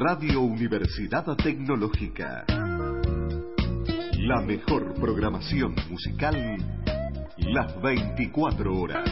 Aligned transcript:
Radio 0.00 0.42
Universidad 0.42 1.24
Tecnológica. 1.36 2.44
La 4.16 4.40
mejor 4.42 4.94
programación 4.94 5.74
musical 5.90 6.56
las 7.38 7.82
24 7.82 8.78
horas. 8.78 9.10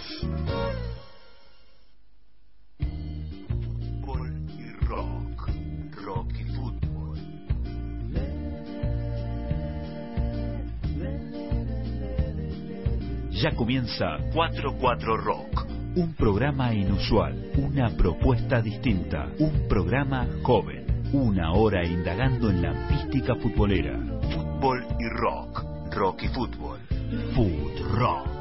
Fútbol 2.78 4.46
y 4.56 4.70
rock. 4.86 5.50
Rock 6.04 6.32
y 6.38 6.44
fútbol. 6.54 7.18
Ya 13.32 13.56
comienza 13.56 14.18
44 14.32 15.16
Rock. 15.16 15.66
Un 15.96 16.12
programa 16.12 16.74
inusual, 16.74 17.52
una 17.56 17.88
propuesta 17.96 18.60
distinta, 18.60 19.30
un 19.38 19.66
programa 19.66 20.28
joven, 20.42 20.75
una 21.12 21.52
hora 21.52 21.84
indagando 21.84 22.50
en 22.50 22.62
la 22.62 22.72
mística 22.72 23.34
futbolera. 23.36 23.98
Fútbol 24.32 24.84
y 24.98 25.08
rock. 25.08 25.64
Rock 25.94 26.22
y 26.24 26.28
fútbol. 26.28 26.80
Food 27.34 27.98
Rock. 27.98 28.36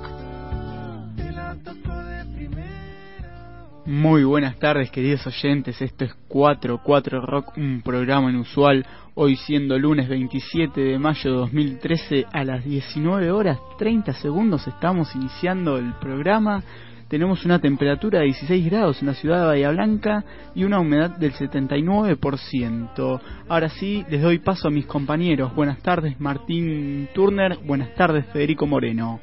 Muy 3.85 4.23
buenas 4.23 4.57
tardes 4.57 4.89
queridos 4.89 5.27
oyentes, 5.27 5.79
esto 5.79 6.05
es 6.05 6.13
44 6.27 7.21
Rock, 7.21 7.55
un 7.57 7.83
programa 7.83 8.31
inusual, 8.31 8.83
hoy 9.13 9.35
siendo 9.35 9.77
lunes 9.77 10.09
27 10.09 10.81
de 10.81 10.97
mayo 10.97 11.31
de 11.31 11.37
2013 11.37 12.25
a 12.33 12.43
las 12.43 12.65
19 12.65 13.29
horas 13.29 13.59
30 13.77 14.13
segundos 14.13 14.65
estamos 14.65 15.15
iniciando 15.15 15.77
el 15.77 15.93
programa, 15.99 16.63
tenemos 17.07 17.45
una 17.45 17.59
temperatura 17.59 18.19
de 18.19 18.25
16 18.25 18.65
grados 18.65 19.01
en 19.01 19.07
la 19.07 19.13
ciudad 19.13 19.41
de 19.41 19.45
Bahía 19.45 19.69
Blanca 19.69 20.23
y 20.55 20.63
una 20.63 20.79
humedad 20.79 21.11
del 21.11 21.33
79%. 21.33 23.21
Ahora 23.47 23.69
sí, 23.69 24.03
les 24.09 24.21
doy 24.21 24.39
paso 24.39 24.67
a 24.67 24.71
mis 24.71 24.85
compañeros, 24.85 25.53
buenas 25.53 25.79
tardes 25.79 26.19
Martín 26.19 27.07
Turner, 27.13 27.59
buenas 27.63 27.93
tardes 27.95 28.25
Federico 28.27 28.65
Moreno. 28.65 29.19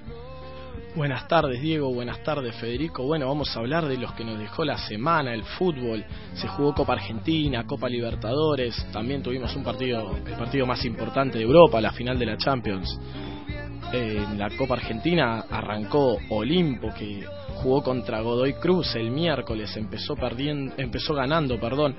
Buenas 0.95 1.27
tardes 1.27 1.63
Diego, 1.63 1.93
buenas 1.93 2.23
tardes 2.23 2.55
Federico. 2.57 3.05
Bueno, 3.05 3.27
vamos 3.27 3.57
a 3.57 3.61
hablar 3.61 3.87
de 3.89 3.97
los 3.97 4.13
que 4.13 4.25
nos 4.25 4.39
dejó 4.39 4.63
la 4.63 4.77
semana, 4.77 5.33
el 5.33 5.43
fútbol. 5.43 6.05
Se 6.35 6.47
jugó 6.49 6.75
Copa 6.75 6.93
Argentina, 6.93 7.67
Copa 7.67 7.89
Libertadores, 7.89 8.87
también 8.93 9.23
tuvimos 9.23 9.57
un 9.57 9.65
partido, 9.65 10.15
el 10.17 10.35
partido 10.35 10.67
más 10.67 10.85
importante 10.85 11.39
de 11.39 11.45
Europa, 11.45 11.81
la 11.81 11.93
final 11.93 12.19
de 12.19 12.27
la 12.27 12.37
Champions. 12.37 13.01
En 13.91 14.39
la 14.39 14.51
Copa 14.51 14.75
Argentina 14.75 15.47
arrancó 15.51 16.19
Olimpo 16.29 16.89
que 16.95 17.25
jugó 17.63 17.83
contra 17.83 18.21
Godoy 18.21 18.55
Cruz 18.55 18.95
el 18.97 19.11
miércoles, 19.11 19.77
empezó 19.77 20.17
perdiendo, 20.17 20.75
empezó 20.77 21.15
ganando, 21.15 21.59
perdón, 21.61 21.95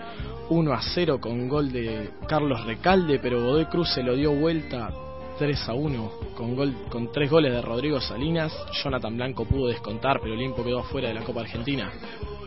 1 0.50 0.73
a 0.73 0.81
0 0.81 1.20
con 1.22 1.47
gol 1.47 1.72
de 1.72 2.11
Carlos 2.28 2.66
Recalde, 2.66 3.20
pero 3.20 3.42
Godoy 3.42 3.66
Cruz 3.66 3.94
se 3.94 4.03
lo 4.03 4.16
dio 4.16 4.33
vuelta 4.33 4.89
3 5.39 5.70
a 5.70 5.73
1 5.73 6.11
con, 6.36 6.55
gol, 6.55 6.73
con 6.89 7.11
tres 7.11 7.30
goles 7.30 7.53
de 7.53 7.61
Rodrigo 7.61 8.00
Salinas. 8.02 8.53
Jonathan 8.83 9.16
Blanco 9.16 9.45
pudo 9.45 9.67
descontar, 9.67 10.20
pero 10.22 10.33
Olimpo 10.33 10.64
quedó 10.64 10.80
afuera 10.80 11.08
de 11.08 11.14
la 11.14 11.22
Copa 11.22 11.42
Argentina. 11.42 11.92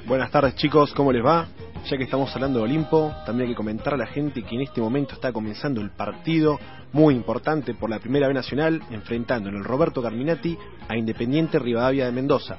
Buenas 0.06 0.30
tardes 0.30 0.54
chicos, 0.54 0.92
¿cómo 0.94 1.10
les 1.10 1.24
va? 1.24 1.48
Ya 1.88 1.96
que 1.96 2.04
estamos 2.04 2.34
hablando 2.34 2.58
de 2.58 2.64
Olimpo, 2.64 3.12
también 3.24 3.48
hay 3.48 3.54
que 3.54 3.56
comentar 3.56 3.94
a 3.94 3.96
la 3.96 4.06
gente 4.06 4.42
que 4.42 4.54
en 4.56 4.62
este 4.62 4.80
momento 4.80 5.14
está 5.14 5.32
comenzando 5.32 5.80
el 5.80 5.90
partido 5.90 6.58
muy 6.92 7.14
importante 7.14 7.74
por 7.74 7.90
la 7.90 7.98
Primera 7.98 8.28
B 8.28 8.34
Nacional, 8.34 8.82
enfrentando 8.90 9.48
en 9.48 9.56
el 9.56 9.64
Roberto 9.64 10.02
Carminati 10.02 10.56
a 10.88 10.96
Independiente 10.96 11.58
Rivadavia 11.58 12.06
de 12.06 12.12
Mendoza. 12.12 12.58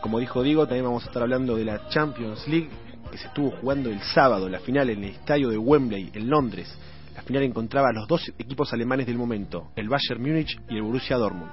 Como 0.00 0.18
dijo 0.18 0.42
Diego, 0.42 0.66
también 0.66 0.84
vamos 0.84 1.04
a 1.04 1.06
estar 1.06 1.22
hablando 1.22 1.56
de 1.56 1.64
la 1.64 1.88
Champions 1.88 2.46
League 2.48 2.70
que 3.10 3.18
se 3.18 3.26
estuvo 3.26 3.50
jugando 3.50 3.90
el 3.90 4.00
sábado, 4.00 4.48
la 4.48 4.60
final 4.60 4.88
en 4.90 5.04
el 5.04 5.10
estadio 5.10 5.50
de 5.50 5.58
Wembley, 5.58 6.10
en 6.14 6.30
Londres. 6.30 6.74
La 7.14 7.22
final 7.22 7.42
encontraba 7.42 7.88
a 7.88 7.92
los 7.92 8.06
dos 8.06 8.32
equipos 8.38 8.72
alemanes 8.72 9.06
del 9.06 9.18
momento, 9.18 9.72
el 9.76 9.88
Bayern 9.88 10.22
Múnich 10.22 10.58
y 10.68 10.76
el 10.76 10.82
Borussia 10.82 11.16
Dortmund. 11.16 11.50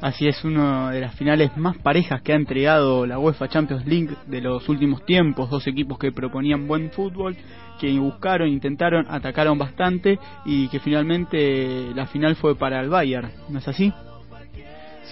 Así 0.00 0.28
es, 0.28 0.44
una 0.44 0.90
de 0.90 1.00
las 1.00 1.14
finales 1.14 1.56
más 1.56 1.78
parejas 1.78 2.20
que 2.20 2.32
ha 2.32 2.36
entregado 2.36 3.06
la 3.06 3.18
UEFA 3.18 3.48
Champions 3.48 3.86
League 3.86 4.14
de 4.26 4.40
los 4.42 4.68
últimos 4.68 5.04
tiempos. 5.06 5.48
Dos 5.48 5.66
equipos 5.66 5.98
que 5.98 6.12
proponían 6.12 6.68
buen 6.68 6.90
fútbol, 6.90 7.34
que 7.80 7.98
buscaron, 7.98 8.48
intentaron, 8.48 9.06
atacaron 9.08 9.56
bastante 9.56 10.18
y 10.44 10.68
que 10.68 10.80
finalmente 10.80 11.94
la 11.94 12.06
final 12.06 12.36
fue 12.36 12.54
para 12.56 12.80
el 12.80 12.90
Bayern. 12.90 13.30
¿No 13.48 13.58
es 13.58 13.68
así? 13.68 13.92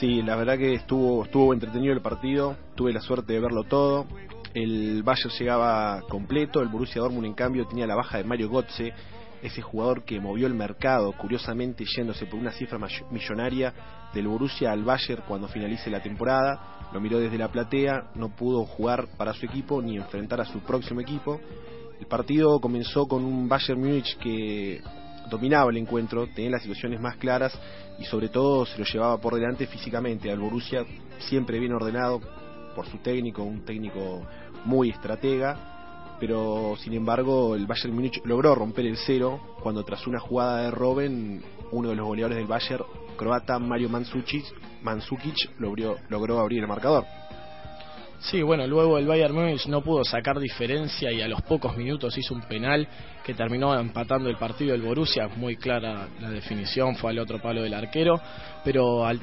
Sí, 0.00 0.22
la 0.22 0.34
verdad 0.34 0.58
que 0.58 0.74
estuvo, 0.74 1.24
estuvo 1.24 1.54
entretenido 1.54 1.94
el 1.94 2.00
partido, 2.00 2.56
tuve 2.74 2.92
la 2.92 3.00
suerte 3.00 3.32
de 3.32 3.40
verlo 3.40 3.62
todo. 3.62 4.06
El 4.52 5.04
Bayern 5.04 5.30
llegaba 5.38 6.02
completo, 6.08 6.60
el 6.60 6.68
Borussia 6.68 7.00
Dortmund 7.00 7.26
en 7.26 7.34
cambio 7.34 7.66
tenía 7.66 7.86
la 7.86 7.94
baja 7.94 8.18
de 8.18 8.24
Mario 8.24 8.50
Götze, 8.50 8.92
ese 9.40 9.62
jugador 9.62 10.04
que 10.04 10.18
movió 10.18 10.48
el 10.48 10.54
mercado, 10.54 11.12
curiosamente 11.12 11.84
yéndose 11.84 12.26
por 12.26 12.40
una 12.40 12.50
cifra 12.50 12.78
millonaria 13.10 13.72
del 14.12 14.26
Borussia 14.26 14.72
al 14.72 14.82
Bayern 14.82 15.22
cuando 15.28 15.46
finalice 15.46 15.90
la 15.90 16.02
temporada. 16.02 16.88
Lo 16.92 17.00
miró 17.00 17.20
desde 17.20 17.38
la 17.38 17.52
platea, 17.52 18.10
no 18.16 18.34
pudo 18.34 18.64
jugar 18.64 19.06
para 19.16 19.32
su 19.32 19.46
equipo 19.46 19.80
ni 19.80 19.96
enfrentar 19.96 20.40
a 20.40 20.44
su 20.44 20.58
próximo 20.60 21.00
equipo. 21.00 21.40
El 22.00 22.06
partido 22.06 22.58
comenzó 22.60 23.06
con 23.06 23.24
un 23.24 23.48
Bayern 23.48 23.80
Múnich 23.80 24.16
que 24.18 24.82
dominaba 25.30 25.70
el 25.70 25.76
encuentro, 25.76 26.26
tenía 26.34 26.50
las 26.50 26.62
situaciones 26.62 27.00
más 27.00 27.16
claras 27.16 27.58
y 27.98 28.04
sobre 28.04 28.28
todo 28.28 28.66
se 28.66 28.78
lo 28.78 28.84
llevaba 28.84 29.18
por 29.20 29.34
delante 29.34 29.66
físicamente. 29.66 30.30
Al 30.30 30.38
Borussia 30.38 30.84
siempre 31.18 31.58
bien 31.58 31.72
ordenado 31.72 32.20
por 32.74 32.86
su 32.86 32.98
técnico, 32.98 33.42
un 33.42 33.64
técnico 33.64 34.26
muy 34.64 34.90
estratega 34.90 35.74
pero 36.20 36.74
sin 36.78 36.94
embargo 36.94 37.54
el 37.54 37.66
Bayern 37.66 37.94
Múnich 37.94 38.22
logró 38.24 38.54
romper 38.54 38.86
el 38.86 38.96
cero 38.96 39.40
cuando 39.62 39.84
tras 39.84 40.06
una 40.06 40.20
jugada 40.20 40.62
de 40.62 40.70
Robben, 40.70 41.42
uno 41.72 41.90
de 41.90 41.96
los 41.96 42.06
goleadores 42.06 42.38
del 42.38 42.46
Bayern, 42.46 42.84
croata 43.16 43.58
Mario 43.58 43.88
Mandzukic, 43.88 44.44
logró 45.58 46.40
abrir 46.40 46.60
el 46.62 46.68
marcador. 46.68 47.04
Sí, 48.20 48.42
bueno, 48.42 48.66
luego 48.66 48.96
el 48.98 49.06
Bayern 49.06 49.34
Múnich 49.34 49.66
no 49.66 49.82
pudo 49.82 50.02
sacar 50.02 50.38
diferencia 50.38 51.12
y 51.12 51.20
a 51.20 51.28
los 51.28 51.42
pocos 51.42 51.76
minutos 51.76 52.16
hizo 52.16 52.34
un 52.34 52.42
penal 52.42 52.88
que 53.22 53.34
terminó 53.34 53.78
empatando 53.78 54.30
el 54.30 54.36
partido 54.36 54.72
del 54.72 54.82
Borussia, 54.82 55.28
muy 55.36 55.56
clara 55.56 56.08
la 56.20 56.30
definición, 56.30 56.96
fue 56.96 57.10
al 57.10 57.18
otro 57.18 57.40
palo 57.40 57.62
del 57.62 57.74
arquero, 57.74 58.18
pero 58.64 59.04
al 59.04 59.20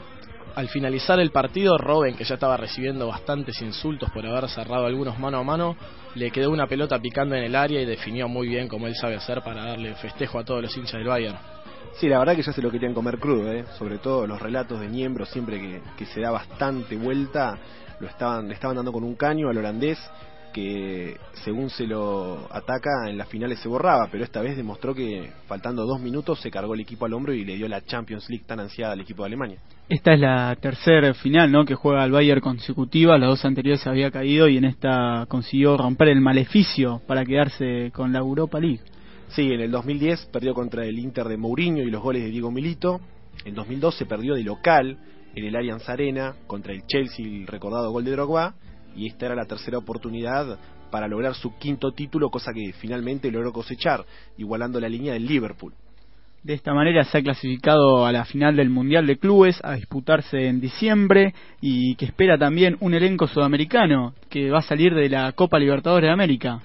al 0.55 0.67
finalizar 0.67 1.19
el 1.19 1.31
partido, 1.31 1.77
Robben, 1.77 2.15
que 2.15 2.23
ya 2.23 2.35
estaba 2.35 2.57
recibiendo 2.57 3.07
bastantes 3.07 3.61
insultos 3.61 4.09
por 4.11 4.25
haber 4.25 4.49
cerrado 4.49 4.85
algunos 4.85 5.17
mano 5.19 5.37
a 5.37 5.43
mano, 5.43 5.75
le 6.15 6.31
quedó 6.31 6.51
una 6.51 6.67
pelota 6.67 6.99
picando 6.99 7.35
en 7.35 7.43
el 7.43 7.55
área 7.55 7.81
y 7.81 7.85
definió 7.85 8.27
muy 8.27 8.47
bien 8.47 8.67
como 8.67 8.87
él 8.87 8.95
sabe 8.95 9.15
hacer 9.15 9.41
para 9.41 9.65
darle 9.65 9.95
festejo 9.95 10.39
a 10.39 10.43
todos 10.43 10.61
los 10.61 10.75
hinchas 10.75 10.93
del 10.93 11.07
Bayern. 11.07 11.37
Sí, 11.93 12.07
la 12.07 12.19
verdad 12.19 12.35
que 12.35 12.43
ya 12.43 12.53
se 12.53 12.61
lo 12.61 12.71
querían 12.71 12.93
comer 12.93 13.19
crudo, 13.19 13.51
¿eh? 13.51 13.65
sobre 13.77 13.97
todo 13.97 14.25
los 14.25 14.41
relatos 14.41 14.79
de 14.79 14.87
Niembro, 14.87 15.25
siempre 15.25 15.81
que 15.97 16.05
se 16.05 16.21
da 16.21 16.31
bastante 16.31 16.95
vuelta, 16.95 17.57
lo 18.01 18.07
estaban, 18.07 18.47
le 18.47 18.55
estaban 18.55 18.75
dando 18.75 18.91
con 18.91 19.03
un 19.03 19.15
caño 19.15 19.49
al 19.49 19.57
holandés 19.57 19.97
que 20.51 21.15
según 21.45 21.69
se 21.69 21.87
lo 21.87 22.47
ataca 22.51 22.89
en 23.07 23.17
las 23.17 23.29
finales 23.29 23.59
se 23.59 23.69
borraba, 23.69 24.09
pero 24.11 24.23
esta 24.23 24.41
vez 24.41 24.57
demostró 24.57 24.93
que 24.93 25.31
faltando 25.47 25.85
dos 25.85 26.01
minutos 26.01 26.41
se 26.41 26.51
cargó 26.51 26.73
el 26.73 26.81
equipo 26.81 27.05
al 27.05 27.13
hombro 27.13 27.33
y 27.33 27.45
le 27.45 27.55
dio 27.55 27.67
la 27.67 27.81
Champions 27.81 28.29
League 28.29 28.45
tan 28.45 28.59
ansiada 28.59 28.93
al 28.93 28.99
equipo 28.99 29.23
de 29.23 29.27
Alemania. 29.27 29.59
Esta 29.87 30.13
es 30.13 30.19
la 30.19 30.55
tercera 30.59 31.13
final 31.13 31.51
¿no? 31.51 31.65
que 31.65 31.75
juega 31.75 32.03
el 32.03 32.11
Bayern 32.11 32.41
consecutiva, 32.41 33.17
las 33.17 33.29
dos 33.29 33.45
anteriores 33.45 33.85
había 33.87 34.11
caído 34.11 34.47
y 34.47 34.57
en 34.57 34.65
esta 34.65 35.25
consiguió 35.27 35.77
romper 35.77 36.09
el 36.09 36.21
maleficio 36.21 37.01
para 37.07 37.25
quedarse 37.25 37.91
con 37.93 38.11
la 38.11 38.19
Europa 38.19 38.59
League. 38.59 38.81
Sí, 39.29 39.53
en 39.53 39.61
el 39.61 39.71
2010 39.71 40.25
perdió 40.33 40.53
contra 40.53 40.85
el 40.85 40.99
Inter 40.99 41.27
de 41.27 41.37
Mourinho 41.37 41.83
y 41.83 41.91
los 41.91 42.01
goles 42.01 42.23
de 42.23 42.29
Diego 42.29 42.51
Milito, 42.51 42.99
en 43.45 43.55
2012 43.55 44.05
perdió 44.05 44.35
de 44.35 44.43
local 44.43 44.97
en 45.35 45.45
el 45.45 45.55
Allianz 45.55 45.87
Arena 45.89 46.35
contra 46.47 46.73
el 46.73 46.85
Chelsea 46.85 47.25
el 47.25 47.47
recordado 47.47 47.91
gol 47.91 48.03
de 48.03 48.11
Drogba 48.11 48.55
y 48.95 49.07
esta 49.07 49.27
era 49.27 49.35
la 49.35 49.45
tercera 49.45 49.77
oportunidad 49.77 50.59
para 50.91 51.07
lograr 51.07 51.33
su 51.35 51.57
quinto 51.57 51.93
título, 51.93 52.29
cosa 52.29 52.51
que 52.53 52.73
finalmente 52.73 53.31
logró 53.31 53.53
cosechar, 53.53 54.05
igualando 54.37 54.79
la 54.79 54.89
línea 54.89 55.13
del 55.13 55.25
Liverpool. 55.25 55.73
De 56.43 56.53
esta 56.53 56.73
manera 56.73 57.03
se 57.03 57.19
ha 57.19 57.21
clasificado 57.21 58.05
a 58.05 58.11
la 58.11 58.25
final 58.25 58.55
del 58.55 58.69
Mundial 58.69 59.05
de 59.05 59.17
Clubes 59.17 59.59
a 59.63 59.73
disputarse 59.73 60.47
en 60.47 60.59
diciembre 60.59 61.35
y 61.61 61.95
que 61.95 62.05
espera 62.05 62.37
también 62.37 62.77
un 62.79 62.95
elenco 62.95 63.27
sudamericano 63.27 64.15
que 64.27 64.49
va 64.49 64.59
a 64.59 64.63
salir 64.63 64.93
de 64.95 65.07
la 65.07 65.31
Copa 65.33 65.59
Libertadores 65.59 66.07
de 66.07 66.13
América. 66.13 66.61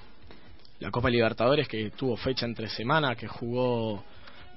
La 0.79 0.89
Copa 0.89 1.09
Libertadores 1.09 1.67
que 1.67 1.91
tuvo 1.91 2.17
fecha 2.17 2.45
entre 2.45 2.69
semana, 2.69 3.15
que 3.15 3.27
jugó 3.27 4.03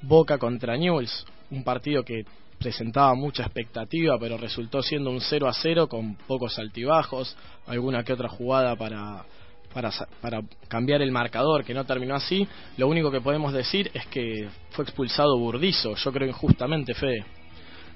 Boca 0.02 0.38
contra 0.38 0.76
Newell's, 0.78 1.26
un 1.50 1.64
partido 1.64 2.02
que 2.02 2.24
presentaba 2.60 3.14
mucha 3.14 3.42
expectativa, 3.42 4.18
pero 4.20 4.36
resultó 4.36 4.82
siendo 4.82 5.10
un 5.10 5.20
0 5.20 5.48
a 5.48 5.52
0 5.52 5.88
con 5.88 6.14
pocos 6.14 6.58
altibajos, 6.58 7.36
alguna 7.66 8.04
que 8.04 8.12
otra 8.12 8.28
jugada 8.28 8.76
para, 8.76 9.24
para, 9.72 9.90
para 10.20 10.42
cambiar 10.68 11.00
el 11.00 11.10
marcador, 11.10 11.64
que 11.64 11.72
no 11.72 11.84
terminó 11.84 12.14
así. 12.14 12.46
Lo 12.76 12.86
único 12.86 13.10
que 13.10 13.22
podemos 13.22 13.54
decir 13.54 13.90
es 13.94 14.06
que 14.08 14.48
fue 14.70 14.84
expulsado 14.84 15.38
Burdizo, 15.38 15.94
yo 15.94 16.12
creo 16.12 16.28
injustamente, 16.28 16.92
Fede. 16.94 17.24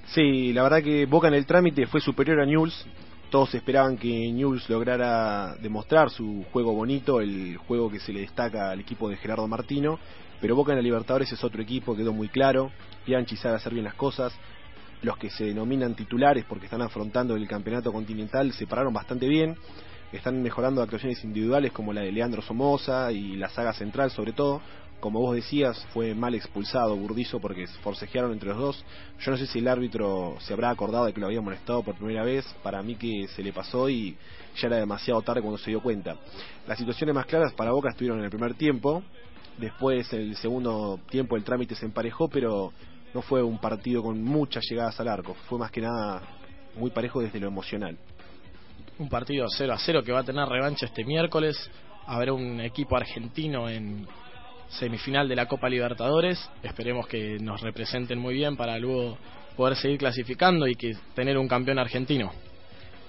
Sí, 0.07 0.51
la 0.51 0.63
verdad 0.63 0.83
que 0.83 1.05
Boca 1.05 1.27
en 1.27 1.35
el 1.35 1.45
trámite 1.45 1.85
fue 1.85 2.01
superior 2.01 2.41
a 2.41 2.45
Newell's, 2.45 2.85
todos 3.29 3.53
esperaban 3.53 3.97
que 3.97 4.31
News 4.31 4.69
lograra 4.69 5.55
demostrar 5.55 6.09
su 6.09 6.45
juego 6.51 6.73
bonito, 6.73 7.19
el 7.19 7.57
juego 7.57 7.89
que 7.89 7.99
se 7.99 8.13
le 8.13 8.21
destaca 8.21 8.71
al 8.71 8.79
equipo 8.79 9.09
de 9.09 9.17
Gerardo 9.17 9.47
Martino, 9.47 9.99
pero 10.41 10.55
Boca 10.55 10.71
en 10.71 10.77
la 10.77 10.83
Libertadores 10.83 11.31
es 11.31 11.43
otro 11.43 11.61
equipo, 11.61 11.95
quedó 11.95 12.13
muy 12.13 12.29
claro, 12.29 12.71
Bianchi 13.05 13.35
sabe 13.35 13.55
hacer 13.55 13.73
bien 13.73 13.85
las 13.85 13.95
cosas, 13.95 14.33
los 15.01 15.17
que 15.17 15.29
se 15.29 15.45
denominan 15.45 15.95
titulares 15.95 16.45
porque 16.45 16.65
están 16.65 16.81
afrontando 16.81 17.35
el 17.35 17.47
campeonato 17.47 17.91
continental 17.91 18.51
se 18.53 18.67
pararon 18.67 18.93
bastante 18.93 19.27
bien, 19.27 19.55
están 20.11 20.41
mejorando 20.41 20.81
actuaciones 20.81 21.23
individuales 21.23 21.71
como 21.71 21.93
la 21.93 22.01
de 22.01 22.11
Leandro 22.11 22.41
Somoza 22.41 23.11
y 23.11 23.35
la 23.35 23.49
saga 23.49 23.73
central 23.73 24.11
sobre 24.11 24.33
todo, 24.33 24.61
como 24.99 25.19
vos 25.19 25.35
decías, 25.35 25.85
fue 25.93 26.15
mal 26.15 26.33
expulsado 26.33 26.95
Burdizo 26.95 27.39
porque 27.39 27.67
forcejearon 27.83 28.31
entre 28.31 28.49
los 28.49 28.57
dos. 28.57 28.85
Yo 29.19 29.29
no 29.29 29.37
sé 29.37 29.45
si 29.45 29.59
el 29.59 29.67
árbitro 29.67 30.35
se 30.39 30.53
habrá 30.53 30.71
acordado 30.71 31.05
de 31.05 31.13
que 31.13 31.19
lo 31.19 31.27
había 31.27 31.41
molestado 31.41 31.83
por 31.83 31.95
primera 31.95 32.23
vez. 32.23 32.43
Para 32.63 32.81
mí 32.81 32.95
que 32.95 33.27
se 33.27 33.43
le 33.43 33.53
pasó 33.53 33.87
y 33.87 34.17
ya 34.59 34.67
era 34.67 34.77
demasiado 34.77 35.21
tarde 35.21 35.41
cuando 35.41 35.59
se 35.59 35.69
dio 35.69 35.81
cuenta. 35.81 36.15
Las 36.67 36.79
situaciones 36.79 37.13
más 37.13 37.27
claras 37.27 37.53
para 37.53 37.71
Boca 37.71 37.89
estuvieron 37.89 38.17
en 38.19 38.25
el 38.25 38.31
primer 38.31 38.55
tiempo. 38.55 39.03
Después, 39.57 40.11
en 40.13 40.21
el 40.21 40.35
segundo 40.35 40.99
tiempo, 41.09 41.37
el 41.37 41.43
trámite 41.43 41.75
se 41.75 41.85
emparejó, 41.85 42.27
pero 42.27 42.73
no 43.13 43.21
fue 43.21 43.41
un 43.41 43.57
partido 43.59 44.03
con 44.03 44.21
muchas 44.21 44.63
llegadas 44.69 44.99
al 44.99 45.07
arco. 45.07 45.35
Fue 45.47 45.57
más 45.57 45.71
que 45.71 45.81
nada 45.81 46.21
muy 46.75 46.91
parejo 46.91 47.21
desde 47.21 47.39
lo 47.39 47.47
emocional. 47.47 47.97
Un 48.99 49.09
partido 49.09 49.45
0 49.49 49.73
a 49.73 49.77
0 49.77 50.03
que 50.03 50.11
va 50.11 50.19
a 50.19 50.23
tener 50.23 50.47
revancha 50.47 50.85
este 50.85 51.05
miércoles. 51.05 51.69
Habrá 52.05 52.33
un 52.33 52.59
equipo 52.59 52.97
argentino 52.97 53.69
en 53.69 54.05
semifinal 54.67 55.27
de 55.27 55.35
la 55.35 55.47
Copa 55.47 55.69
Libertadores. 55.69 56.49
Esperemos 56.61 57.07
que 57.07 57.37
nos 57.39 57.61
representen 57.61 58.19
muy 58.19 58.33
bien 58.33 58.57
para 58.57 58.77
luego 58.77 59.17
poder 59.55 59.77
seguir 59.77 59.97
clasificando 59.97 60.67
y 60.67 60.75
que 60.75 60.95
tener 61.13 61.37
un 61.37 61.47
campeón 61.47 61.79
argentino. 61.79 62.31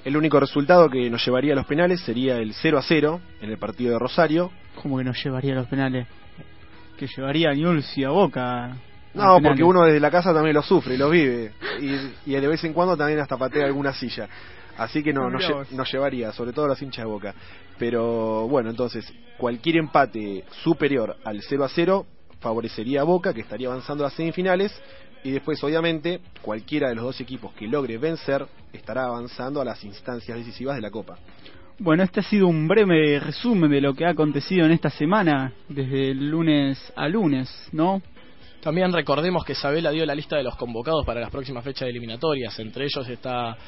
El 0.04 0.16
único 0.16 0.38
resultado 0.38 0.88
que 0.88 1.10
nos 1.10 1.24
llevaría 1.24 1.52
a 1.52 1.56
los 1.56 1.66
penales 1.66 2.00
sería 2.02 2.38
el 2.38 2.54
0 2.54 2.78
a 2.78 2.82
0 2.82 3.20
en 3.40 3.50
el 3.50 3.58
partido 3.58 3.92
de 3.92 3.98
Rosario. 3.98 4.52
¿Cómo 4.80 4.98
que 4.98 5.04
nos 5.04 5.22
llevaría 5.22 5.52
a 5.52 5.56
los 5.56 5.66
penales? 5.66 6.06
Que 6.96 7.06
llevaría 7.06 7.50
a 7.50 7.54
Newell's 7.54 7.96
y 7.96 8.04
a 8.04 8.10
Boca. 8.10 8.76
No, 9.14 9.40
porque 9.40 9.64
uno 9.64 9.84
desde 9.84 10.00
la 10.00 10.10
casa 10.10 10.32
también 10.34 10.54
lo 10.54 10.62
sufre 10.62 10.94
y 10.94 10.98
lo 10.98 11.08
vive. 11.08 11.52
Y, 11.80 12.32
y 12.32 12.40
de 12.40 12.48
vez 12.48 12.62
en 12.64 12.72
cuando 12.72 12.96
también 12.96 13.18
hasta 13.20 13.36
patea 13.36 13.64
alguna 13.64 13.92
silla. 13.92 14.28
Así 14.76 15.02
que 15.02 15.12
no, 15.12 15.30
nos, 15.30 15.92
llevaría, 15.92 16.32
sobre 16.32 16.52
todo 16.52 16.68
los 16.68 16.80
hinchas 16.80 17.04
de 17.04 17.10
boca. 17.10 17.34
Pero 17.78 18.46
bueno, 18.48 18.68
entonces, 18.70 19.10
cualquier 19.38 19.76
empate 19.76 20.44
superior 20.62 21.16
al 21.24 21.40
0 21.42 21.64
a 21.64 21.68
0 21.68 22.06
favorecería 22.40 23.00
a 23.00 23.04
Boca, 23.04 23.32
que 23.32 23.40
estaría 23.40 23.68
avanzando 23.68 24.04
a 24.04 24.08
las 24.08 24.14
semifinales. 24.14 24.72
Y 25.24 25.30
después, 25.30 25.62
obviamente, 25.64 26.20
cualquiera 26.42 26.88
de 26.88 26.94
los 26.94 27.04
dos 27.04 27.20
equipos 27.20 27.52
que 27.54 27.66
logre 27.66 27.98
vencer 27.98 28.46
estará 28.72 29.04
avanzando 29.04 29.60
a 29.60 29.64
las 29.64 29.82
instancias 29.82 30.36
decisivas 30.38 30.76
de 30.76 30.82
la 30.82 30.90
Copa. 30.90 31.16
Bueno, 31.78 32.04
este 32.04 32.20
ha 32.20 32.22
sido 32.22 32.48
un 32.48 32.66
breve 32.66 33.20
resumen 33.20 33.70
de 33.70 33.82
lo 33.82 33.92
que 33.92 34.06
ha 34.06 34.10
acontecido 34.10 34.64
en 34.64 34.72
esta 34.72 34.88
semana, 34.88 35.52
desde 35.68 36.12
el 36.12 36.30
lunes 36.30 36.90
a 36.96 37.06
lunes, 37.06 37.50
¿no? 37.70 38.00
También 38.62 38.94
recordemos 38.94 39.44
que 39.44 39.54
Sabela 39.54 39.90
dio 39.90 40.06
la 40.06 40.14
lista 40.14 40.38
de 40.38 40.42
los 40.42 40.56
convocados 40.56 41.04
para 41.04 41.20
las 41.20 41.30
próximas 41.30 41.62
fechas 41.62 41.86
eliminatorias. 41.86 42.58
Entre 42.60 42.86
ellos 42.86 43.06
está 43.06 43.58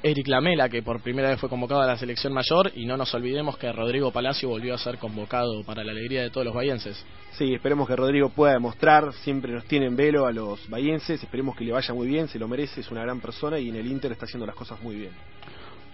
Eric 0.00 0.28
Lamela, 0.28 0.68
que 0.68 0.80
por 0.84 1.02
primera 1.02 1.30
vez 1.30 1.40
fue 1.40 1.48
convocado 1.48 1.80
a 1.80 1.86
la 1.86 1.98
selección 1.98 2.32
mayor, 2.32 2.70
y 2.76 2.86
no 2.86 2.96
nos 2.96 3.12
olvidemos 3.14 3.58
que 3.58 3.72
Rodrigo 3.72 4.12
Palacio 4.12 4.48
volvió 4.48 4.72
a 4.72 4.78
ser 4.78 4.98
convocado 4.98 5.64
para 5.64 5.82
la 5.82 5.90
alegría 5.90 6.22
de 6.22 6.30
todos 6.30 6.46
los 6.46 6.54
bayenses. 6.54 7.04
Sí, 7.32 7.52
esperemos 7.52 7.88
que 7.88 7.96
Rodrigo 7.96 8.28
pueda 8.28 8.52
demostrar, 8.52 9.12
siempre 9.24 9.52
nos 9.52 9.64
tiene 9.64 9.86
en 9.86 9.96
velo 9.96 10.26
a 10.26 10.32
los 10.32 10.70
bayenses, 10.70 11.20
esperemos 11.20 11.56
que 11.56 11.64
le 11.64 11.72
vaya 11.72 11.92
muy 11.92 12.06
bien, 12.06 12.28
se 12.28 12.38
lo 12.38 12.46
merece, 12.46 12.82
es 12.82 12.90
una 12.92 13.02
gran 13.02 13.20
persona 13.20 13.58
y 13.58 13.70
en 13.70 13.74
el 13.74 13.88
Inter 13.88 14.12
está 14.12 14.26
haciendo 14.26 14.46
las 14.46 14.54
cosas 14.54 14.80
muy 14.80 14.94
bien. 14.94 15.10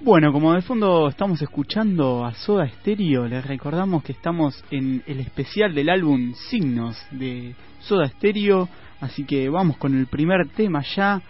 Bueno, 0.01 0.33
como 0.33 0.53
de 0.53 0.63
fondo 0.63 1.09
estamos 1.09 1.41
escuchando 1.43 2.25
a 2.25 2.35
Soda 2.35 2.69
Stereo, 2.69 3.29
les 3.29 3.47
recordamos 3.47 4.03
que 4.03 4.13
estamos 4.13 4.65
en 4.71 5.03
el 5.07 5.21
especial 5.21 5.75
del 5.75 5.89
álbum 5.89 6.35
Signos 6.51 6.97
de 7.13 7.55
Soda 7.81 8.09
Stereo, 8.09 8.69
así 9.01 9.25
que 9.25 9.49
vamos 9.49 9.77
con 9.77 9.97
el 9.97 10.07
primer 10.09 10.49
tema 10.57 10.83
ya, 10.97 11.23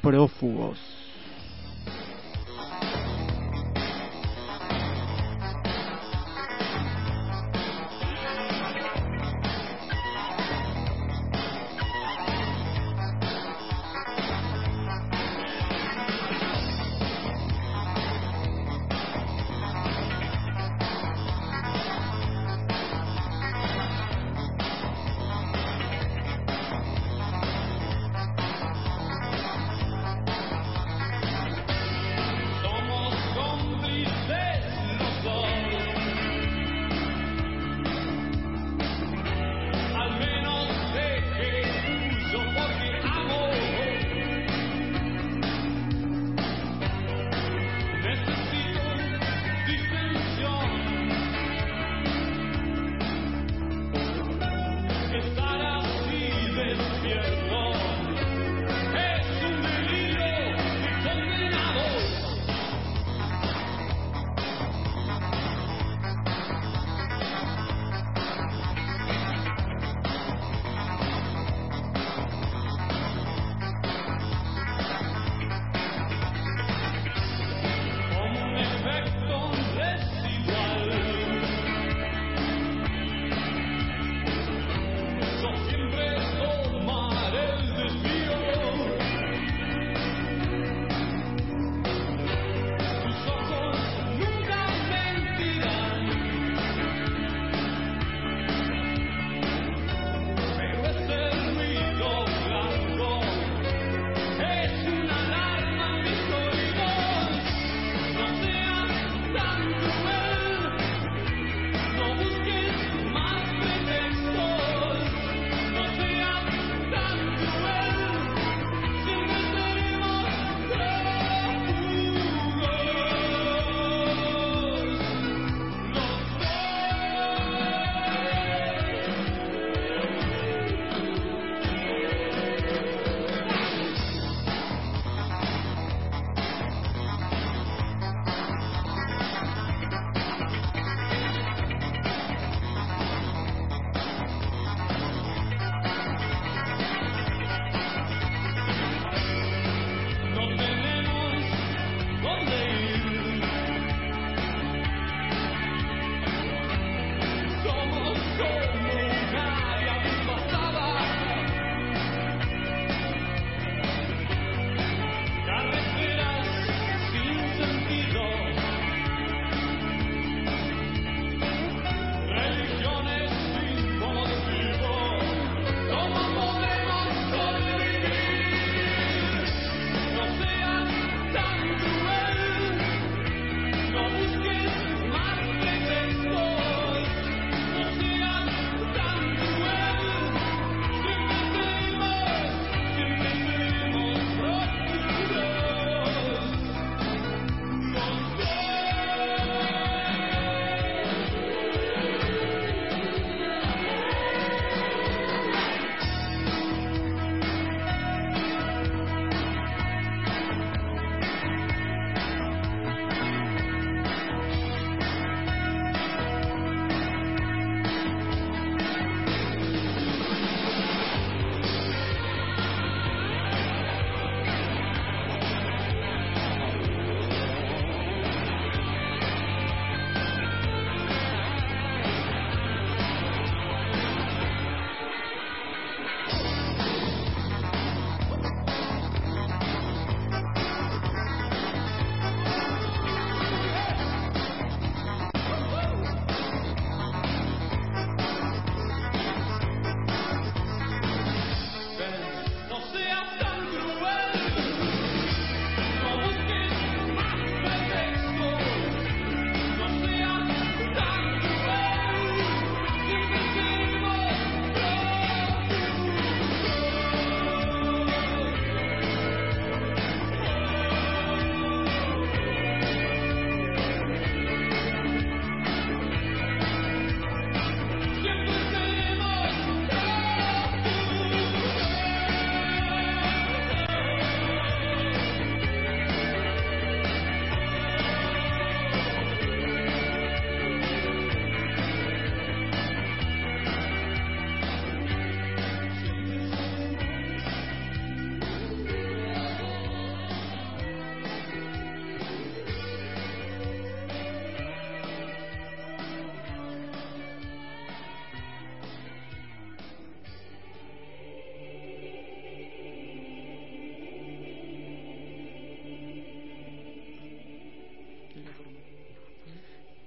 Prófugos. 0.00 1.03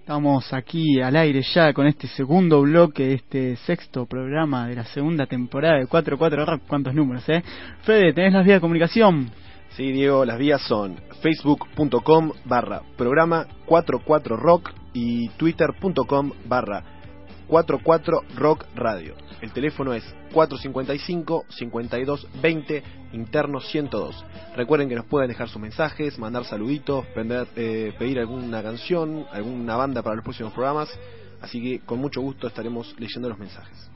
Estamos 0.08 0.54
aquí 0.54 1.02
al 1.02 1.18
aire 1.18 1.42
ya 1.54 1.74
con 1.74 1.86
este 1.86 2.08
segundo 2.08 2.62
bloque, 2.62 3.12
este 3.12 3.58
sexto 3.58 4.06
programa 4.06 4.66
de 4.66 4.76
la 4.76 4.86
segunda 4.86 5.26
temporada 5.26 5.80
de 5.80 5.86
44 5.86 6.46
Rock. 6.46 6.62
¿Cuántos 6.66 6.94
números, 6.96 7.28
eh? 7.28 7.44
Fede, 7.82 8.14
¿tenés 8.14 8.32
las 8.32 8.46
vías 8.46 8.56
de 8.56 8.62
comunicación? 8.62 9.30
Sí, 9.72 9.92
Diego, 9.92 10.24
las 10.24 10.40
vías 10.40 10.62
son 10.62 10.96
facebook.com 11.22 12.32
barra 12.46 12.84
programa 12.96 13.48
44 13.66 14.38
Rock 14.38 14.72
y 14.94 15.28
twitter.com 15.32 16.32
barra 16.46 16.97
44 17.48 18.24
Rock 18.36 18.66
Radio. 18.76 19.16
El 19.42 19.52
teléfono 19.52 19.94
es 19.94 20.04
455-5220, 20.34 22.84
interno 23.14 23.60
102. 23.60 24.24
Recuerden 24.56 24.90
que 24.90 24.96
nos 24.96 25.06
pueden 25.06 25.30
dejar 25.30 25.50
sus 25.50 25.62
mensajes, 25.62 26.20
mandar 26.20 26.46
saluditos, 26.46 27.06
eh, 27.56 27.94
pedir 27.98 28.20
alguna 28.20 28.62
canción, 28.64 29.26
alguna 29.32 29.76
banda 29.76 30.02
para 30.02 30.16
los 30.16 30.24
próximos 30.24 30.54
programas. 30.54 30.90
Así 31.42 31.62
que 31.62 31.80
con 31.80 32.00
mucho 32.00 32.22
gusto 32.22 32.48
estaremos 32.48 32.96
leyendo 33.00 33.28
los 33.30 33.38
mensajes. 33.38 33.92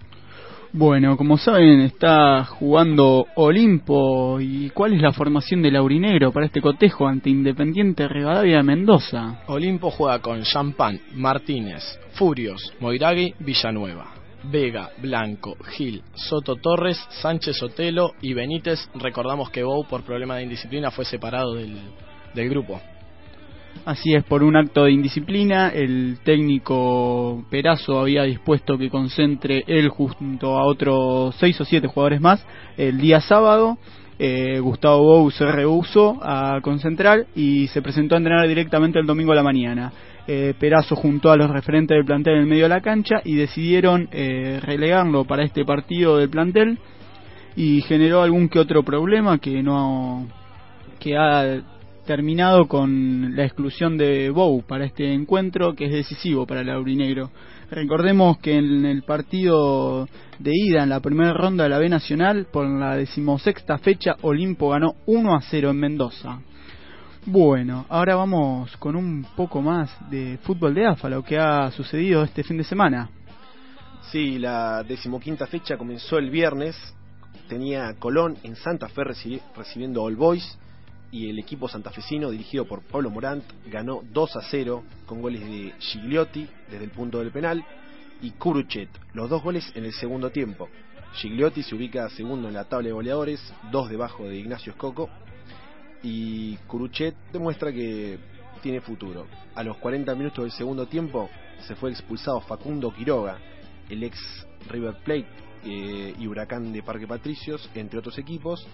Bueno, 0.74 1.18
como 1.18 1.38
saben, 1.38 1.82
está 1.82 2.46
jugando 2.46 3.28
Olimpo. 3.36 4.40
¿Y 4.40 4.70
cuál 4.70 4.94
es 4.94 5.02
la 5.02 5.12
formación 5.12 5.62
del 5.62 5.76
Aurinegro 5.76 6.32
para 6.32 6.46
este 6.46 6.62
cotejo 6.62 7.08
ante 7.08 7.30
Independiente 7.30 8.08
Rivadavia 8.08 8.58
de 8.58 8.64
Mendoza? 8.64 9.44
Olimpo 9.48 9.92
juega 9.92 10.20
con 10.20 10.44
Champán, 10.44 11.02
Martínez, 11.14 11.84
Furios, 12.14 12.74
Moiragui, 12.80 13.34
Villanueva. 13.40 14.14
Vega, 14.44 14.90
Blanco, 14.98 15.56
Gil, 15.76 16.02
Soto 16.16 16.56
Torres, 16.56 16.98
Sánchez 17.22 17.62
Otelo 17.62 18.14
y 18.22 18.34
Benítez. 18.34 18.90
Recordamos 18.96 19.52
que 19.52 19.64
Bou 19.64 19.86
por 19.86 20.04
problema 20.04 20.38
de 20.38 20.44
indisciplina 20.44 20.90
fue 20.90 21.06
separado 21.06 21.54
del, 21.54 21.78
del 22.34 22.50
grupo. 22.50 22.82
Así 23.84 24.14
es, 24.14 24.24
por 24.24 24.44
un 24.44 24.56
acto 24.56 24.84
de 24.84 24.92
indisciplina, 24.92 25.70
el 25.70 26.20
técnico 26.24 27.44
Perazo 27.50 28.00
había 28.00 28.24
dispuesto 28.24 28.78
que 28.78 28.90
concentre 28.90 29.64
él 29.68 29.90
junto 29.90 30.58
a 30.58 30.66
otros 30.66 31.36
seis 31.40 31.60
o 31.60 31.66
siete 31.66 31.88
jugadores 31.88 32.22
más 32.22 32.46
el 32.78 33.00
día 33.00 33.22
sábado. 33.22 33.78
Eh, 34.20 34.60
Gustavo 34.60 35.02
Bou 35.02 35.32
se 35.32 35.52
rehusó 35.52 36.20
a 36.22 36.60
concentrar 36.62 37.26
y 37.36 37.68
se 37.68 37.82
presentó 37.82 38.14
a 38.14 38.20
entrenar 38.20 38.48
directamente 38.48 39.00
el 39.00 39.08
domingo 39.08 39.32
a 39.32 39.36
la 39.36 39.44
mañana 39.44 39.92
eh, 40.28 40.54
Perazo 40.60 40.96
juntó 40.96 41.32
a 41.32 41.38
los 41.38 41.50
referentes 41.50 41.96
del 41.96 42.06
plantel 42.06 42.36
en 42.36 42.42
el 42.42 42.48
medio 42.48 42.64
de 42.64 42.70
la 42.70 42.82
cancha 42.82 43.22
y 43.24 43.36
decidieron 43.36 44.08
eh, 44.12 44.60
relegarlo 44.62 45.26
para 45.26 45.44
este 45.44 45.66
partido 45.66 46.18
del 46.18 46.30
plantel 46.30 46.78
y 47.56 47.82
generó 47.82 48.22
algún 48.22 48.48
que 48.48 48.60
otro 48.60 48.84
problema 48.84 49.40
que 49.40 49.62
no 49.64 50.28
que 51.00 51.18
ha 51.18 51.62
terminado 52.12 52.68
con 52.68 53.38
la 53.38 53.46
exclusión 53.46 53.98
de 53.98 54.30
Bou 54.32 54.64
para 54.64 54.84
este 54.84 55.14
encuentro 55.14 55.74
que 55.74 55.86
es 55.86 55.94
decisivo 55.94 56.46
para 56.46 56.60
el 56.60 56.70
aurinegro. 56.70 57.32
Recordemos 57.70 58.38
que 58.40 58.58
en 58.58 58.86
el 58.86 59.04
partido 59.04 60.10
de 60.38 60.52
ida 60.54 60.84
en 60.84 60.90
la 60.90 61.00
primera 61.00 61.32
ronda 61.32 61.64
de 61.64 61.70
la 61.70 61.80
B 61.80 61.88
Nacional 61.88 62.48
por 62.52 62.68
la 62.68 62.98
decimosexta 62.98 63.78
fecha 63.78 64.18
Olimpo 64.24 64.72
ganó 64.72 64.96
1 65.06 65.34
a 65.34 65.42
0 65.42 65.70
en 65.70 65.78
Mendoza. 65.78 66.42
Bueno, 67.26 67.86
ahora 67.88 68.18
vamos 68.18 68.76
con 68.76 68.98
un 68.98 69.26
poco 69.38 69.62
más 69.62 69.90
de 70.10 70.38
fútbol 70.44 70.74
de 70.74 70.88
AFA, 70.88 71.08
lo 71.08 71.24
que 71.24 71.38
ha 71.38 71.72
sucedido 71.72 72.24
este 72.24 72.44
fin 72.44 72.58
de 72.58 72.66
semana. 72.66 73.10
Sí, 74.12 74.38
la 74.38 74.84
decimoquinta 74.84 75.48
fecha 75.48 75.78
comenzó 75.78 76.18
el 76.18 76.30
viernes. 76.30 76.76
Tenía 77.48 77.96
Colón 77.98 78.36
en 78.44 78.58
Santa 78.58 78.90
Fe 78.90 79.06
recibiendo 79.06 80.04
All 80.04 80.18
Boys 80.18 80.58
y 81.12 81.30
el 81.30 81.40
equipo 81.40 81.68
santafesino 81.68 82.32
dirigido 82.32 82.66
por 82.66 82.82
Pablo 82.82 83.10
Morant 83.10 83.44
ganó 83.68 84.02
2 84.14 84.36
a 84.38 84.42
0 84.42 84.84
con 85.06 85.22
goles 85.22 85.42
de 85.42 85.74
Gigliotti 85.80 86.48
desde 86.70 86.86
el 86.86 86.92
punto 86.92 87.20
del 87.20 87.32
penal 87.32 87.64
y 88.22 88.32
Kuruchet, 88.32 88.90
los 89.14 89.30
dos 89.30 89.44
goles 89.44 89.72
en 89.76 89.86
el 89.86 89.94
segundo 89.94 90.30
tiempo. 90.30 90.70
Gigliotti 91.14 91.64
se 91.64 91.76
ubica 91.76 92.08
segundo 92.10 92.48
en 92.48 92.54
la 92.54 92.66
tabla 92.66 92.88
de 92.88 92.94
goleadores, 92.94 93.54
dos 93.72 93.90
debajo 93.90 94.24
de 94.24 94.38
Ignacio 94.38 94.72
Escoco 94.72 95.10
y 96.02 96.56
Curuchet 96.68 97.16
demuestra 97.34 97.74
que 97.74 98.18
tiene 98.62 98.80
futuro. 98.80 99.28
A 99.56 99.64
los 99.64 99.78
40 99.78 100.16
minutos 100.16 100.46
del 100.46 100.52
segundo 100.52 100.88
tiempo 100.88 101.30
se 101.68 101.76
fue 101.76 101.92
expulsado 101.92 102.40
Facundo 102.42 102.94
Quiroga, 102.94 103.38
el 103.90 104.04
ex 104.04 104.18
River 104.70 104.96
Plate 105.04 105.28
eh, 105.66 106.16
y 106.18 106.28
Huracán 106.28 106.72
de 106.72 106.84
Parque 106.84 107.08
Patricios, 107.08 107.70
entre 107.76 108.00
otros 108.00 108.18
equipos, 108.18 108.66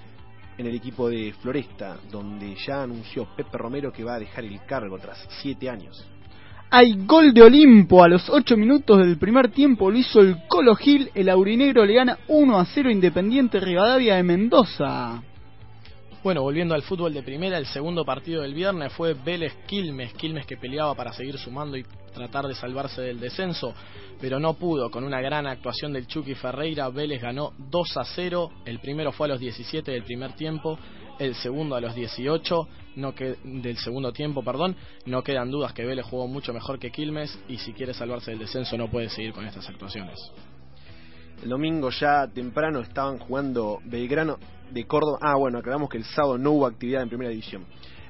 en 0.58 0.66
el 0.66 0.76
equipo 0.76 1.10
de 1.10 1.34
Floresta, 1.42 1.98
donde 2.12 2.56
ya 2.66 2.84
anunció 2.84 3.28
Pepe 3.36 3.58
Romero 3.58 3.92
que 3.92 4.04
va 4.04 4.16
a 4.16 4.20
dejar 4.20 4.44
el 4.44 4.60
cargo 4.66 4.98
tras 4.98 5.28
7 5.42 5.70
años. 5.70 6.06
Hay 6.70 7.06
gol 7.06 7.34
de 7.34 7.44
Olimpo 7.44 8.04
a 8.04 8.10
los 8.10 8.30
8 8.30 8.58
minutos 8.58 8.98
del 8.98 9.18
primer 9.18 9.52
tiempo, 9.52 9.90
lo 9.90 9.98
hizo 9.98 10.20
el 10.20 10.36
Colo 10.50 10.76
Gil, 10.76 11.10
el 11.16 11.30
aurinegro 11.30 11.86
le 11.86 11.94
gana 11.94 12.18
1 12.28 12.60
a 12.60 12.66
0 12.66 12.92
Independiente 12.92 13.60
Rivadavia 13.60 14.16
de 14.16 14.24
Mendoza. 14.24 15.24
Bueno, 16.28 16.42
volviendo 16.42 16.76
al 16.76 16.82
fútbol 16.82 17.14
de 17.14 17.24
primera, 17.24 17.58
el 17.58 17.68
segundo 17.68 18.04
partido 18.04 18.42
del 18.42 18.54
viernes 18.54 18.92
fue 18.92 19.14
Vélez 19.14 19.54
Quilmes, 19.66 20.14
Quilmes 20.16 20.46
que 20.46 20.58
peleaba 20.58 20.94
para 20.94 21.14
seguir 21.14 21.38
sumando 21.38 21.78
y 21.78 21.86
tratar 22.14 22.46
de 22.50 22.54
salvarse 22.54 23.02
del 23.02 23.18
descenso, 23.18 23.74
pero 24.20 24.38
no 24.38 24.56
pudo. 24.56 24.92
Con 24.92 25.06
una 25.06 25.22
gran 25.22 25.48
actuación 25.48 25.94
del 25.94 26.06
Chucky 26.06 26.36
Ferreira, 26.36 26.90
Vélez 26.90 27.22
ganó 27.22 27.54
2 27.58 27.96
a 27.96 28.04
0. 28.04 28.52
El 28.66 28.80
primero 28.80 29.14
fue 29.14 29.28
a 29.28 29.30
los 29.30 29.40
17 29.40 29.90
del 29.90 30.04
primer 30.04 30.34
tiempo, 30.34 30.78
el 31.18 31.34
segundo 31.34 31.78
a 31.78 31.80
los 31.80 31.96
18 31.96 32.68
no 32.98 33.14
del 33.46 33.78
segundo 33.78 34.12
tiempo, 34.12 34.44
perdón. 34.44 34.76
No 35.06 35.24
quedan 35.24 35.50
dudas 35.50 35.72
que 35.72 35.86
Vélez 35.86 36.06
jugó 36.08 36.28
mucho 36.28 36.52
mejor 36.52 36.78
que 36.78 36.92
Quilmes 36.92 37.40
y 37.48 37.58
si 37.58 37.72
quiere 37.72 37.94
salvarse 37.94 38.32
del 38.32 38.42
descenso 38.42 38.78
no 38.78 38.92
puede 38.92 39.08
seguir 39.08 39.32
con 39.32 39.46
estas 39.46 39.70
actuaciones. 39.70 40.20
El 41.42 41.50
domingo 41.50 41.92
ya 41.92 42.28
temprano 42.28 42.80
estaban 42.80 43.20
jugando 43.20 43.80
Belgrano 43.86 44.38
de 44.72 44.86
Córdoba. 44.86 45.20
Ah, 45.22 45.36
bueno, 45.38 45.60
aclaramos 45.60 45.88
que 45.90 45.98
el 45.98 46.04
sábado 46.04 46.38
no 46.38 46.52
hubo 46.52 46.66
actividad 46.66 47.04
en 47.04 47.10
primera 47.10 47.30
división. 47.30 47.66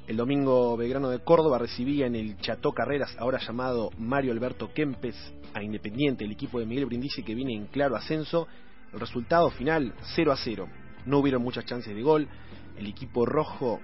El 0.07 0.15
domingo 0.15 0.77
Belgrano 0.77 1.09
de 1.09 1.19
Córdoba 1.19 1.57
recibía 1.59 2.07
en 2.07 2.15
el 2.15 2.37
Cható 2.37 2.71
Carreras, 2.71 3.13
ahora 3.19 3.39
llamado 3.39 3.91
Mario 3.97 4.31
Alberto 4.31 4.71
Kempes, 4.73 5.15
a 5.53 5.61
Independiente, 5.61 6.23
el 6.23 6.31
equipo 6.31 6.59
de 6.59 6.65
Miguel 6.65 6.85
Brindisi 6.85 7.23
que 7.23 7.35
viene 7.35 7.53
en 7.53 7.65
claro 7.67 7.97
ascenso. 7.97 8.47
El 8.93 9.01
resultado 9.01 9.49
final 9.49 9.93
0 10.15 10.31
a 10.31 10.37
0. 10.37 10.69
No 11.05 11.17
hubieron 11.19 11.43
muchas 11.43 11.65
chances 11.65 11.93
de 11.93 12.01
gol. 12.01 12.29
El 12.77 12.87
equipo 12.87 13.25
rojo 13.25 13.81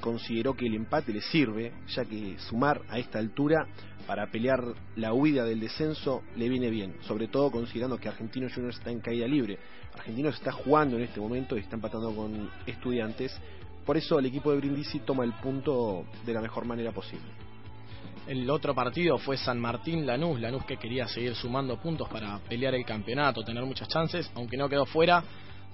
consideró 0.00 0.54
que 0.54 0.66
el 0.66 0.74
empate 0.74 1.12
le 1.12 1.20
sirve, 1.20 1.72
ya 1.88 2.04
que 2.04 2.38
sumar 2.38 2.82
a 2.88 2.98
esta 2.98 3.18
altura 3.18 3.66
para 4.06 4.26
pelear 4.30 4.62
la 4.96 5.12
huida 5.12 5.44
del 5.44 5.60
descenso 5.60 6.22
le 6.36 6.48
viene 6.48 6.70
bien, 6.70 6.96
sobre 7.02 7.28
todo 7.28 7.50
considerando 7.50 7.98
que 7.98 8.08
Argentinos 8.08 8.52
Juniors 8.52 8.78
está 8.78 8.90
en 8.90 9.00
caída 9.00 9.26
libre. 9.26 9.58
Argentinos 9.94 10.34
está 10.34 10.52
jugando 10.52 10.96
en 10.96 11.02
este 11.02 11.20
momento 11.20 11.56
y 11.56 11.60
está 11.60 11.76
empatando 11.76 12.14
con 12.14 12.50
estudiantes, 12.66 13.36
por 13.84 13.96
eso 13.96 14.18
el 14.18 14.26
equipo 14.26 14.50
de 14.50 14.58
Brindisi 14.58 15.00
toma 15.00 15.24
el 15.24 15.32
punto 15.34 16.04
de 16.24 16.32
la 16.32 16.40
mejor 16.40 16.64
manera 16.64 16.92
posible. 16.92 17.28
El 18.26 18.48
otro 18.50 18.74
partido 18.74 19.18
fue 19.18 19.36
San 19.36 19.58
Martín 19.58 20.06
Lanús, 20.06 20.40
Lanús 20.40 20.64
que 20.64 20.76
quería 20.76 21.08
seguir 21.08 21.34
sumando 21.34 21.80
puntos 21.80 22.08
para 22.08 22.38
pelear 22.38 22.74
el 22.74 22.84
campeonato, 22.84 23.42
tener 23.42 23.64
muchas 23.64 23.88
chances, 23.88 24.30
aunque 24.34 24.56
no 24.56 24.68
quedó 24.68 24.86
fuera, 24.86 25.24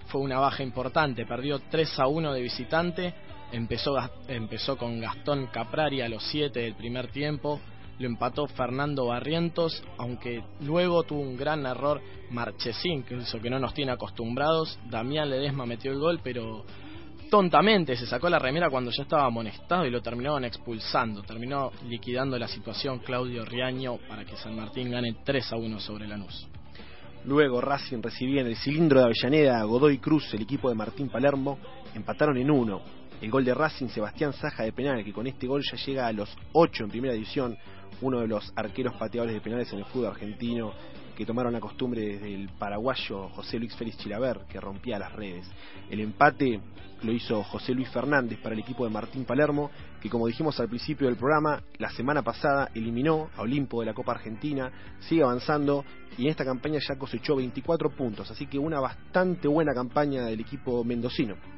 fue 0.06 0.20
una 0.20 0.38
baja 0.38 0.62
importante, 0.62 1.26
perdió 1.26 1.58
3 1.58 1.98
a 1.98 2.06
1 2.06 2.32
de 2.32 2.40
visitante 2.40 3.14
Empezó, 3.52 3.96
empezó 4.28 4.76
con 4.76 5.00
Gastón 5.00 5.46
Caprari 5.46 6.00
a 6.00 6.08
los 6.08 6.22
7 6.24 6.60
del 6.60 6.74
primer 6.74 7.08
tiempo, 7.08 7.60
lo 7.98 8.06
empató 8.06 8.46
Fernando 8.46 9.06
Barrientos, 9.06 9.82
aunque 9.96 10.42
luego 10.60 11.04
tuvo 11.04 11.20
un 11.20 11.36
gran 11.36 11.64
error 11.64 12.02
Marchesín, 12.30 13.04
que 13.04 13.14
hizo 13.14 13.40
que 13.40 13.48
no 13.48 13.58
nos 13.58 13.72
tiene 13.72 13.92
acostumbrados. 13.92 14.78
Damián 14.90 15.30
Ledesma 15.30 15.64
metió 15.64 15.92
el 15.92 15.98
gol, 15.98 16.20
pero 16.22 16.64
tontamente 17.30 17.96
se 17.96 18.06
sacó 18.06 18.28
la 18.28 18.38
remera 18.38 18.68
cuando 18.68 18.90
ya 18.90 19.04
estaba 19.04 19.24
amonestado 19.24 19.86
y 19.86 19.90
lo 19.90 20.02
terminaron 20.02 20.44
expulsando. 20.44 21.22
Terminó 21.22 21.72
liquidando 21.88 22.38
la 22.38 22.48
situación 22.48 22.98
Claudio 22.98 23.46
Riaño 23.46 23.96
para 24.08 24.24
que 24.24 24.36
San 24.36 24.54
Martín 24.54 24.90
gane 24.90 25.16
3 25.24 25.52
a 25.52 25.56
1 25.56 25.80
sobre 25.80 26.06
Lanús. 26.06 26.46
Luego 27.24 27.60
Racing 27.60 28.02
recibía 28.02 28.42
en 28.42 28.48
el 28.48 28.56
cilindro 28.56 29.00
de 29.00 29.06
Avellaneda 29.06 29.58
a 29.58 29.64
Godoy 29.64 29.98
Cruz, 29.98 30.32
el 30.34 30.42
equipo 30.42 30.68
de 30.68 30.76
Martín 30.76 31.08
Palermo, 31.08 31.58
empataron 31.94 32.36
en 32.36 32.50
uno. 32.50 32.82
El 33.20 33.30
gol 33.30 33.46
de 33.46 33.54
Racing, 33.54 33.88
Sebastián 33.88 34.34
Saja 34.34 34.64
de 34.64 34.72
penal, 34.72 35.02
que 35.02 35.12
con 35.12 35.26
este 35.26 35.46
gol 35.46 35.62
ya 35.62 35.78
llega 35.78 36.06
a 36.06 36.12
los 36.12 36.36
8 36.52 36.84
en 36.84 36.90
primera 36.90 37.14
división, 37.14 37.56
uno 38.02 38.20
de 38.20 38.28
los 38.28 38.52
arqueros 38.54 38.94
pateadores 38.96 39.34
de 39.34 39.40
penales 39.40 39.72
en 39.72 39.78
el 39.78 39.86
fútbol 39.86 40.08
argentino, 40.08 40.74
que 41.16 41.24
tomaron 41.24 41.54
la 41.54 41.60
costumbre 41.60 42.02
desde 42.02 42.34
el 42.34 42.50
paraguayo 42.50 43.30
José 43.30 43.58
Luis 43.58 43.74
Félix 43.74 43.96
Chilaver, 43.96 44.40
que 44.50 44.60
rompía 44.60 44.98
las 44.98 45.14
redes. 45.14 45.50
El 45.88 46.00
empate 46.00 46.60
lo 47.02 47.12
hizo 47.12 47.42
José 47.42 47.72
Luis 47.72 47.88
Fernández 47.88 48.38
para 48.38 48.54
el 48.54 48.60
equipo 48.60 48.84
de 48.84 48.90
Martín 48.90 49.24
Palermo, 49.24 49.70
que 49.98 50.10
como 50.10 50.26
dijimos 50.26 50.60
al 50.60 50.68
principio 50.68 51.06
del 51.06 51.16
programa, 51.16 51.62
la 51.78 51.88
semana 51.88 52.20
pasada 52.22 52.70
eliminó 52.74 53.30
a 53.34 53.42
Olimpo 53.42 53.80
de 53.80 53.86
la 53.86 53.94
Copa 53.94 54.12
Argentina, 54.12 54.70
sigue 55.00 55.22
avanzando 55.22 55.86
y 56.18 56.24
en 56.24 56.28
esta 56.28 56.44
campaña 56.44 56.80
ya 56.86 56.98
cosechó 56.98 57.36
24 57.36 57.96
puntos, 57.96 58.30
así 58.30 58.46
que 58.46 58.58
una 58.58 58.78
bastante 58.78 59.48
buena 59.48 59.72
campaña 59.72 60.26
del 60.26 60.40
equipo 60.40 60.84
mendocino. 60.84 61.55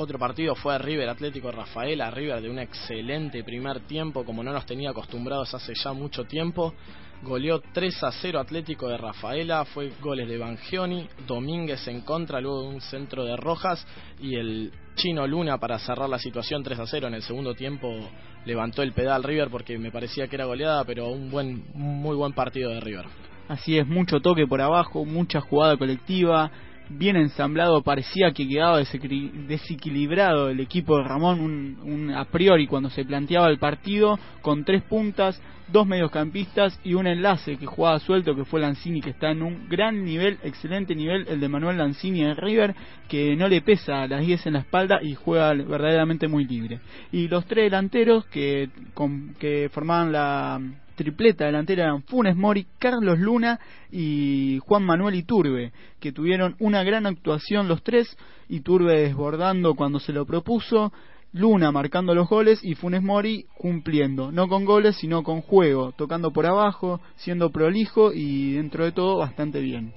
Otro 0.00 0.16
partido 0.16 0.54
fue 0.54 0.78
River 0.78 1.08
Atlético 1.08 1.50
Rafaela, 1.50 2.08
River 2.12 2.40
de 2.40 2.48
un 2.48 2.60
excelente 2.60 3.42
primer 3.42 3.80
tiempo 3.80 4.24
como 4.24 4.44
no 4.44 4.52
nos 4.52 4.64
tenía 4.64 4.90
acostumbrados 4.90 5.52
hace 5.54 5.72
ya 5.74 5.92
mucho 5.92 6.24
tiempo. 6.24 6.72
Goleó 7.24 7.60
3 7.72 8.04
a 8.04 8.12
0 8.12 8.38
Atlético 8.38 8.86
de 8.86 8.96
Rafaela, 8.96 9.64
fue 9.64 9.90
goles 10.00 10.28
de 10.28 10.38
Bangioni, 10.38 11.08
Domínguez 11.26 11.88
en 11.88 12.02
contra, 12.02 12.40
luego 12.40 12.68
un 12.68 12.80
centro 12.80 13.24
de 13.24 13.36
Rojas 13.36 13.84
y 14.20 14.36
el 14.36 14.70
Chino 14.94 15.26
Luna 15.26 15.58
para 15.58 15.80
cerrar 15.80 16.08
la 16.08 16.20
situación 16.20 16.62
3 16.62 16.78
a 16.78 16.86
0 16.86 17.08
en 17.08 17.14
el 17.14 17.22
segundo 17.22 17.54
tiempo 17.54 17.92
levantó 18.44 18.82
el 18.82 18.92
pedal 18.92 19.24
River 19.24 19.48
porque 19.50 19.78
me 19.78 19.90
parecía 19.90 20.28
que 20.28 20.36
era 20.36 20.44
goleada, 20.44 20.84
pero 20.84 21.08
un 21.08 21.28
buen 21.28 21.64
muy 21.74 22.14
buen 22.14 22.34
partido 22.34 22.70
de 22.70 22.78
River. 22.78 23.06
Así 23.48 23.76
es, 23.76 23.86
mucho 23.86 24.20
toque 24.20 24.46
por 24.46 24.60
abajo, 24.60 25.04
mucha 25.04 25.40
jugada 25.40 25.76
colectiva, 25.76 26.52
bien 26.88 27.16
ensamblado, 27.16 27.82
parecía 27.82 28.32
que 28.32 28.48
quedaba 28.48 28.78
desequilibrado 28.78 30.50
el 30.50 30.60
equipo 30.60 30.98
de 30.98 31.04
Ramón 31.04 31.40
un, 31.40 32.10
a 32.14 32.24
priori 32.24 32.66
cuando 32.66 32.90
se 32.90 33.04
planteaba 33.04 33.48
el 33.48 33.58
partido, 33.58 34.18
con 34.40 34.64
tres 34.64 34.82
puntas, 34.82 35.40
dos 35.70 35.86
mediocampistas 35.86 36.78
y 36.84 36.94
un 36.94 37.06
enlace 37.06 37.56
que 37.56 37.66
jugaba 37.66 37.98
suelto, 37.98 38.34
que 38.34 38.44
fue 38.44 38.60
Lanzini, 38.60 39.00
que 39.00 39.10
está 39.10 39.30
en 39.30 39.42
un 39.42 39.68
gran 39.68 40.04
nivel, 40.04 40.38
excelente 40.42 40.94
nivel, 40.94 41.26
el 41.28 41.40
de 41.40 41.48
Manuel 41.48 41.78
Lanzini 41.78 42.22
en 42.22 42.36
River, 42.36 42.74
que 43.08 43.36
no 43.36 43.48
le 43.48 43.60
pesa 43.60 44.06
las 44.06 44.24
10 44.24 44.46
en 44.46 44.52
la 44.54 44.60
espalda 44.60 45.00
y 45.02 45.14
juega 45.14 45.52
verdaderamente 45.52 46.28
muy 46.28 46.46
libre. 46.46 46.80
Y 47.12 47.28
los 47.28 47.46
tres 47.46 47.64
delanteros 47.64 48.24
que, 48.26 48.70
que 49.38 49.68
formaban 49.72 50.12
la 50.12 50.60
tripleta 50.98 51.46
delantera 51.46 51.84
eran 51.84 52.02
Funes 52.02 52.36
Mori, 52.36 52.66
Carlos 52.78 53.18
Luna 53.18 53.58
y 53.90 54.58
Juan 54.66 54.82
Manuel 54.82 55.14
Iturbe, 55.14 55.72
que 56.00 56.12
tuvieron 56.12 56.56
una 56.58 56.82
gran 56.82 57.06
actuación 57.06 57.68
los 57.68 57.82
tres, 57.82 58.18
Iturbe 58.48 59.00
desbordando 59.02 59.74
cuando 59.74 60.00
se 60.00 60.12
lo 60.12 60.26
propuso, 60.26 60.92
Luna 61.32 61.70
marcando 61.70 62.14
los 62.14 62.28
goles 62.28 62.58
y 62.64 62.74
Funes 62.74 63.02
Mori 63.02 63.46
cumpliendo, 63.56 64.32
no 64.32 64.48
con 64.48 64.64
goles 64.64 64.96
sino 64.96 65.22
con 65.22 65.40
juego, 65.40 65.92
tocando 65.92 66.32
por 66.32 66.46
abajo, 66.46 67.00
siendo 67.16 67.50
prolijo 67.50 68.12
y 68.12 68.54
dentro 68.54 68.84
de 68.84 68.92
todo 68.92 69.18
bastante 69.18 69.60
bien. 69.60 69.92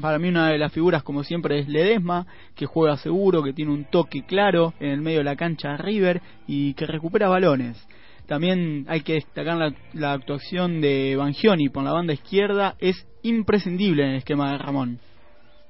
Para 0.00 0.18
mí 0.18 0.28
una 0.28 0.50
de 0.50 0.58
las 0.58 0.72
figuras 0.72 1.02
como 1.02 1.24
siempre 1.24 1.58
es 1.58 1.68
Ledesma, 1.68 2.26
que 2.54 2.66
juega 2.66 2.98
seguro, 2.98 3.42
que 3.42 3.54
tiene 3.54 3.72
un 3.72 3.86
toque 3.86 4.26
claro 4.26 4.74
en 4.80 4.90
el 4.90 5.00
medio 5.00 5.18
de 5.18 5.24
la 5.24 5.36
cancha 5.36 5.78
River 5.78 6.20
y 6.46 6.74
que 6.74 6.84
recupera 6.84 7.28
balones. 7.28 7.82
También 8.26 8.84
hay 8.88 9.02
que 9.02 9.14
destacar 9.14 9.72
la, 9.92 10.12
actuación 10.12 10.80
de 10.80 11.14
Bangioni 11.16 11.68
por 11.68 11.84
la 11.84 11.92
banda 11.92 12.12
izquierda, 12.12 12.74
es 12.80 13.06
imprescindible 13.22 14.02
en 14.02 14.10
el 14.10 14.16
esquema 14.16 14.52
de 14.52 14.58
Ramón. 14.58 14.98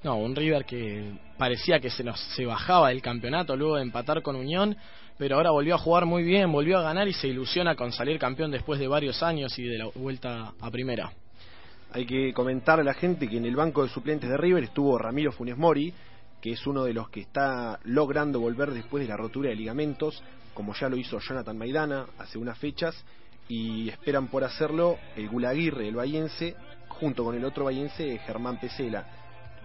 No, 0.02 0.16
un 0.16 0.34
River 0.34 0.64
que 0.64 1.12
parecía 1.36 1.80
que 1.80 1.90
se 1.90 2.02
nos 2.02 2.18
se 2.34 2.46
bajaba 2.46 2.88
del 2.88 3.02
campeonato 3.02 3.56
luego 3.56 3.76
de 3.76 3.82
empatar 3.82 4.22
con 4.22 4.36
Unión, 4.36 4.76
pero 5.18 5.36
ahora 5.36 5.50
volvió 5.50 5.74
a 5.74 5.78
jugar 5.78 6.06
muy 6.06 6.22
bien, 6.22 6.50
volvió 6.50 6.78
a 6.78 6.82
ganar 6.82 7.08
y 7.08 7.12
se 7.12 7.28
ilusiona 7.28 7.74
con 7.74 7.92
salir 7.92 8.18
campeón 8.18 8.50
después 8.50 8.80
de 8.80 8.88
varios 8.88 9.22
años 9.22 9.58
y 9.58 9.64
de 9.64 9.78
la 9.78 9.86
vuelta 9.94 10.54
a 10.58 10.70
primera. 10.70 11.12
Hay 11.92 12.06
que 12.06 12.32
comentar 12.32 12.80
a 12.80 12.84
la 12.84 12.94
gente 12.94 13.28
que 13.28 13.36
en 13.36 13.44
el 13.44 13.56
banco 13.56 13.82
de 13.82 13.90
suplentes 13.90 14.30
de 14.30 14.36
River 14.36 14.64
estuvo 14.64 14.98
Ramiro 14.98 15.32
Funes 15.32 15.56
Mori, 15.56 15.92
que 16.40 16.52
es 16.52 16.66
uno 16.66 16.84
de 16.84 16.94
los 16.94 17.08
que 17.10 17.20
está 17.20 17.80
logrando 17.84 18.40
volver 18.40 18.70
después 18.70 19.02
de 19.02 19.08
la 19.08 19.16
rotura 19.16 19.50
de 19.50 19.56
ligamentos, 19.56 20.22
como 20.56 20.72
ya 20.74 20.88
lo 20.88 20.96
hizo 20.96 21.20
Jonathan 21.20 21.56
Maidana 21.56 22.06
hace 22.18 22.38
unas 22.38 22.58
fechas, 22.58 22.96
y 23.46 23.90
esperan 23.90 24.28
por 24.28 24.42
hacerlo 24.42 24.98
el 25.14 25.28
Gulaguirre, 25.28 25.86
el 25.86 25.94
bayense, 25.94 26.56
junto 26.88 27.24
con 27.24 27.36
el 27.36 27.44
otro 27.44 27.66
bayense, 27.66 28.18
Germán 28.26 28.58
Pesela. 28.58 29.06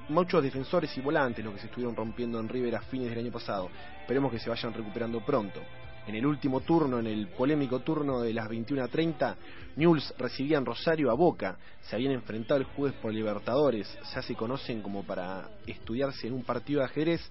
Muchos 0.09 0.43
defensores 0.43 0.95
y 0.97 1.01
volantes 1.01 1.43
los 1.43 1.53
que 1.53 1.61
se 1.61 1.67
estuvieron 1.67 1.95
rompiendo 1.95 2.39
en 2.39 2.49
River 2.49 2.75
a 2.75 2.81
fines 2.81 3.09
del 3.09 3.19
año 3.19 3.31
pasado. 3.31 3.69
Esperemos 4.01 4.31
que 4.31 4.39
se 4.39 4.49
vayan 4.49 4.73
recuperando 4.73 5.21
pronto. 5.25 5.61
En 6.05 6.15
el 6.15 6.25
último 6.25 6.59
turno, 6.59 6.99
en 6.99 7.07
el 7.07 7.27
polémico 7.29 7.79
turno 7.79 8.19
de 8.19 8.33
las 8.33 8.49
21.30, 8.49 9.35
Newell's 9.77 10.13
recibía 10.17 10.57
en 10.57 10.65
Rosario 10.65 11.09
a 11.09 11.13
Boca. 11.13 11.57
Se 11.83 11.95
habían 11.95 12.11
enfrentado 12.11 12.59
el 12.59 12.65
jueves 12.65 12.97
por 13.01 13.13
Libertadores. 13.13 13.87
Ya 14.13 14.21
se 14.21 14.35
conocen 14.35 14.81
como 14.81 15.03
para 15.03 15.47
estudiarse 15.65 16.27
en 16.27 16.33
un 16.33 16.43
partido 16.43 16.79
de 16.79 16.87
ajedrez 16.87 17.21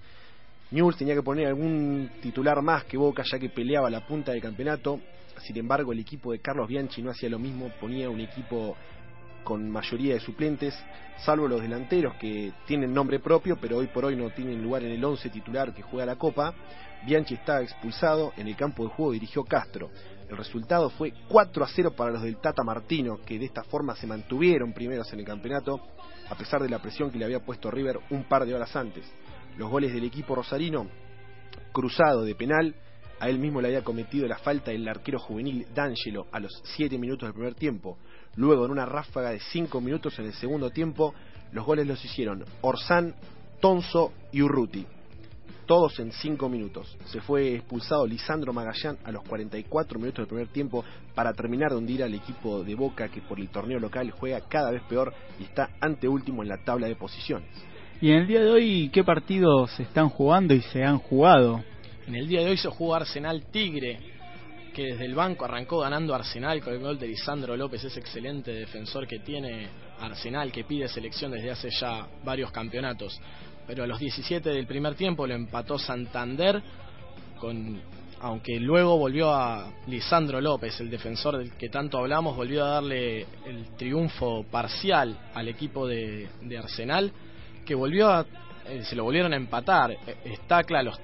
Newell's 0.71 0.97
tenía 0.97 1.15
que 1.15 1.21
poner 1.21 1.47
algún 1.47 2.09
titular 2.21 2.61
más 2.61 2.85
que 2.85 2.95
Boca 2.95 3.23
ya 3.29 3.37
que 3.37 3.49
peleaba 3.49 3.89
la 3.89 4.07
punta 4.07 4.31
del 4.31 4.41
campeonato. 4.41 5.01
Sin 5.39 5.57
embargo, 5.57 5.91
el 5.91 5.99
equipo 5.99 6.31
de 6.31 6.39
Carlos 6.39 6.69
Bianchi 6.69 7.01
no 7.01 7.11
hacía 7.11 7.29
lo 7.29 7.39
mismo, 7.39 7.69
ponía 7.81 8.09
un 8.09 8.21
equipo 8.21 8.77
con 9.43 9.69
mayoría 9.69 10.13
de 10.13 10.21
suplentes, 10.21 10.73
salvo 11.25 11.47
los 11.47 11.61
delanteros 11.61 12.13
que 12.15 12.53
tienen 12.67 12.93
nombre 12.93 13.19
propio, 13.19 13.57
pero 13.59 13.77
hoy 13.77 13.87
por 13.87 14.05
hoy 14.05 14.15
no 14.15 14.29
tienen 14.29 14.63
lugar 14.63 14.83
en 14.83 14.91
el 14.91 15.03
11 15.03 15.29
titular 15.29 15.73
que 15.73 15.81
juega 15.81 16.05
la 16.05 16.15
Copa. 16.15 16.53
Bianchi 17.05 17.33
estaba 17.33 17.61
expulsado, 17.61 18.31
en 18.37 18.47
el 18.47 18.55
campo 18.55 18.83
de 18.83 18.91
juego 18.91 19.11
dirigió 19.11 19.43
Castro. 19.43 19.89
El 20.29 20.37
resultado 20.37 20.89
fue 20.91 21.11
4 21.27 21.65
a 21.65 21.67
0 21.67 21.95
para 21.97 22.11
los 22.11 22.21
del 22.21 22.37
Tata 22.37 22.63
Martino, 22.63 23.19
que 23.25 23.37
de 23.37 23.45
esta 23.45 23.63
forma 23.63 23.95
se 23.95 24.07
mantuvieron 24.07 24.71
primeros 24.71 25.11
en 25.11 25.19
el 25.19 25.25
campeonato, 25.25 25.81
a 26.29 26.35
pesar 26.35 26.61
de 26.61 26.69
la 26.69 26.79
presión 26.79 27.11
que 27.11 27.17
le 27.17 27.25
había 27.25 27.43
puesto 27.43 27.69
River 27.69 27.99
un 28.11 28.23
par 28.23 28.45
de 28.45 28.53
horas 28.53 28.73
antes 28.75 29.11
los 29.57 29.69
goles 29.69 29.93
del 29.93 30.03
equipo 30.03 30.35
rosarino, 30.35 30.87
cruzado 31.71 32.23
de 32.23 32.35
penal, 32.35 32.75
a 33.21 33.29
él 33.29 33.37
mismo 33.37 33.61
le 33.61 33.67
había 33.67 33.83
cometido 33.83 34.27
la 34.27 34.39
falta 34.39 34.71
el 34.71 34.87
arquero 34.87 35.19
juvenil 35.19 35.67
D'Angelo 35.75 36.25
a 36.31 36.39
los 36.39 36.51
7 36.75 36.97
minutos 36.97 37.27
del 37.27 37.33
primer 37.33 37.53
tiempo. 37.53 37.99
Luego, 38.35 38.65
en 38.65 38.71
una 38.71 38.87
ráfaga 38.87 39.29
de 39.29 39.39
5 39.39 39.79
minutos 39.79 40.17
en 40.17 40.25
el 40.25 40.33
segundo 40.33 40.71
tiempo, 40.71 41.13
los 41.51 41.63
goles 41.63 41.85
los 41.85 42.03
hicieron 42.03 42.43
Orsán, 42.61 43.13
Tonso 43.59 44.11
y 44.31 44.41
Urruti. 44.41 44.87
Todos 45.67 45.99
en 45.99 46.11
5 46.11 46.49
minutos. 46.49 46.97
Se 47.05 47.21
fue 47.21 47.57
expulsado 47.57 48.07
Lisandro 48.07 48.53
Magallán 48.53 48.97
a 49.03 49.11
los 49.11 49.21
44 49.23 49.99
minutos 49.99 50.23
del 50.23 50.27
primer 50.27 50.47
tiempo 50.47 50.83
para 51.13 51.31
terminar 51.33 51.69
de 51.69 51.77
hundir 51.77 52.03
al 52.03 52.15
equipo 52.15 52.63
de 52.63 52.73
Boca 52.73 53.07
que 53.09 53.21
por 53.21 53.39
el 53.39 53.49
torneo 53.49 53.79
local 53.79 54.09
juega 54.09 54.41
cada 54.49 54.71
vez 54.71 54.81
peor 54.89 55.13
y 55.39 55.43
está 55.43 55.69
anteúltimo 55.79 56.41
en 56.41 56.49
la 56.49 56.63
tabla 56.63 56.87
de 56.87 56.95
posiciones. 56.95 57.47
Y 58.01 58.09
en 58.09 58.17
el 58.17 58.27
día 58.27 58.41
de 58.41 58.49
hoy, 58.49 58.89
¿qué 58.91 59.03
partidos 59.03 59.69
se 59.73 59.83
están 59.83 60.09
jugando 60.09 60.55
y 60.55 60.61
se 60.61 60.83
han 60.83 60.97
jugado? 60.97 61.63
En 62.07 62.15
el 62.15 62.27
día 62.27 62.39
de 62.41 62.49
hoy 62.49 62.57
se 62.57 62.67
jugó 62.67 62.95
Arsenal 62.95 63.43
Tigre, 63.51 63.99
que 64.73 64.93
desde 64.93 65.05
el 65.05 65.13
banco 65.13 65.45
arrancó 65.45 65.81
ganando 65.81 66.15
Arsenal 66.15 66.63
con 66.63 66.73
el 66.73 66.79
gol 66.79 66.97
de 66.97 67.05
Lisandro 67.05 67.55
López, 67.55 67.83
ese 67.83 67.99
excelente 67.99 68.51
defensor 68.53 69.05
que 69.05 69.19
tiene 69.19 69.67
Arsenal, 69.99 70.51
que 70.51 70.63
pide 70.63 70.87
selección 70.87 71.31
desde 71.31 71.51
hace 71.51 71.69
ya 71.69 72.07
varios 72.23 72.49
campeonatos. 72.49 73.21
Pero 73.67 73.83
a 73.83 73.87
los 73.87 73.99
17 73.99 74.49
del 74.49 74.65
primer 74.65 74.95
tiempo 74.95 75.27
lo 75.27 75.35
empató 75.35 75.77
Santander, 75.77 76.59
con, 77.37 77.79
aunque 78.19 78.59
luego 78.59 78.97
volvió 78.97 79.31
a 79.31 79.71
Lisandro 79.85 80.41
López, 80.41 80.81
el 80.81 80.89
defensor 80.89 81.37
del 81.37 81.51
que 81.51 81.69
tanto 81.69 81.99
hablamos, 81.99 82.35
volvió 82.35 82.65
a 82.65 82.69
darle 82.69 83.27
el 83.45 83.75
triunfo 83.77 84.43
parcial 84.49 85.15
al 85.35 85.47
equipo 85.47 85.87
de 85.87 86.27
Arsenal 86.57 87.13
que 87.65 87.75
volvió 87.75 88.09
a, 88.09 88.25
eh, 88.67 88.83
se 88.83 88.95
lo 88.95 89.03
volvieron 89.03 89.33
a 89.33 89.35
empatar. 89.35 89.91
Eh, 89.91 89.97
está 90.25 90.63
claro 90.63 90.91
los 90.91 90.99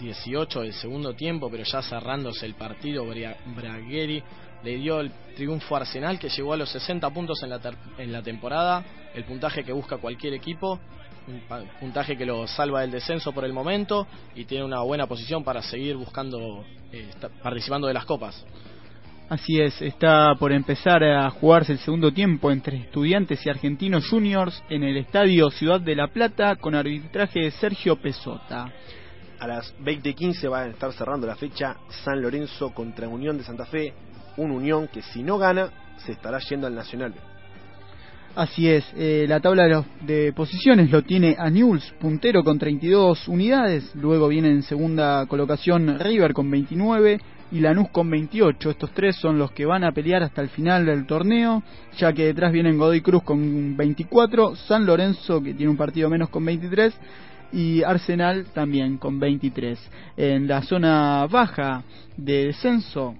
18 0.00 0.62
del 0.62 0.72
segundo 0.72 1.14
tiempo, 1.14 1.50
pero 1.50 1.64
ya 1.64 1.82
cerrándose 1.82 2.46
el 2.46 2.54
partido, 2.54 3.04
Bragueri 3.04 4.22
le 4.62 4.76
dio 4.76 5.00
el 5.00 5.12
triunfo 5.36 5.76
a 5.76 5.80
Arsenal 5.80 6.18
que 6.18 6.28
llegó 6.28 6.52
a 6.52 6.56
los 6.56 6.70
60 6.70 7.08
puntos 7.10 7.42
en 7.42 7.50
la, 7.50 7.60
en 7.98 8.12
la 8.12 8.22
temporada, 8.22 8.84
el 9.14 9.24
puntaje 9.24 9.64
que 9.64 9.72
busca 9.72 9.98
cualquier 9.98 10.34
equipo, 10.34 10.78
un 11.26 11.42
puntaje 11.78 12.16
que 12.16 12.24
lo 12.24 12.46
salva 12.46 12.80
del 12.80 12.90
descenso 12.90 13.32
por 13.32 13.44
el 13.44 13.52
momento 13.52 14.06
y 14.34 14.44
tiene 14.46 14.64
una 14.64 14.80
buena 14.80 15.06
posición 15.06 15.44
para 15.44 15.62
seguir 15.62 15.96
buscando, 15.96 16.64
eh, 16.92 17.10
participando 17.42 17.86
de 17.86 17.94
las 17.94 18.04
copas. 18.04 18.44
Así 19.28 19.60
es, 19.60 19.82
está 19.82 20.34
por 20.38 20.52
empezar 20.52 21.04
a 21.04 21.28
jugarse 21.28 21.72
el 21.72 21.78
segundo 21.80 22.10
tiempo 22.12 22.50
entre 22.50 22.78
estudiantes 22.78 23.44
y 23.44 23.50
argentinos 23.50 24.08
juniors 24.08 24.64
en 24.70 24.82
el 24.82 24.96
estadio 24.96 25.50
Ciudad 25.50 25.82
de 25.82 25.94
la 25.94 26.08
Plata 26.08 26.56
con 26.56 26.74
arbitraje 26.74 27.40
de 27.40 27.50
Sergio 27.50 27.96
Pesota. 27.96 28.72
A 29.38 29.46
las 29.46 29.74
20:15 29.80 30.48
va 30.48 30.62
a 30.62 30.68
estar 30.68 30.94
cerrando 30.94 31.26
la 31.26 31.36
fecha 31.36 31.76
San 31.90 32.22
Lorenzo 32.22 32.72
contra 32.72 33.06
Unión 33.06 33.36
de 33.36 33.44
Santa 33.44 33.66
Fe, 33.66 33.92
un 34.38 34.50
Unión 34.50 34.88
que 34.88 35.02
si 35.02 35.22
no 35.22 35.36
gana 35.36 35.68
se 35.98 36.12
estará 36.12 36.38
yendo 36.38 36.66
al 36.66 36.74
Nacional. 36.74 37.12
Así 38.34 38.70
es, 38.70 38.90
eh, 38.96 39.26
la 39.28 39.40
tabla 39.40 39.66
de, 39.66 39.84
de, 40.06 40.32
posiciones 40.32 40.90
lo 40.90 41.02
tiene 41.02 41.36
a 41.38 41.50
Newell's, 41.50 41.92
puntero 42.00 42.42
con 42.42 42.58
32 42.58 43.28
unidades, 43.28 43.94
luego 43.94 44.28
viene 44.28 44.48
en 44.48 44.62
segunda 44.62 45.26
colocación 45.26 45.98
River 45.98 46.32
con 46.32 46.50
29, 46.50 47.18
y 47.50 47.60
Lanús 47.60 47.88
con 47.90 48.10
28. 48.10 48.70
Estos 48.70 48.90
tres 48.92 49.16
son 49.16 49.38
los 49.38 49.52
que 49.52 49.66
van 49.66 49.84
a 49.84 49.92
pelear 49.92 50.22
hasta 50.22 50.42
el 50.42 50.48
final 50.48 50.86
del 50.86 51.06
torneo, 51.06 51.62
ya 51.98 52.12
que 52.12 52.26
detrás 52.26 52.52
vienen 52.52 52.78
Godoy 52.78 53.00
Cruz 53.00 53.22
con 53.22 53.76
24, 53.76 54.56
San 54.56 54.86
Lorenzo 54.86 55.42
que 55.42 55.54
tiene 55.54 55.70
un 55.70 55.76
partido 55.76 56.08
menos 56.10 56.28
con 56.28 56.44
23 56.44 56.94
y 57.52 57.82
Arsenal 57.82 58.46
también 58.52 58.98
con 58.98 59.18
23. 59.18 59.78
En 60.16 60.46
la 60.46 60.62
zona 60.62 61.26
baja 61.26 61.82
de 62.16 62.46
descenso 62.46 63.14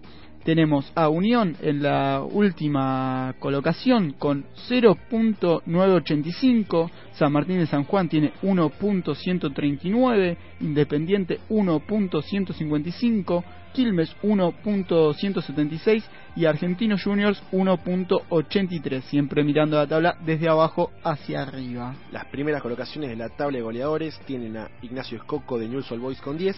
Tenemos 0.49 0.89
a 0.95 1.11
Unión 1.11 1.59
en 1.61 1.83
la 1.83 2.23
última 2.23 3.35
colocación 3.39 4.15
con 4.15 4.47
0.985, 4.71 6.91
San 7.13 7.33
Martín 7.33 7.59
de 7.59 7.67
San 7.67 7.85
Juan 7.85 8.09
tiene 8.09 8.33
1.139, 8.43 10.39
Independiente 10.61 11.41
1.155, 11.51 13.45
Quilmes 13.75 14.17
1.176 14.23 16.03
y 16.35 16.47
Argentinos 16.47 17.05
Juniors 17.05 17.43
1.83, 17.53 19.03
siempre 19.03 19.45
mirando 19.45 19.77
la 19.77 19.87
tabla 19.87 20.17
desde 20.25 20.49
abajo 20.49 20.93
hacia 21.05 21.43
arriba. 21.43 21.95
Las 22.11 22.25
primeras 22.25 22.63
colocaciones 22.63 23.11
de 23.11 23.17
la 23.17 23.29
tabla 23.29 23.59
de 23.59 23.65
goleadores 23.65 24.19
tienen 24.21 24.57
a 24.57 24.71
Ignacio 24.81 25.19
Escoco 25.19 25.59
de 25.59 25.69
Newell's 25.69 25.91
Boys 26.01 26.23
con 26.23 26.39
10, 26.39 26.57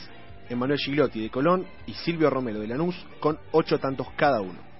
Emanuel 0.50 0.78
Gigliotti 0.78 1.22
de 1.22 1.30
Colón 1.30 1.64
y 1.86 1.92
Silvio 1.92 2.28
Romero 2.28 2.60
de 2.60 2.66
Lanús 2.66 2.96
con 3.20 3.38
8 3.52 3.78
tantos 3.78 4.08
cada 4.16 4.40
uno. 4.40 4.70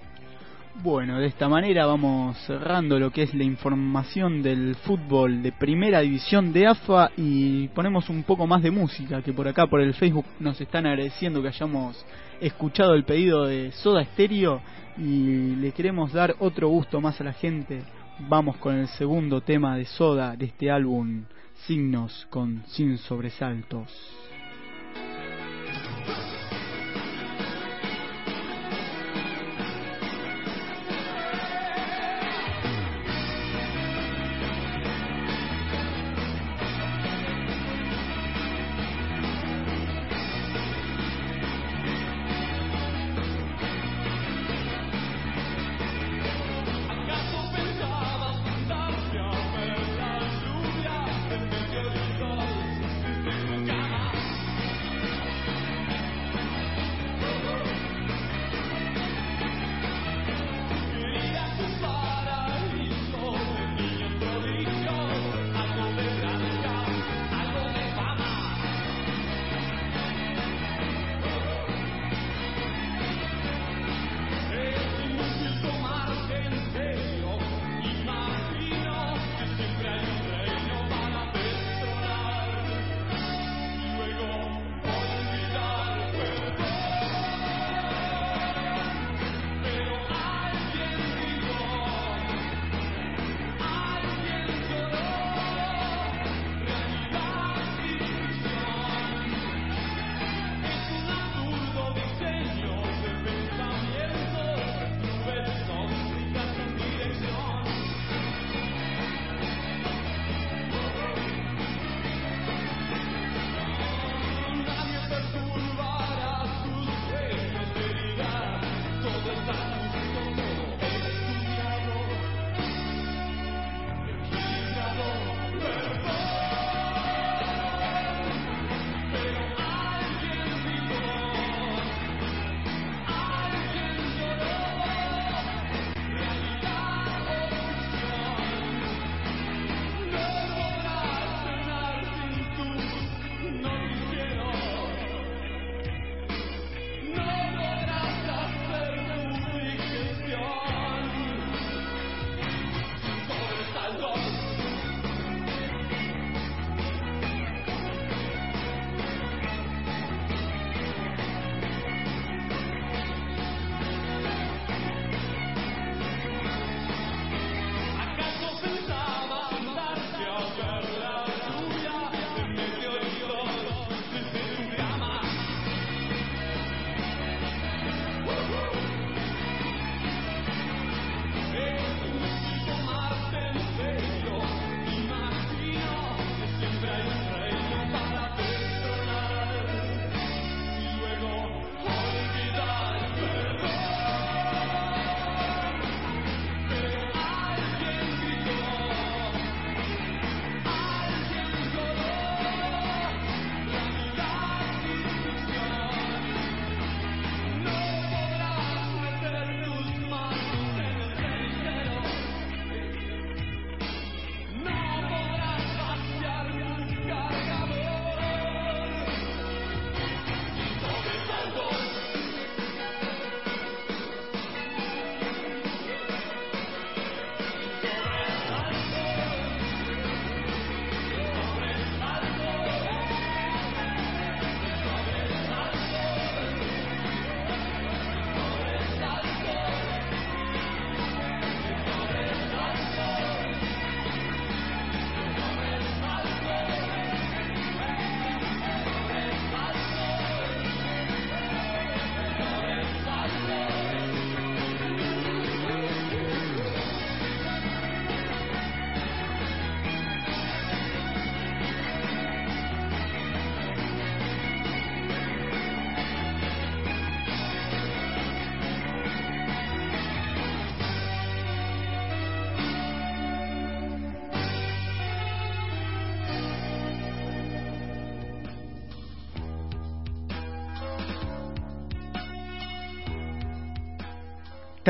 Bueno, 0.75 1.19
de 1.19 1.27
esta 1.27 1.49
manera 1.49 1.85
vamos 1.85 2.37
cerrando 2.45 2.97
lo 2.97 3.11
que 3.11 3.23
es 3.23 3.33
la 3.33 3.43
información 3.43 4.41
del 4.41 4.75
fútbol 4.75 5.43
de 5.43 5.51
primera 5.51 5.99
división 5.99 6.53
de 6.53 6.65
AFA 6.65 7.11
y 7.17 7.67
ponemos 7.69 8.09
un 8.09 8.23
poco 8.23 8.47
más 8.47 8.63
de 8.63 8.71
música, 8.71 9.21
que 9.21 9.33
por 9.33 9.47
acá 9.47 9.67
por 9.67 9.81
el 9.81 9.93
Facebook 9.93 10.25
nos 10.39 10.59
están 10.59 10.87
agradeciendo 10.87 11.41
que 11.41 11.49
hayamos 11.49 12.03
escuchado 12.39 12.93
el 12.93 13.03
pedido 13.03 13.45
de 13.45 13.71
Soda 13.71 14.03
Stereo 14.05 14.61
y 14.97 15.55
le 15.57 15.71
queremos 15.73 16.13
dar 16.13 16.35
otro 16.39 16.69
gusto 16.69 16.99
más 17.01 17.19
a 17.21 17.25
la 17.25 17.33
gente. 17.33 17.83
Vamos 18.29 18.57
con 18.57 18.75
el 18.75 18.87
segundo 18.87 19.41
tema 19.41 19.77
de 19.77 19.85
Soda 19.85 20.35
de 20.35 20.45
este 20.45 20.71
álbum, 20.71 21.25
Signos 21.65 22.27
con 22.29 22.63
Sin 22.67 22.97
Sobresaltos. 22.97 24.30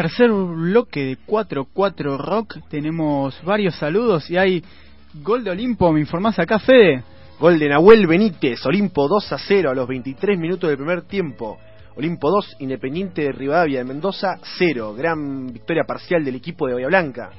Tercer 0.01 0.31
bloque 0.31 1.05
de 1.05 1.17
4-4 1.27 2.17
Rock, 2.17 2.57
tenemos 2.71 3.39
varios 3.43 3.75
saludos 3.75 4.27
y 4.31 4.37
hay 4.37 4.63
gol 5.21 5.43
de 5.43 5.51
Olimpo, 5.51 5.91
me 5.91 5.99
informás 5.99 6.39
acá, 6.39 6.57
Fede. 6.57 7.03
Gol 7.39 7.59
de 7.59 7.69
Nahuel 7.69 8.07
Benítez, 8.07 8.65
Olimpo 8.65 9.07
2 9.07 9.31
a 9.31 9.37
0 9.37 9.69
a 9.69 9.75
los 9.75 9.87
23 9.87 10.39
minutos 10.39 10.71
del 10.71 10.77
primer 10.77 11.03
tiempo. 11.03 11.59
Olimpo 11.95 12.31
2, 12.31 12.55
Independiente 12.61 13.21
de 13.21 13.31
Rivadavia 13.31 13.77
de 13.77 13.85
Mendoza 13.85 14.39
0. 14.57 14.95
Gran 14.95 15.53
victoria 15.53 15.83
parcial 15.85 16.25
del 16.25 16.33
equipo 16.33 16.65
de 16.65 16.73
Bahía 16.73 16.87
Blanca. 16.87 17.29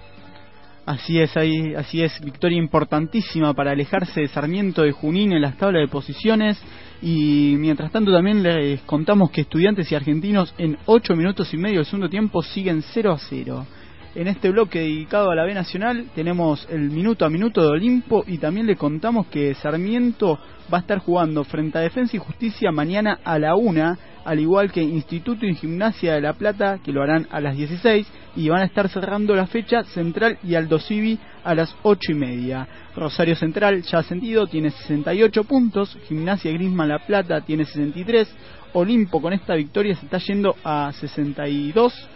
Así 0.86 1.20
es, 1.20 1.36
ahí, 1.36 1.74
así 1.74 2.00
es, 2.00 2.20
victoria 2.20 2.58
importantísima 2.58 3.54
para 3.54 3.72
alejarse 3.72 4.20
de 4.20 4.28
Sarmiento 4.28 4.82
de 4.82 4.92
Junín 4.92 5.32
en 5.32 5.42
las 5.42 5.56
tablas 5.56 5.82
de 5.82 5.90
posiciones. 5.90 6.62
Y 7.02 7.56
mientras 7.58 7.90
tanto 7.90 8.12
también 8.12 8.44
les 8.44 8.80
contamos 8.82 9.30
que 9.32 9.40
estudiantes 9.40 9.90
y 9.90 9.96
argentinos 9.96 10.54
en 10.56 10.78
8 10.86 11.16
minutos 11.16 11.52
y 11.52 11.58
medio 11.58 11.78
del 11.78 11.86
segundo 11.86 12.08
tiempo 12.08 12.42
siguen 12.42 12.82
0 12.94 13.12
a 13.12 13.18
0. 13.18 13.66
En 14.14 14.28
este 14.28 14.50
bloque 14.50 14.80
dedicado 14.80 15.30
a 15.30 15.34
la 15.34 15.44
B 15.44 15.54
Nacional 15.54 16.10
tenemos 16.14 16.68
el 16.70 16.90
minuto 16.90 17.24
a 17.24 17.30
minuto 17.30 17.62
de 17.62 17.68
Olimpo 17.68 18.24
y 18.26 18.36
también 18.36 18.66
le 18.66 18.76
contamos 18.76 19.28
que 19.28 19.54
Sarmiento 19.54 20.38
va 20.72 20.78
a 20.78 20.80
estar 20.82 20.98
jugando 20.98 21.44
frente 21.44 21.78
a 21.78 21.80
Defensa 21.80 22.16
y 22.16 22.18
Justicia 22.18 22.70
mañana 22.72 23.20
a 23.24 23.38
la 23.38 23.54
una, 23.54 23.98
al 24.26 24.38
igual 24.38 24.70
que 24.70 24.82
Instituto 24.82 25.46
y 25.46 25.54
Gimnasia 25.54 26.12
de 26.12 26.20
La 26.20 26.34
Plata, 26.34 26.78
que 26.84 26.92
lo 26.92 27.02
harán 27.02 27.26
a 27.30 27.40
las 27.40 27.56
16, 27.56 28.06
y 28.36 28.50
van 28.50 28.60
a 28.60 28.66
estar 28.66 28.90
cerrando 28.90 29.34
la 29.34 29.46
fecha 29.46 29.82
Central 29.84 30.36
y 30.44 30.56
Aldo 30.56 30.78
Civi 30.78 31.18
a 31.42 31.54
las 31.54 31.74
8 31.82 32.12
y 32.12 32.14
media. 32.14 32.68
Rosario 32.94 33.34
Central 33.34 33.80
ya 33.82 34.00
ascendido, 34.00 34.46
tiene 34.46 34.72
68 34.72 35.44
puntos, 35.44 35.98
Gimnasia 36.06 36.52
Grisma 36.52 36.84
La 36.84 36.98
Plata 36.98 37.40
tiene 37.40 37.64
63, 37.64 38.28
Olimpo 38.74 39.22
con 39.22 39.32
esta 39.32 39.54
victoria 39.54 39.94
se 39.94 40.04
está 40.04 40.18
yendo 40.18 40.54
a 40.64 40.92
62 40.92 42.08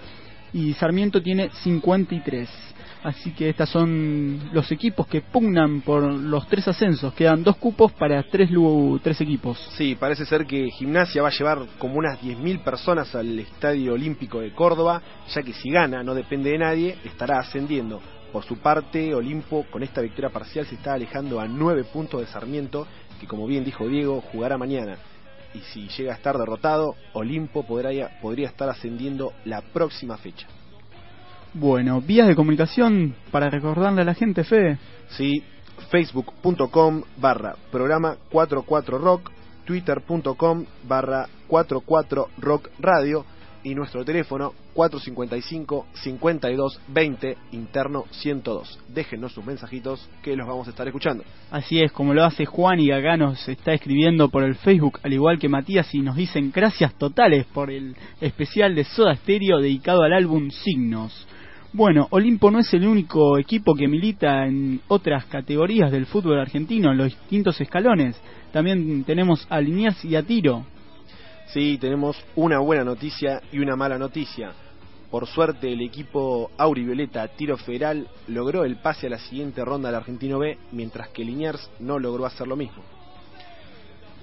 y 0.56 0.72
Sarmiento 0.72 1.20
tiene 1.20 1.50
53. 1.62 2.48
Así 3.02 3.32
que 3.32 3.50
estos 3.50 3.68
son 3.68 4.40
los 4.54 4.72
equipos 4.72 5.06
que 5.06 5.20
pugnan 5.20 5.82
por 5.82 6.02
los 6.02 6.48
tres 6.48 6.66
ascensos. 6.66 7.12
Quedan 7.12 7.44
dos 7.44 7.56
cupos 7.56 7.92
para 7.92 8.22
tres, 8.22 8.48
tres 9.02 9.20
equipos. 9.20 9.58
Sí, 9.76 9.96
parece 10.00 10.24
ser 10.24 10.46
que 10.46 10.70
Gimnasia 10.70 11.20
va 11.20 11.28
a 11.28 11.30
llevar 11.30 11.58
como 11.78 11.96
unas 11.96 12.20
10.000 12.22 12.64
personas 12.64 13.14
al 13.14 13.38
Estadio 13.38 13.92
Olímpico 13.92 14.40
de 14.40 14.52
Córdoba, 14.52 15.02
ya 15.28 15.42
que 15.42 15.52
si 15.52 15.70
gana, 15.70 16.02
no 16.02 16.14
depende 16.14 16.50
de 16.50 16.58
nadie, 16.58 16.96
estará 17.04 17.38
ascendiendo. 17.38 18.00
Por 18.32 18.42
su 18.44 18.56
parte, 18.56 19.14
Olimpo 19.14 19.66
con 19.70 19.82
esta 19.82 20.00
victoria 20.00 20.30
parcial 20.30 20.66
se 20.66 20.76
está 20.76 20.94
alejando 20.94 21.38
a 21.38 21.46
nueve 21.46 21.84
puntos 21.84 22.22
de 22.22 22.26
Sarmiento, 22.26 22.86
que 23.20 23.26
como 23.26 23.46
bien 23.46 23.62
dijo 23.62 23.86
Diego, 23.86 24.22
jugará 24.32 24.56
mañana 24.56 24.96
y 25.56 25.60
si 25.72 25.88
llega 25.88 26.12
a 26.12 26.16
estar 26.16 26.36
derrotado, 26.36 26.94
Olimpo 27.14 27.66
podría, 27.66 28.20
podría 28.20 28.48
estar 28.48 28.68
ascendiendo 28.68 29.32
la 29.44 29.62
próxima 29.62 30.16
fecha. 30.18 30.46
Bueno, 31.54 32.00
vías 32.02 32.28
de 32.28 32.36
comunicación 32.36 33.14
para 33.30 33.48
recordarle 33.48 34.02
a 34.02 34.04
la 34.04 34.14
gente, 34.14 34.44
Fede. 34.44 34.78
Sí, 35.08 35.42
facebook.com 35.90 37.02
barra 37.16 37.56
programa 37.70 38.16
44 38.30 38.98
rock, 38.98 39.30
twitter.com 39.64 40.64
barra 40.86 41.28
44 41.48 42.28
rock 42.38 42.68
radio 42.78 43.24
y 43.66 43.74
nuestro 43.74 44.02
teléfono 44.04 44.52
455-5220 44.76 47.36
interno 47.50 48.04
102. 48.10 48.78
Déjenos 48.94 49.32
sus 49.32 49.44
mensajitos 49.44 50.08
que 50.22 50.36
los 50.36 50.46
vamos 50.46 50.68
a 50.68 50.70
estar 50.70 50.86
escuchando. 50.86 51.24
Así 51.50 51.82
es, 51.82 51.90
como 51.90 52.14
lo 52.14 52.24
hace 52.24 52.46
Juan 52.46 52.78
y 52.78 52.92
acá 52.92 53.16
nos 53.16 53.48
está 53.48 53.72
escribiendo 53.72 54.28
por 54.28 54.44
el 54.44 54.54
Facebook, 54.54 55.00
al 55.02 55.12
igual 55.12 55.40
que 55.40 55.48
Matías, 55.48 55.92
y 55.96 55.98
nos 55.98 56.14
dicen 56.14 56.52
gracias 56.54 56.94
totales 56.94 57.44
por 57.46 57.72
el 57.72 57.96
especial 58.20 58.76
de 58.76 58.84
Soda 58.84 59.16
Stereo 59.16 59.58
dedicado 59.58 60.04
al 60.04 60.12
álbum 60.12 60.48
Signos. 60.50 61.26
Bueno, 61.72 62.06
Olimpo 62.10 62.52
no 62.52 62.60
es 62.60 62.72
el 62.72 62.86
único 62.86 63.36
equipo 63.36 63.74
que 63.74 63.88
milita 63.88 64.46
en 64.46 64.80
otras 64.86 65.24
categorías 65.24 65.90
del 65.90 66.06
fútbol 66.06 66.38
argentino, 66.38 66.92
en 66.92 66.98
los 66.98 67.08
distintos 67.08 67.60
escalones. 67.60 68.16
También 68.52 69.02
tenemos 69.02 69.44
a 69.50 69.60
Liniers 69.60 70.04
y 70.04 70.14
a 70.14 70.22
Tiro, 70.22 70.64
Sí, 71.48 71.78
tenemos 71.78 72.16
una 72.34 72.58
buena 72.58 72.84
noticia 72.84 73.40
y 73.52 73.60
una 73.60 73.76
mala 73.76 73.98
noticia. 73.98 74.52
Por 75.10 75.26
suerte, 75.28 75.72
el 75.72 75.80
equipo 75.80 76.50
Aurivioleta 76.58 77.28
Tiro 77.28 77.56
Federal 77.56 78.08
logró 78.26 78.64
el 78.64 78.76
pase 78.76 79.06
a 79.06 79.10
la 79.10 79.18
siguiente 79.18 79.64
ronda 79.64 79.88
del 79.88 79.96
Argentino 79.96 80.40
B, 80.40 80.58
mientras 80.72 81.08
que 81.10 81.24
Liniers 81.24 81.70
no 81.78 82.00
logró 82.00 82.26
hacer 82.26 82.48
lo 82.48 82.56
mismo. 82.56 82.82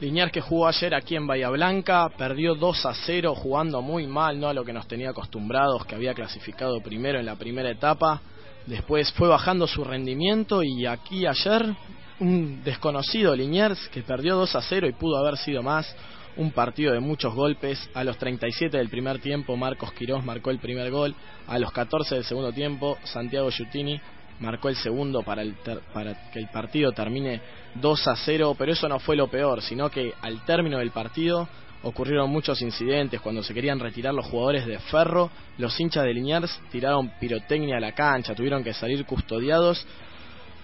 Liniers 0.02 0.34
que 0.34 0.42
jugó 0.42 0.68
ayer 0.68 0.94
aquí 0.94 1.16
en 1.16 1.26
Bahía 1.26 1.50
Blanca, 1.50 2.10
perdió 2.18 2.56
2 2.56 2.86
a 2.88 2.94
0 2.94 3.36
jugando 3.36 3.82
muy 3.82 4.06
mal, 4.06 4.38
no 4.38 4.50
a 4.50 4.54
lo 4.54 4.66
que 4.66 4.74
nos 4.74 4.86
tenía 4.86 5.12
acostumbrados, 5.12 5.86
que 5.86 5.96
había 5.96 6.14
clasificado 6.14 6.82
primero 6.82 7.20
en 7.20 7.26
la 7.26 7.38
primera 7.38 7.72
etapa. 7.72 8.22
Después 8.66 9.14
fue 9.14 9.30
bajando 9.30 9.66
su 9.66 9.86
rendimiento 9.86 10.62
y 10.62 10.86
aquí 10.86 11.26
ayer 11.26 11.74
un 12.20 12.62
desconocido 12.64 13.34
Liniers 13.34 13.88
que 13.90 14.04
perdió 14.04 14.36
2 14.36 14.56
a 14.56 14.62
0 14.62 14.88
y 14.88 14.92
pudo 14.92 15.18
haber 15.18 15.38
sido 15.38 15.64
más 15.64 15.96
un 16.38 16.52
partido 16.52 16.94
de 16.94 17.00
muchos 17.00 17.34
golpes. 17.34 17.90
A 17.94 18.04
los 18.04 18.18
37 18.18 18.78
del 18.78 18.90
primer 18.90 19.20
tiempo, 19.20 19.56
Marcos 19.56 19.94
Quirós 19.94 20.24
marcó 20.24 20.52
el 20.52 20.60
primer 20.60 20.92
gol. 20.92 21.16
A 21.48 21.60
los 21.60 21.72
14 21.72 22.16
del 22.16 22.24
segundo 22.24 22.52
tiempo, 22.52 22.98
Santiago 23.04 23.50
Giutini 23.52 24.00
marcó 24.40 24.70
el 24.70 24.76
segundo 24.76 25.24
para, 25.24 25.42
el 25.42 25.56
para 25.94 26.32
que 26.32 26.40
el 26.40 26.48
partido 26.48 26.92
termine 26.92 27.42
2 27.76 28.08
a 28.08 28.16
0. 28.16 28.56
Pero 28.58 28.72
eso 28.72 28.88
no 28.90 29.00
fue 29.00 29.16
lo 29.16 29.28
peor, 29.28 29.62
sino 29.62 29.90
que 29.90 30.14
al 30.22 30.44
término 30.46 30.80
del 30.80 30.92
partido 30.92 31.48
ocurrieron 31.84 32.30
muchos 32.30 32.62
incidentes. 32.62 33.22
Cuando 33.22 33.44
se 33.44 33.54
querían 33.54 33.80
retirar 33.80 34.14
los 34.14 34.26
jugadores 34.26 34.66
de 34.66 34.80
Ferro, 34.80 35.30
los 35.58 35.80
hinchas 35.80 36.04
de 36.04 36.14
Liniers 36.14 36.60
tiraron 36.72 37.12
pirotecnia 37.20 37.78
a 37.78 37.82
la 37.82 37.92
cancha, 37.92 38.36
tuvieron 38.36 38.64
que 38.64 38.74
salir 38.74 39.06
custodiados. 39.06 39.86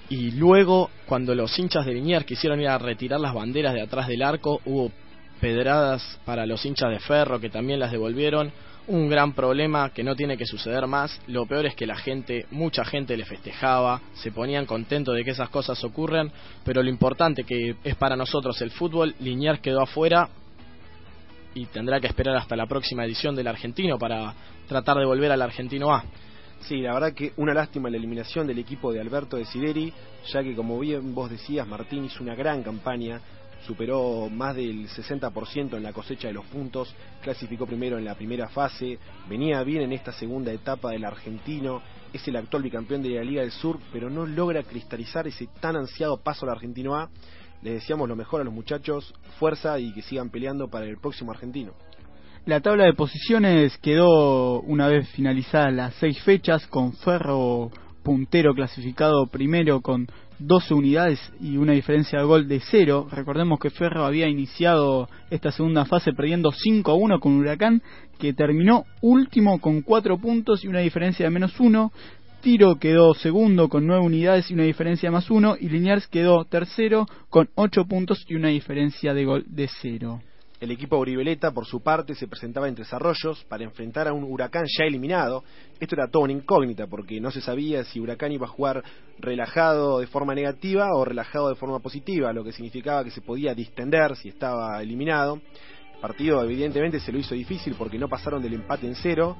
Y 0.10 0.32
luego, 0.32 0.90
cuando 1.06 1.36
los 1.36 1.58
hinchas 1.60 1.86
de 1.86 1.94
Liniers 1.94 2.26
quisieron 2.26 2.60
ir 2.60 2.68
a 2.68 2.80
retirar 2.80 3.20
las 3.20 3.34
banderas 3.34 3.76
de 3.76 3.82
atrás 3.82 4.08
del 4.08 4.24
arco, 4.24 4.60
hubo 4.66 4.92
pedradas 5.40 6.20
para 6.26 6.46
los 6.46 6.66
hinchas 6.66 6.92
de 6.92 7.00
ferro 7.00 7.40
que 7.40 7.50
también 7.50 7.80
las 7.80 7.92
devolvieron. 7.92 8.52
Un 8.88 9.08
gran 9.08 9.34
problema 9.34 9.92
que 9.92 10.04
no 10.04 10.16
tiene 10.16 10.36
que 10.36 10.46
suceder 10.46 10.88
más. 10.88 11.22
Lo 11.28 11.46
peor 11.46 11.68
es 11.68 11.76
que 11.76 11.86
la 11.86 11.96
gente, 11.96 12.48
mucha 12.50 12.84
gente 12.84 13.16
le 13.16 13.26
festejaba, 13.26 14.02
se 14.14 14.32
ponían 14.32 14.66
contentos 14.66 15.16
de 15.16 15.24
que 15.24 15.32
esas 15.32 15.50
cosas 15.50 15.84
ocurran, 15.84 16.32
pero 16.64 16.82
lo 16.82 16.90
importante 16.90 17.44
que 17.44 17.76
es 17.84 17.96
para 17.96 18.16
nosotros 18.16 18.60
el 18.62 18.72
fútbol, 18.72 19.16
Liniers 19.20 19.60
quedó 19.60 19.82
afuera 19.82 20.30
y 21.54 21.66
tendrá 21.68 22.00
que 22.00 22.08
esperar 22.08 22.36
hasta 22.38 22.56
la 22.56 22.66
próxima 22.66 23.06
edición 23.06 23.36
del 23.36 23.48
argentino 23.48 23.98
para 24.00 24.34
tratar 24.68 24.98
de 24.98 25.06
volver 25.06 25.32
al 25.32 25.42
argentino 25.42 25.94
A. 25.94 26.04
Sí, 26.62 26.82
la 26.82 26.94
verdad 26.94 27.14
que 27.14 27.34
una 27.38 27.54
lástima 27.54 27.90
la 27.90 27.98
eliminación 27.98 28.46
del 28.46 28.60
equipo 28.60 28.92
de 28.92 29.00
Alberto 29.00 29.38
de 29.38 29.46
Sideri, 29.46 29.94
ya 30.32 30.44
que 30.44 30.56
como 30.56 30.80
bien 30.80 31.16
vos 31.16 31.30
decías, 31.30 31.66
Martín 31.66 32.06
hizo 32.06 32.24
una 32.24 32.36
gran 32.36 32.64
campaña, 32.64 33.22
superó 33.66 34.30
más 34.30 34.56
del 34.56 34.88
60% 34.88 35.76
en 35.76 35.84
la 35.84 35.94
cosecha 35.94 36.28
de 36.28 36.34
los 36.34 36.46
puntos, 36.46 36.94
clasificó 37.22 37.66
primero 37.66 37.98
en 37.98 38.06
la 38.06 38.16
primera 38.16 38.50
fase, 38.50 39.00
venía 39.28 39.64
bien 39.64 39.84
en 39.84 39.94
esta 39.94 40.12
segunda 40.12 40.52
etapa 40.52 40.92
del 40.92 41.06
argentino, 41.06 41.82
es 42.14 42.28
el 42.28 42.36
actual 42.36 42.64
bicampeón 42.64 43.02
de 43.02 43.10
la 43.10 43.24
Liga 43.24 43.42
del 43.42 43.52
Sur, 43.52 43.80
pero 43.92 44.10
no 44.10 44.26
logra 44.26 44.64
cristalizar 44.64 45.28
ese 45.28 45.48
tan 45.60 45.76
ansiado 45.76 46.18
paso 46.18 46.46
al 46.46 46.52
Argentino 46.52 46.96
A. 46.96 47.10
Les 47.62 47.74
deseamos 47.74 48.08
lo 48.08 48.16
mejor 48.16 48.42
a 48.42 48.44
los 48.44 48.54
muchachos, 48.54 49.14
fuerza 49.38 49.80
y 49.80 49.94
que 49.94 50.02
sigan 50.02 50.30
peleando 50.30 50.70
para 50.70 50.86
el 50.86 50.98
próximo 50.98 51.32
argentino. 51.32 51.74
La 52.46 52.62
tabla 52.62 52.86
de 52.86 52.94
posiciones 52.94 53.78
quedó 53.78 54.62
una 54.62 54.88
vez 54.88 55.10
finalizadas 55.10 55.74
las 55.74 55.94
seis 55.96 56.20
fechas 56.24 56.66
con 56.68 56.94
Ferro 56.94 57.70
puntero 58.02 58.54
clasificado 58.56 59.28
primero 59.28 59.82
con 59.82 60.08
12 60.40 60.74
unidades 60.74 61.20
y 61.40 61.58
una 61.58 61.74
diferencia 61.74 62.20
de 62.20 62.26
gol 62.26 62.48
de 62.48 62.60
cero. 62.60 63.08
Recordemos 63.12 63.60
que 63.60 63.70
Ferro 63.70 64.06
había 64.06 64.28
iniciado 64.28 65.10
esta 65.30 65.52
segunda 65.52 65.86
fase 65.86 66.14
perdiendo 66.14 66.52
5 66.52 66.92
a 66.92 66.96
1 66.96 67.20
con 67.20 67.38
Huracán, 67.38 67.82
que 68.18 68.34
terminó 68.34 68.86
último 69.02 69.60
con 69.60 69.82
4 69.82 70.18
puntos 70.18 70.64
y 70.64 70.68
una 70.68 70.80
diferencia 70.80 71.26
de 71.26 71.32
menos 71.32 71.60
1. 71.60 71.92
Tiro 72.42 72.76
quedó 72.76 73.14
segundo 73.14 73.68
con 73.68 73.86
9 73.86 74.02
unidades 74.02 74.50
y 74.50 74.54
una 74.54 74.64
diferencia 74.64 75.10
de 75.10 75.14
más 75.14 75.30
1. 75.30 75.58
Y 75.60 75.70
Liniers 75.70 76.08
quedó 76.08 76.46
tercero 76.46 77.06
con 77.30 77.50
8 77.56 77.86
puntos 77.86 78.24
y 78.28 78.36
una 78.36 78.48
diferencia 78.48 79.14
de 79.14 79.26
gol 79.26 79.46
de 79.48 79.70
cero. 79.82 80.22
El 80.60 80.72
equipo 80.72 80.98
Auriveleta, 80.98 81.52
por 81.52 81.66
su 81.66 81.82
parte, 81.82 82.16
se 82.16 82.28
presentaba 82.28 82.68
en 82.68 82.76
Tres 82.76 82.92
Arroyos 82.94 83.46
para 83.46 83.64
enfrentar 83.64 84.10
a 84.10 84.14
un 84.14 84.26
Huracán 84.26 84.66
ya 84.78 84.84
eliminado. 84.84 85.46
Esto 85.80 85.96
era 85.96 86.10
todo 86.10 86.24
una 86.24 86.34
incógnita 86.34 86.86
porque 86.88 87.22
no 87.22 87.32
se 87.32 87.40
sabía 87.40 87.86
si 87.86 88.02
Huracán 88.02 88.34
iba 88.34 88.46
a 88.46 88.50
jugar 88.50 88.84
relajado 89.20 90.00
de 90.00 90.08
forma 90.08 90.36
negativa 90.36 90.94
o 90.94 91.06
relajado 91.06 91.48
de 91.48 91.56
forma 91.56 91.80
positiva, 91.80 92.34
lo 92.34 92.44
que 92.44 92.52
significaba 92.52 93.06
que 93.06 93.12
se 93.12 93.22
podía 93.22 93.56
distender 93.56 94.18
si 94.18 94.28
estaba 94.28 94.82
eliminado. 94.82 95.40
El 95.94 96.02
partido 96.02 96.44
evidentemente 96.44 97.00
se 97.00 97.14
lo 97.14 97.20
hizo 97.20 97.36
difícil 97.36 97.76
porque 97.78 97.98
no 97.98 98.10
pasaron 98.10 98.44
del 98.44 98.56
empate 98.56 98.86
en 98.86 98.96
cero. 98.96 99.38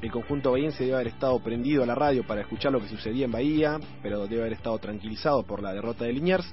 El 0.00 0.12
conjunto 0.12 0.52
bahiense 0.52 0.84
debe 0.84 0.94
haber 0.94 1.08
estado 1.08 1.40
prendido 1.40 1.82
a 1.82 1.86
la 1.86 1.96
radio 1.96 2.24
para 2.24 2.42
escuchar 2.42 2.70
lo 2.70 2.80
que 2.80 2.88
sucedía 2.88 3.24
en 3.24 3.32
Bahía, 3.32 3.80
pero 4.00 4.28
debe 4.28 4.42
haber 4.42 4.52
estado 4.52 4.78
tranquilizado 4.78 5.42
por 5.42 5.60
la 5.60 5.72
derrota 5.72 6.04
de 6.04 6.12
Liniers. 6.12 6.46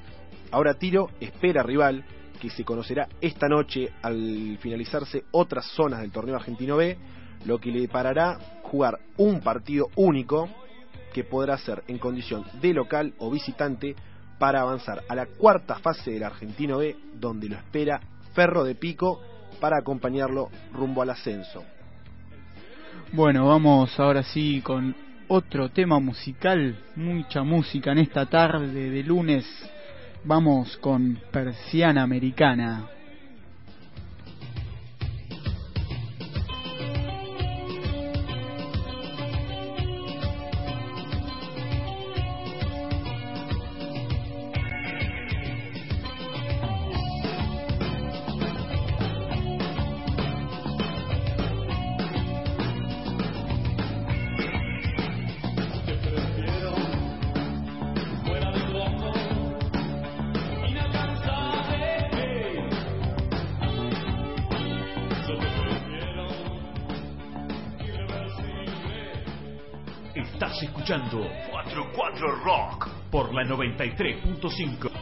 Ahora 0.49 0.73
Tiro 0.73 1.09
espera 1.19 1.61
rival 1.61 2.03
que 2.39 2.49
se 2.49 2.63
conocerá 2.63 3.07
esta 3.21 3.47
noche 3.47 3.91
al 4.01 4.57
finalizarse 4.59 5.25
otras 5.31 5.65
zonas 5.75 6.01
del 6.01 6.11
torneo 6.11 6.35
argentino 6.35 6.77
B, 6.77 6.97
lo 7.45 7.59
que 7.59 7.71
le 7.71 7.87
parará 7.87 8.37
jugar 8.63 8.99
un 9.17 9.41
partido 9.41 9.89
único 9.95 10.49
que 11.13 11.23
podrá 11.23 11.57
ser 11.57 11.83
en 11.87 11.97
condición 11.97 12.45
de 12.61 12.73
local 12.73 13.13
o 13.17 13.29
visitante 13.31 13.95
para 14.37 14.61
avanzar 14.61 15.03
a 15.07 15.15
la 15.15 15.25
cuarta 15.25 15.75
fase 15.79 16.11
del 16.11 16.23
Argentino 16.23 16.77
B, 16.77 16.95
donde 17.13 17.49
lo 17.49 17.55
espera 17.55 17.99
Ferro 18.33 18.63
de 18.63 18.75
Pico 18.75 19.21
para 19.59 19.77
acompañarlo 19.77 20.49
rumbo 20.73 21.01
al 21.01 21.09
ascenso. 21.09 21.63
Bueno, 23.11 23.47
vamos 23.47 23.99
ahora 23.99 24.23
sí 24.23 24.61
con 24.61 24.95
otro 25.27 25.69
tema 25.69 25.99
musical, 25.99 26.77
mucha 26.95 27.43
música 27.43 27.91
en 27.91 27.99
esta 27.99 28.27
tarde 28.27 28.89
de 28.89 29.03
lunes. 29.03 29.45
Vamos 30.23 30.77
con 30.77 31.17
Persiana 31.31 32.03
Americana. 32.03 32.98
La 73.39 73.45
93.5. 73.45 74.98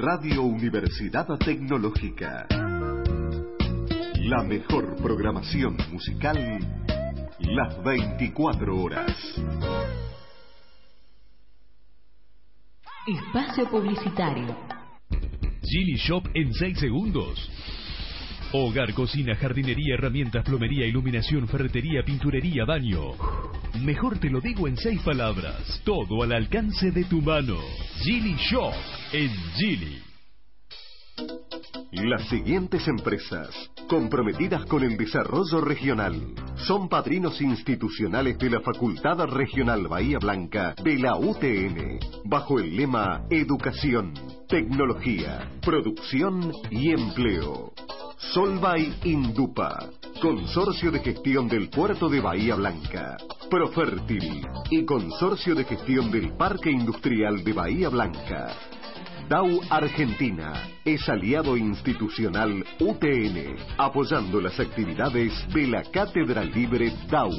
Radio 0.00 0.42
Universidad 0.42 1.26
Tecnológica. 1.38 2.46
La 4.14 4.44
mejor 4.44 4.94
programación 5.02 5.76
musical 5.90 6.36
las 7.40 7.82
24 7.82 8.80
horas. 8.80 9.10
Espacio 13.08 13.68
Publicitario. 13.68 14.56
Gili 15.64 15.96
Shop 15.96 16.28
en 16.32 16.54
6 16.54 16.78
segundos. 16.78 17.50
Hogar, 18.50 18.94
cocina, 18.94 19.36
jardinería, 19.36 19.94
herramientas, 19.94 20.42
plomería, 20.42 20.86
iluminación, 20.86 21.46
ferretería, 21.48 22.02
pinturería, 22.02 22.64
baño. 22.64 23.12
Mejor 23.82 24.18
te 24.18 24.30
lo 24.30 24.40
digo 24.40 24.66
en 24.66 24.76
seis 24.78 25.02
palabras. 25.02 25.82
Todo 25.84 26.22
al 26.22 26.32
alcance 26.32 26.90
de 26.90 27.04
tu 27.04 27.20
mano. 27.20 27.58
Gili 28.02 28.36
Shop 28.36 28.72
en 29.12 29.30
Gili. 29.54 30.07
Las 32.02 32.28
siguientes 32.28 32.86
empresas, 32.86 33.48
comprometidas 33.88 34.64
con 34.66 34.84
el 34.84 34.96
desarrollo 34.96 35.60
regional, 35.60 36.14
son 36.54 36.88
padrinos 36.88 37.40
institucionales 37.40 38.38
de 38.38 38.50
la 38.50 38.60
Facultad 38.60 39.18
Regional 39.26 39.88
Bahía 39.88 40.18
Blanca 40.18 40.74
de 40.82 40.96
la 40.96 41.16
UTN, 41.16 41.98
bajo 42.24 42.60
el 42.60 42.76
lema 42.76 43.24
Educación, 43.30 44.14
Tecnología, 44.48 45.50
Producción 45.60 46.52
y 46.70 46.92
Empleo. 46.92 47.72
Solvay 48.32 48.94
Indupa, 49.04 49.90
Consorcio 50.22 50.92
de 50.92 51.00
Gestión 51.00 51.48
del 51.48 51.68
Puerto 51.68 52.08
de 52.08 52.20
Bahía 52.20 52.54
Blanca, 52.54 53.16
Profertil 53.50 54.46
y 54.70 54.84
Consorcio 54.84 55.54
de 55.56 55.64
Gestión 55.64 56.12
del 56.12 56.32
Parque 56.36 56.70
Industrial 56.70 57.42
de 57.42 57.52
Bahía 57.52 57.88
Blanca. 57.88 58.54
DAU 59.28 59.60
Argentina 59.68 60.54
es 60.86 61.06
aliado 61.06 61.54
institucional 61.54 62.64
UTN, 62.80 63.56
apoyando 63.76 64.40
las 64.40 64.58
actividades 64.58 65.30
de 65.52 65.66
la 65.66 65.82
Cátedra 65.82 66.42
Libre 66.42 66.90
DAU. 67.10 67.30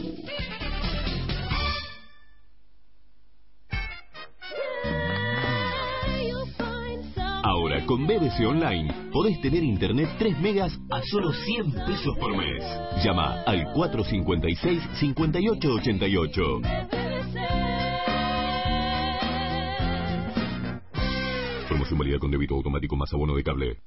Ahora 7.42 7.84
con 7.88 8.06
BBC 8.06 8.46
Online 8.48 9.10
podés 9.12 9.42
tener 9.42 9.64
internet 9.64 10.10
3 10.20 10.40
megas 10.40 10.78
a 10.92 11.02
solo 11.10 11.34
100 11.34 11.72
pesos 11.88 12.16
por 12.20 12.38
mes. 12.38 12.64
Llama 13.04 13.42
al 13.48 13.64
456 13.74 14.80
5888. 15.00 16.99
Con 21.90 22.30
débito 22.30 22.54
automático 22.54 22.96
más 22.96 23.12
abono 23.14 23.36
de 23.36 23.44
cable. 23.44 23.80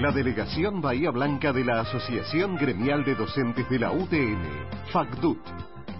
La 0.00 0.12
delegación 0.12 0.80
Bahía 0.80 1.10
Blanca 1.10 1.52
de 1.52 1.64
la 1.64 1.80
Asociación 1.80 2.54
Gremial 2.56 3.04
de 3.04 3.16
Docentes 3.16 3.68
de 3.68 3.80
la 3.80 3.90
UTN, 3.90 4.38
FACDUT, 4.92 5.40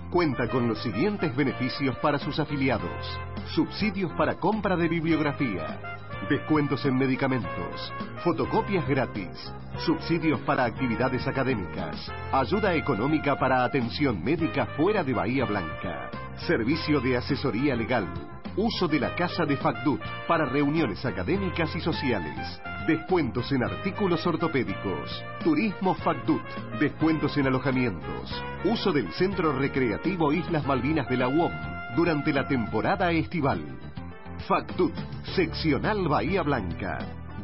cuenta 0.09 0.49
con 0.49 0.69
los 0.69 0.81
siguientes 0.83 1.35
beneficios 1.35 1.97
para 1.99 2.21
sus 2.21 2.39
afiliados. 2.39 3.19
Subsidios 3.57 4.13
para 4.13 4.37
compra 4.37 4.77
de 4.77 4.87
bibliografía, 4.87 5.99
descuentos 6.31 6.85
en 6.87 6.97
medicamentos, 6.97 7.93
fotocopias 8.23 8.87
gratis, 8.87 9.53
subsidios 9.85 10.41
para 10.43 10.65
actividades 10.65 11.27
académicas, 11.27 12.13
ayuda 12.33 12.73
económica 12.77 13.37
para 13.37 13.65
atención 13.65 14.23
médica 14.23 14.67
fuera 14.77 15.03
de 15.03 15.13
Bahía 15.13 15.45
Blanca, 15.45 16.09
servicio 16.47 17.01
de 17.01 17.17
asesoría 17.17 17.75
legal 17.75 18.07
uso 18.57 18.89
de 18.89 19.01
la 19.01 19.15
casa 19.15 19.45
de 19.45 19.57
FACDUT 19.57 20.01
para 20.27 20.47
reuniones 20.47 21.05
académicas 21.05 21.75
y 21.77 21.81
sociales, 21.81 22.61
descuentos 22.87 23.51
en 23.53 23.63
artículos 23.63 24.27
ortopédicos, 24.27 25.25
turismo 25.45 25.95
FACDUT, 25.95 26.43
descuentos 26.81 27.37
en 27.37 27.47
alojamientos, 27.47 28.43
uso 28.65 28.93
del 28.93 29.13
Centro 29.13 29.59
Recreativo 29.59 30.33
Islas 30.33 30.67
Malvinas 30.67 31.09
de 31.09 31.17
la 31.17 31.29
UOM 31.29 31.53
durante 31.97 32.33
la 32.33 32.47
temporada 32.47 33.11
estival. 33.13 33.63
FACDUT, 34.47 34.95
seccional 35.35 36.09
Bahía 36.09 36.43
Blanca. 36.43 36.99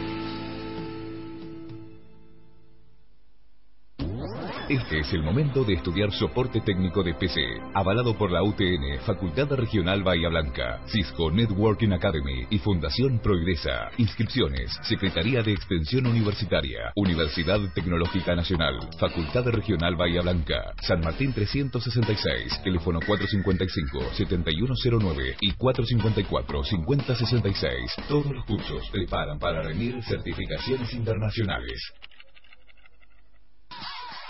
Este 4.69 5.01
es 5.01 5.11
el 5.11 5.21
momento 5.21 5.65
de 5.65 5.73
estudiar 5.73 6.09
soporte 6.13 6.61
técnico 6.61 7.03
de 7.03 7.13
PC, 7.13 7.41
avalado 7.73 8.17
por 8.17 8.31
la 8.31 8.43
UTN, 8.43 8.97
Facultad 9.05 9.51
Regional 9.51 10.03
Bahía 10.03 10.29
Blanca, 10.29 10.79
Cisco 10.85 11.29
Networking 11.29 11.91
Academy 11.91 12.47
y 12.49 12.59
Fundación 12.59 13.19
Progresa. 13.19 13.89
Inscripciones, 13.97 14.71
Secretaría 14.83 15.43
de 15.43 15.51
Extensión 15.51 16.07
Universitaria, 16.07 16.93
Universidad 16.95 17.59
Tecnológica 17.75 18.35
Nacional, 18.35 18.79
Facultad 18.97 19.47
Regional 19.47 19.97
Bahía 19.97 20.21
Blanca, 20.21 20.73
San 20.81 21.01
Martín 21.01 21.33
366, 21.33 22.63
teléfono 22.63 23.01
455-7109 23.01 25.35
y 25.41 25.51
454-5066. 25.55 28.07
Todos 28.07 28.27
los 28.27 28.45
cursos 28.45 28.89
preparan 28.91 29.39
para 29.39 29.61
rendir 29.61 30.01
certificaciones 30.03 30.93
internacionales. 30.93 31.91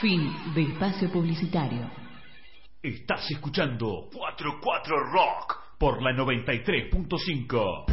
Fin 0.04 0.22
de 0.54 0.64
espacio 0.64 1.10
publicitario. 1.10 1.90
Estás 2.82 3.32
escuchando 3.32 4.10
44 4.14 4.98
Rock 5.14 5.78
por 5.78 6.04
la 6.04 6.12
93.5. 6.12 7.86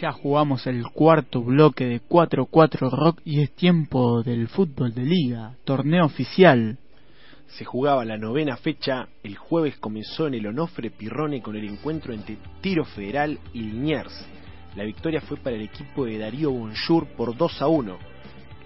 Ya 0.00 0.12
jugamos 0.12 0.66
el 0.66 0.84
cuarto 0.84 1.42
bloque 1.42 1.84
de 1.84 2.00
4-4 2.00 2.90
Rock 2.90 3.20
y 3.26 3.42
es 3.42 3.54
tiempo 3.54 4.22
del 4.22 4.48
fútbol 4.48 4.94
de 4.94 5.02
liga, 5.02 5.54
torneo 5.64 6.06
oficial. 6.06 6.78
Se 7.56 7.64
jugaba 7.64 8.04
la 8.04 8.16
novena 8.16 8.56
fecha, 8.56 9.08
el 9.24 9.36
jueves 9.36 9.76
comenzó 9.78 10.28
en 10.28 10.34
el 10.34 10.46
Onofre 10.46 10.90
Pirrone 10.90 11.42
con 11.42 11.56
el 11.56 11.64
encuentro 11.64 12.14
entre 12.14 12.38
Tiro 12.60 12.84
Federal 12.84 13.38
y 13.52 13.60
Liniers. 13.60 14.26
La 14.76 14.84
victoria 14.84 15.20
fue 15.20 15.36
para 15.36 15.56
el 15.56 15.62
equipo 15.62 16.04
de 16.04 16.18
Darío 16.18 16.52
Bonjour 16.52 17.08
por 17.08 17.36
2 17.36 17.62
a 17.62 17.66
1. 17.66 17.98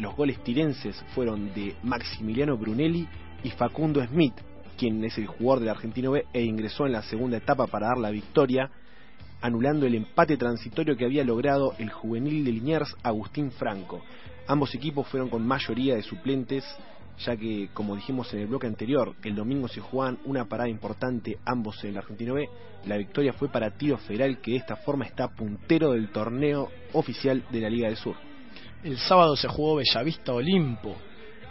Los 0.00 0.14
goles 0.14 0.38
tirenses 0.44 1.02
fueron 1.14 1.54
de 1.54 1.74
Maximiliano 1.82 2.58
Brunelli 2.58 3.08
y 3.42 3.50
Facundo 3.50 4.04
Smith, 4.06 4.34
quien 4.76 5.02
es 5.02 5.16
el 5.16 5.28
jugador 5.28 5.60
del 5.60 5.70
Argentino 5.70 6.10
B 6.10 6.26
e 6.32 6.42
ingresó 6.42 6.84
en 6.84 6.92
la 6.92 7.02
segunda 7.02 7.38
etapa 7.38 7.66
para 7.66 7.88
dar 7.88 7.98
la 7.98 8.10
victoria, 8.10 8.70
anulando 9.40 9.86
el 9.86 9.94
empate 9.94 10.36
transitorio 10.36 10.96
que 10.96 11.06
había 11.06 11.24
logrado 11.24 11.74
el 11.78 11.90
juvenil 11.90 12.44
de 12.44 12.52
Liniers 12.52 12.94
Agustín 13.02 13.50
Franco. 13.50 14.02
Ambos 14.46 14.74
equipos 14.74 15.08
fueron 15.08 15.30
con 15.30 15.46
mayoría 15.46 15.94
de 15.94 16.02
suplentes, 16.02 16.64
ya 17.18 17.36
que, 17.36 17.68
como 17.72 17.94
dijimos 17.94 18.32
en 18.34 18.40
el 18.40 18.46
bloque 18.46 18.66
anterior, 18.66 19.14
el 19.22 19.34
domingo 19.34 19.68
se 19.68 19.80
jugaban 19.80 20.18
una 20.24 20.46
parada 20.46 20.68
importante 20.68 21.38
ambos 21.44 21.82
en 21.84 21.90
el 21.90 21.98
Argentino 21.98 22.34
B. 22.34 22.48
La 22.86 22.96
victoria 22.96 23.32
fue 23.32 23.48
para 23.48 23.70
Tiro 23.70 23.96
Federal, 23.98 24.38
que 24.40 24.52
de 24.52 24.56
esta 24.58 24.76
forma 24.76 25.04
está 25.04 25.28
puntero 25.28 25.92
del 25.92 26.10
torneo 26.10 26.68
oficial 26.92 27.44
de 27.50 27.60
la 27.60 27.70
Liga 27.70 27.88
del 27.88 27.96
Sur. 27.96 28.16
El 28.82 28.98
sábado 28.98 29.36
se 29.36 29.48
jugó 29.48 29.76
Bellavista 29.76 30.34
Olimpo. 30.34 30.96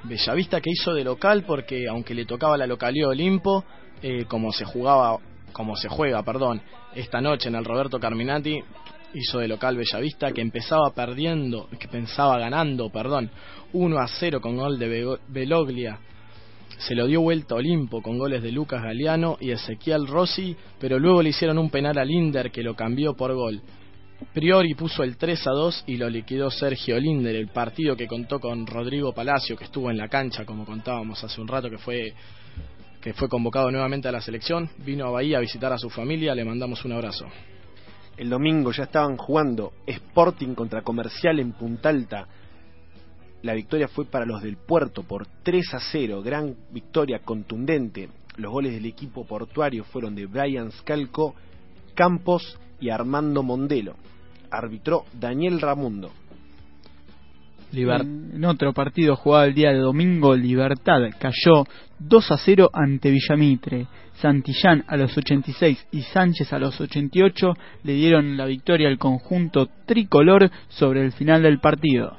Bellavista 0.03 0.59
que 0.61 0.69
hizo 0.69 0.93
de 0.93 1.03
local 1.03 1.43
porque 1.47 1.87
aunque 1.87 2.13
le 2.13 2.25
tocaba 2.25 2.57
la 2.57 2.67
localidad 2.67 3.09
Olimpo, 3.09 3.63
eh, 4.01 4.25
como 4.25 4.51
se 4.51 4.65
jugaba, 4.65 5.17
como 5.53 5.75
se 5.75 5.87
juega, 5.87 6.21
perdón, 6.23 6.61
esta 6.93 7.21
noche 7.21 7.49
en 7.49 7.55
el 7.55 7.65
Roberto 7.65 7.99
Carminati, 7.99 8.61
hizo 9.13 9.39
de 9.39 9.47
local 9.47 9.77
Bellavista 9.77 10.31
que 10.31 10.41
empezaba 10.41 10.93
perdiendo, 10.93 11.69
que 11.79 11.87
pensaba 11.87 12.37
ganando, 12.39 12.89
perdón, 12.89 13.29
1 13.73 13.97
a 13.99 14.07
0 14.07 14.41
con 14.41 14.57
gol 14.57 14.79
de 14.79 15.17
Beloglia. 15.29 15.99
Se 16.77 16.95
lo 16.95 17.07
dio 17.07 17.21
vuelta 17.21 17.55
a 17.55 17.57
Olimpo 17.57 18.01
con 18.01 18.17
goles 18.17 18.41
de 18.41 18.51
Lucas 18.51 18.81
Galeano 18.81 19.37
y 19.39 19.51
Ezequiel 19.51 20.07
Rossi, 20.07 20.55
pero 20.79 20.99
luego 20.99 21.21
le 21.21 21.29
hicieron 21.29 21.57
un 21.57 21.69
penal 21.69 21.97
a 21.97 22.05
Linder 22.05 22.51
que 22.51 22.63
lo 22.63 22.75
cambió 22.75 23.13
por 23.13 23.33
gol. 23.33 23.61
Priori 24.33 24.73
puso 24.73 25.03
el 25.03 25.17
3 25.17 25.47
a 25.47 25.51
2 25.51 25.83
y 25.87 25.97
lo 25.97 26.09
liquidó 26.09 26.49
Sergio 26.49 26.99
Linder, 26.99 27.35
el 27.35 27.49
partido 27.49 27.95
que 27.95 28.07
contó 28.07 28.39
con 28.39 28.65
Rodrigo 28.65 29.13
Palacio, 29.13 29.55
que 29.55 29.65
estuvo 29.65 29.91
en 29.91 29.97
la 29.97 30.07
cancha, 30.07 30.45
como 30.45 30.65
contábamos 30.65 31.23
hace 31.23 31.41
un 31.41 31.47
rato, 31.47 31.69
que 31.69 31.77
fue, 31.77 32.13
que 33.01 33.13
fue 33.13 33.27
convocado 33.27 33.69
nuevamente 33.69 34.07
a 34.07 34.11
la 34.11 34.21
selección. 34.21 34.69
Vino 34.77 35.05
a 35.05 35.11
Bahía 35.11 35.37
a 35.37 35.41
visitar 35.41 35.73
a 35.73 35.77
su 35.77 35.89
familia, 35.89 36.33
le 36.33 36.45
mandamos 36.45 36.83
un 36.85 36.93
abrazo. 36.93 37.25
El 38.17 38.29
domingo 38.29 38.71
ya 38.71 38.83
estaban 38.83 39.17
jugando 39.17 39.73
Sporting 39.87 40.53
contra 40.53 40.83
Comercial 40.83 41.39
en 41.39 41.53
Punta 41.53 41.89
Alta. 41.89 42.27
La 43.41 43.53
victoria 43.53 43.87
fue 43.87 44.05
para 44.05 44.25
los 44.25 44.41
del 44.43 44.57
Puerto 44.57 45.03
por 45.03 45.25
3 45.43 45.73
a 45.73 45.79
0, 45.91 46.21
gran 46.21 46.55
victoria 46.71 47.19
contundente. 47.19 48.09
Los 48.37 48.51
goles 48.51 48.73
del 48.73 48.85
equipo 48.85 49.25
portuario 49.25 49.83
fueron 49.83 50.15
de 50.15 50.27
Brian 50.27 50.71
Scalco, 50.71 51.35
Campos 51.95 52.57
y 52.79 52.89
Armando 52.89 53.41
Mondelo. 53.41 53.95
Arbitró 54.51 55.05
Daniel 55.19 55.59
Ramundo. 55.59 56.11
en 57.71 58.45
otro 58.45 58.73
partido 58.73 59.15
jugado 59.15 59.45
el 59.45 59.55
día 59.55 59.71
de 59.71 59.79
domingo, 59.79 60.35
Libertad 60.35 61.01
cayó 61.19 61.65
2 61.97 62.31
a 62.31 62.37
0 62.37 62.69
ante 62.71 63.09
Villamitre. 63.09 63.87
Santillán 64.15 64.83
a 64.87 64.97
los 64.97 65.17
86 65.17 65.87
y 65.91 66.01
Sánchez 66.01 66.53
a 66.53 66.59
los 66.59 66.79
88 66.79 67.53
le 67.83 67.93
dieron 67.93 68.37
la 68.37 68.45
victoria 68.45 68.87
al 68.87 68.97
conjunto 68.97 69.69
tricolor 69.85 70.49
sobre 70.69 71.03
el 71.03 71.11
final 71.11 71.43
del 71.43 71.59
partido. 71.59 72.17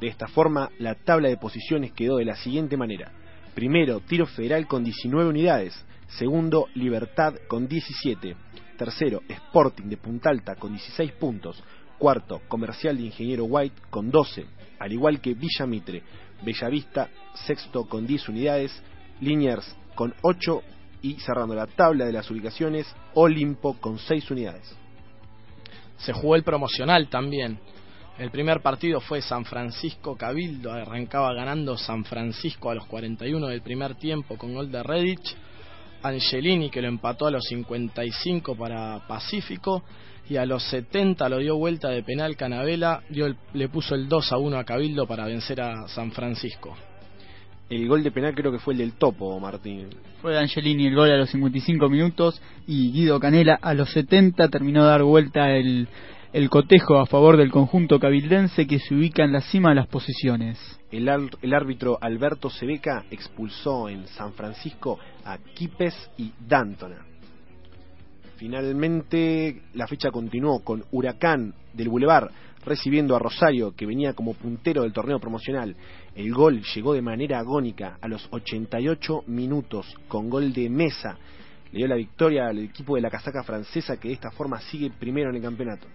De 0.00 0.08
esta 0.08 0.28
forma, 0.28 0.70
la 0.78 0.94
tabla 0.94 1.28
de 1.28 1.36
posiciones 1.36 1.92
quedó 1.92 2.18
de 2.18 2.24
la 2.24 2.36
siguiente 2.36 2.76
manera. 2.76 3.10
Primero, 3.54 4.00
Tiro 4.00 4.26
Federal 4.26 4.66
con 4.66 4.84
19 4.84 5.28
unidades. 5.28 5.84
Segundo, 6.08 6.68
Libertad 6.74 7.34
con 7.48 7.66
17. 7.66 8.36
Tercero, 8.76 9.22
Sporting 9.28 9.88
de 9.88 9.96
Punta 9.96 10.30
Alta 10.30 10.54
con 10.54 10.72
16 10.72 11.12
puntos. 11.12 11.62
Cuarto, 11.98 12.42
Comercial 12.46 12.96
de 12.96 13.06
Ingeniero 13.06 13.44
White 13.44 13.82
con 13.90 14.10
12. 14.10 14.46
Al 14.78 14.92
igual 14.92 15.20
que 15.20 15.34
Villa 15.34 15.66
Mitre. 15.66 16.02
Bellavista, 16.44 17.08
sexto 17.34 17.84
con 17.88 18.06
10 18.06 18.28
unidades. 18.28 18.82
Liniers 19.20 19.76
con 19.96 20.14
8 20.22 20.62
y 21.02 21.14
cerrando 21.20 21.54
la 21.54 21.66
tabla 21.66 22.04
de 22.06 22.12
las 22.12 22.30
ubicaciones, 22.30 22.86
Olimpo 23.14 23.74
con 23.80 23.98
6 23.98 24.30
unidades. 24.30 24.76
Se 25.98 26.12
jugó 26.12 26.36
el 26.36 26.44
promocional 26.44 27.08
también. 27.08 27.58
El 28.18 28.30
primer 28.30 28.62
partido 28.62 29.00
fue 29.00 29.22
San 29.22 29.44
Francisco 29.44 30.16
Cabildo, 30.16 30.72
arrancaba 30.72 31.32
ganando 31.34 31.76
San 31.76 32.04
Francisco 32.04 32.70
a 32.70 32.74
los 32.74 32.86
41 32.86 33.46
del 33.46 33.62
primer 33.62 33.94
tiempo 33.94 34.36
con 34.36 34.54
gol 34.54 34.72
de 34.72 34.82
Redditch. 34.82 35.36
Angelini 36.02 36.70
que 36.70 36.82
lo 36.82 36.88
empató 36.88 37.26
a 37.26 37.30
los 37.30 37.44
55 37.44 38.54
para 38.56 39.06
Pacífico 39.06 39.82
y 40.28 40.36
a 40.36 40.46
los 40.46 40.62
70 40.64 41.28
lo 41.28 41.38
dio 41.38 41.56
vuelta 41.56 41.88
de 41.88 42.02
penal 42.02 42.36
Canavela, 42.36 43.02
le 43.54 43.68
puso 43.68 43.94
el 43.94 44.08
2 44.08 44.32
a 44.32 44.38
1 44.38 44.58
a 44.58 44.64
Cabildo 44.64 45.06
para 45.06 45.26
vencer 45.26 45.60
a 45.60 45.88
San 45.88 46.12
Francisco. 46.12 46.76
El 47.70 47.86
gol 47.86 48.02
de 48.02 48.10
penal 48.10 48.34
creo 48.34 48.50
que 48.50 48.58
fue 48.58 48.72
el 48.72 48.78
del 48.78 48.92
Topo, 48.94 49.38
Martín. 49.38 49.88
Fue 50.22 50.38
Angelini 50.38 50.86
el 50.86 50.94
gol 50.94 51.10
a 51.10 51.18
los 51.18 51.28
55 51.30 51.90
minutos 51.90 52.40
y 52.66 52.92
Guido 52.92 53.20
Canela 53.20 53.58
a 53.60 53.74
los 53.74 53.90
70 53.92 54.48
terminó 54.48 54.84
de 54.84 54.88
dar 54.88 55.02
vuelta 55.02 55.50
el, 55.50 55.86
el 56.32 56.48
cotejo 56.48 56.98
a 56.98 57.04
favor 57.04 57.36
del 57.36 57.50
conjunto 57.50 58.00
cabildense 58.00 58.66
que 58.66 58.78
se 58.78 58.94
ubica 58.94 59.22
en 59.22 59.32
la 59.32 59.42
cima 59.42 59.68
de 59.68 59.74
las 59.74 59.86
posiciones. 59.86 60.58
El, 60.90 61.10
el 61.42 61.54
árbitro 61.54 61.98
Alberto 62.00 62.48
Sebeca 62.48 63.04
expulsó 63.10 63.90
en 63.90 64.06
San 64.06 64.32
Francisco 64.32 64.98
a 65.26 65.36
Quipes 65.36 66.10
y 66.16 66.32
Dantona. 66.48 67.04
Finalmente 68.36 69.60
la 69.74 69.86
fecha 69.86 70.10
continuó 70.10 70.60
con 70.64 70.84
Huracán 70.90 71.52
del 71.74 71.90
Boulevard 71.90 72.30
recibiendo 72.64 73.16
a 73.16 73.18
Rosario, 73.18 73.74
que 73.74 73.86
venía 73.86 74.12
como 74.12 74.34
puntero 74.34 74.82
del 74.82 74.92
torneo 74.92 75.18
promocional. 75.18 75.74
El 76.18 76.34
gol 76.34 76.62
llegó 76.74 76.94
de 76.94 77.00
manera 77.00 77.38
agónica 77.38 77.96
a 78.00 78.08
los 78.08 78.26
88 78.32 79.22
minutos, 79.28 79.86
con 80.08 80.28
gol 80.28 80.52
de 80.52 80.68
mesa. 80.68 81.16
Le 81.70 81.78
dio 81.78 81.86
la 81.86 81.94
victoria 81.94 82.48
al 82.48 82.58
equipo 82.58 82.96
de 82.96 83.02
la 83.02 83.08
casaca 83.08 83.44
francesa, 83.44 84.00
que 84.00 84.08
de 84.08 84.14
esta 84.14 84.32
forma 84.32 84.58
sigue 84.62 84.90
primero 84.90 85.30
en 85.30 85.36
el 85.36 85.42
campeonato. 85.42 85.86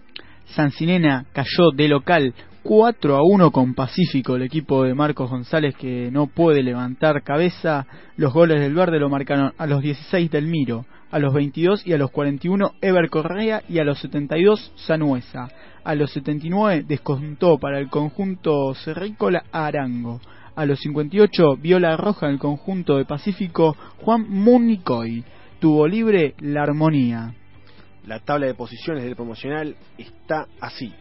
Sancinena 0.45 1.25
cayó 1.33 1.71
de 1.75 1.89
local 1.89 2.33
4 2.63 3.17
a 3.17 3.21
1 3.21 3.51
con 3.51 3.73
Pacífico, 3.73 4.37
el 4.37 4.43
equipo 4.43 4.85
de 4.85 4.93
Marcos 4.93 5.29
González 5.29 5.75
que 5.75 6.09
no 6.09 6.27
puede 6.27 6.63
levantar 6.63 7.21
cabeza. 7.23 7.85
Los 8.15 8.31
goles 8.31 8.61
del 8.61 8.75
verde 8.75 8.99
lo 8.99 9.09
marcaron 9.09 9.51
a 9.57 9.67
los 9.67 9.81
16 9.81 10.31
del 10.31 10.47
Miro, 10.47 10.85
a 11.13 11.19
los 11.19 11.33
22 11.33 11.85
y 11.85 11.93
a 11.93 11.97
los 11.99 12.09
41 12.09 12.73
Ever 12.81 13.09
Correa 13.09 13.61
y 13.69 13.77
a 13.77 13.83
los 13.83 13.99
72 13.99 14.73
Sanuesa 14.75 15.49
a 15.83 15.95
los 15.95 16.11
79 16.11 16.85
descontó 16.87 17.57
para 17.57 17.79
el 17.79 17.89
conjunto 17.89 18.73
cerrícola 18.73 19.43
Arango. 19.51 20.21
A 20.55 20.65
los 20.65 20.79
58 20.79 21.57
viola 21.57 21.97
roja 21.97 22.27
en 22.27 22.33
el 22.33 22.39
conjunto 22.39 22.97
de 22.97 23.05
Pacífico 23.05 23.75
Juan 24.01 24.25
Municoy. 24.29 25.23
Tuvo 25.59 25.87
libre 25.87 26.35
la 26.39 26.63
armonía. 26.63 27.33
La 28.05 28.19
tabla 28.19 28.47
de 28.47 28.53
posiciones 28.53 29.03
del 29.03 29.15
promocional 29.15 29.75
está 29.97 30.47
así. 30.59 30.93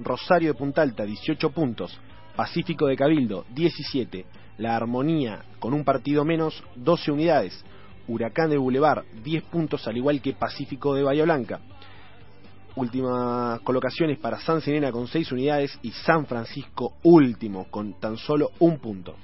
Rosario 0.00 0.52
de 0.52 0.58
Punta 0.58 0.82
Alta 0.82 1.04
18 1.04 1.50
puntos, 1.50 1.98
Pacífico 2.34 2.86
de 2.86 2.96
Cabildo 2.96 3.44
17, 3.54 4.26
La 4.58 4.76
Armonía 4.76 5.44
con 5.60 5.74
un 5.74 5.84
partido 5.84 6.24
menos 6.24 6.62
12 6.74 7.12
unidades, 7.12 7.64
Huracán 8.08 8.50
de 8.50 8.58
Boulevard 8.58 9.04
10 9.24 9.44
puntos 9.44 9.86
al 9.86 9.96
igual 9.96 10.20
que 10.20 10.32
Pacífico 10.32 10.94
de 10.94 11.02
Bahía 11.02 11.24
Blanca, 11.24 11.60
últimas 12.76 13.60
colocaciones 13.60 14.18
para 14.18 14.40
San 14.40 14.60
Serena 14.60 14.90
con 14.92 15.06
6 15.06 15.32
unidades 15.32 15.78
y 15.82 15.90
San 15.90 16.26
Francisco 16.26 16.94
último 17.02 17.66
con 17.70 17.94
tan 17.94 18.16
solo 18.16 18.50
un 18.60 18.78
punto. 18.78 19.16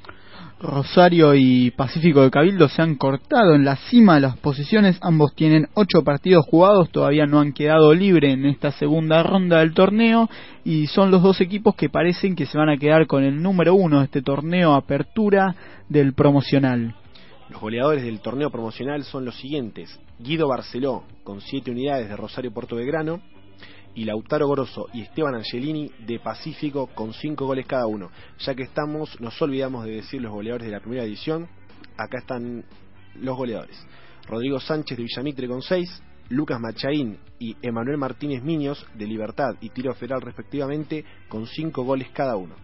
Rosario 0.60 1.34
y 1.34 1.70
Pacífico 1.70 2.22
de 2.22 2.30
Cabildo 2.30 2.68
se 2.68 2.82
han 2.82 2.96
cortado 2.96 3.54
en 3.54 3.64
la 3.64 3.76
cima 3.76 4.16
de 4.16 4.22
las 4.22 4.36
posiciones, 4.38 4.98
ambos 5.02 5.34
tienen 5.34 5.68
8 5.74 6.02
partidos 6.02 6.46
jugados, 6.46 6.90
todavía 6.90 7.26
no 7.26 7.38
han 7.38 7.52
quedado 7.52 7.94
libres 7.94 8.34
en 8.34 8.44
esta 8.44 8.72
segunda 8.72 9.22
ronda 9.22 9.60
del 9.60 9.72
torneo 9.72 10.28
y 10.64 10.88
son 10.88 11.12
los 11.12 11.22
dos 11.22 11.40
equipos 11.40 11.76
que 11.76 11.88
parecen 11.88 12.34
que 12.34 12.46
se 12.46 12.58
van 12.58 12.70
a 12.70 12.76
quedar 12.76 13.06
con 13.06 13.22
el 13.22 13.40
número 13.40 13.74
uno 13.74 14.00
de 14.00 14.06
este 14.06 14.22
torneo 14.22 14.74
apertura 14.74 15.54
del 15.88 16.12
promocional. 16.14 16.94
Los 17.50 17.60
goleadores 17.62 18.04
del 18.04 18.20
torneo 18.20 18.50
promocional 18.50 19.04
son 19.04 19.24
los 19.24 19.38
siguientes: 19.38 19.98
Guido 20.18 20.48
Barceló 20.48 21.04
con 21.24 21.40
7 21.40 21.70
unidades 21.70 22.08
de 22.08 22.16
Rosario 22.16 22.52
Puerto 22.52 22.76
Grano 22.76 23.22
y 23.94 24.04
Lautaro 24.04 24.46
Goroso 24.46 24.88
y 24.92 25.00
Esteban 25.00 25.34
Angelini 25.34 25.90
de 26.06 26.20
Pacífico 26.20 26.88
con 26.88 27.14
5 27.14 27.46
goles 27.46 27.66
cada 27.66 27.86
uno. 27.86 28.10
Ya 28.40 28.54
que 28.54 28.64
estamos, 28.64 29.18
nos 29.20 29.40
olvidamos 29.40 29.86
de 29.86 29.92
decir 29.92 30.20
los 30.20 30.32
goleadores 30.32 30.66
de 30.66 30.72
la 30.72 30.80
primera 30.80 31.04
edición. 31.04 31.48
Acá 31.96 32.18
están 32.18 32.64
los 33.14 33.36
goleadores. 33.36 33.82
Rodrigo 34.28 34.60
Sánchez 34.60 34.98
de 34.98 35.04
Villamitre 35.04 35.48
con 35.48 35.62
6, 35.62 36.02
Lucas 36.28 36.60
Machaín 36.60 37.18
y 37.38 37.56
Emanuel 37.62 37.96
Martínez 37.96 38.42
Miños 38.42 38.86
de 38.94 39.06
Libertad 39.06 39.56
y 39.62 39.70
Tiro 39.70 39.94
Federal 39.94 40.20
respectivamente 40.20 41.04
con 41.28 41.46
5 41.46 41.82
goles 41.82 42.08
cada 42.12 42.36
uno. 42.36 42.54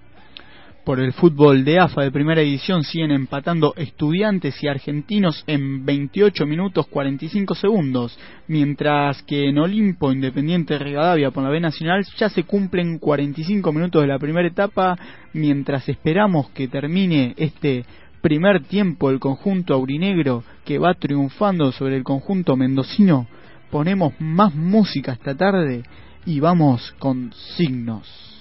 Por 0.84 1.00
el 1.00 1.14
fútbol 1.14 1.64
de 1.64 1.78
AFA 1.78 2.02
de 2.02 2.10
primera 2.10 2.42
edición 2.42 2.84
siguen 2.84 3.10
empatando 3.10 3.72
estudiantes 3.74 4.62
y 4.62 4.68
argentinos 4.68 5.42
en 5.46 5.86
28 5.86 6.44
minutos 6.44 6.86
45 6.88 7.54
segundos, 7.54 8.18
mientras 8.48 9.22
que 9.22 9.48
en 9.48 9.56
Olimpo 9.56 10.12
Independiente 10.12 10.78
Rivadavia 10.78 11.30
por 11.30 11.42
la 11.42 11.48
B 11.48 11.58
Nacional 11.58 12.04
ya 12.18 12.28
se 12.28 12.42
cumplen 12.42 12.98
45 12.98 13.72
minutos 13.72 14.02
de 14.02 14.08
la 14.08 14.18
primera 14.18 14.46
etapa, 14.46 14.98
mientras 15.32 15.88
esperamos 15.88 16.50
que 16.50 16.68
termine 16.68 17.32
este 17.38 17.86
primer 18.20 18.64
tiempo 18.64 19.08
el 19.08 19.20
conjunto 19.20 19.72
aurinegro 19.72 20.44
que 20.66 20.76
va 20.76 20.92
triunfando 20.92 21.72
sobre 21.72 21.96
el 21.96 22.04
conjunto 22.04 22.56
mendocino. 22.56 23.26
Ponemos 23.70 24.12
más 24.18 24.54
música 24.54 25.12
esta 25.12 25.34
tarde 25.34 25.82
y 26.26 26.40
vamos 26.40 26.94
con 26.98 27.32
signos. 27.56 28.33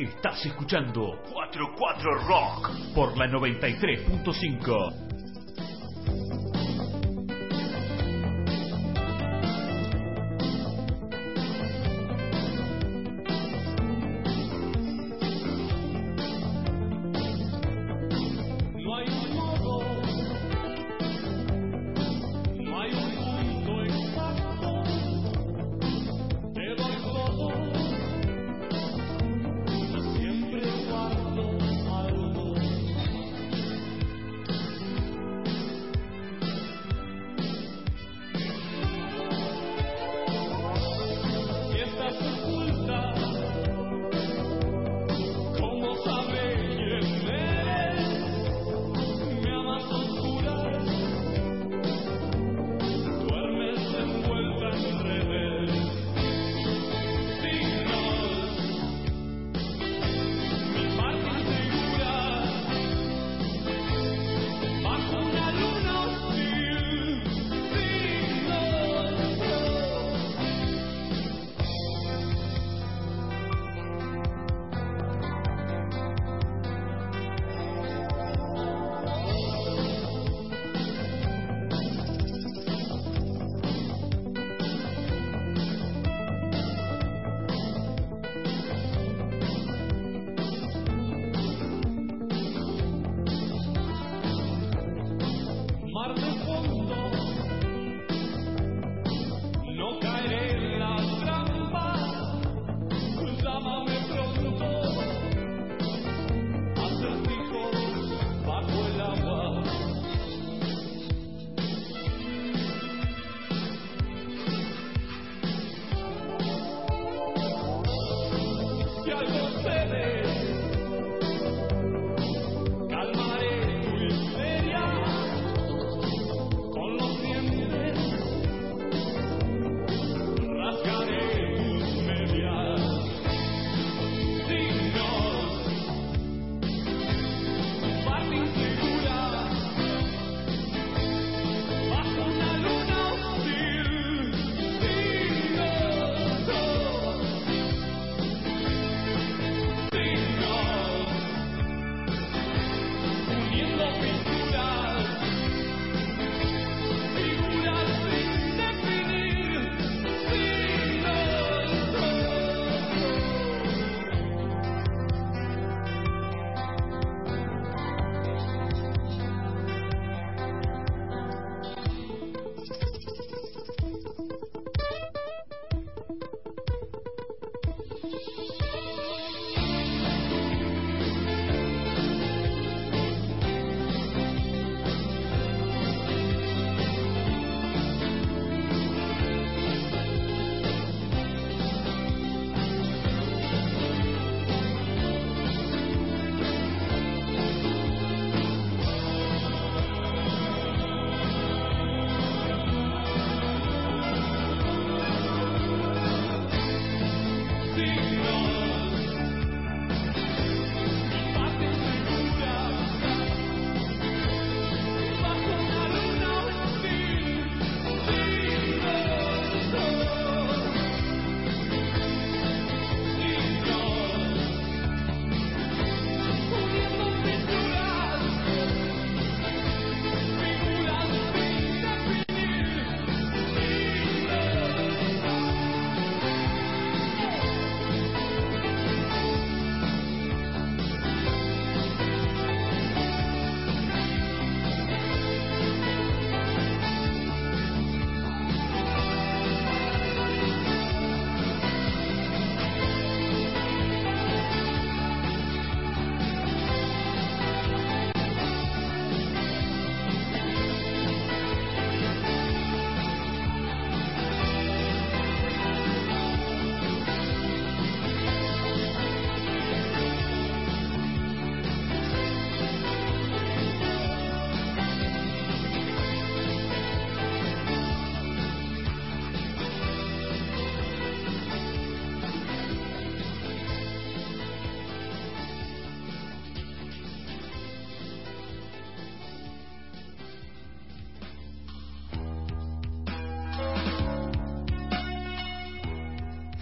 Estás 0.00 0.46
escuchando 0.46 1.20
44 1.30 2.26
Rock 2.26 2.94
por 2.94 3.18
la 3.18 3.26
93.5. 3.26 5.09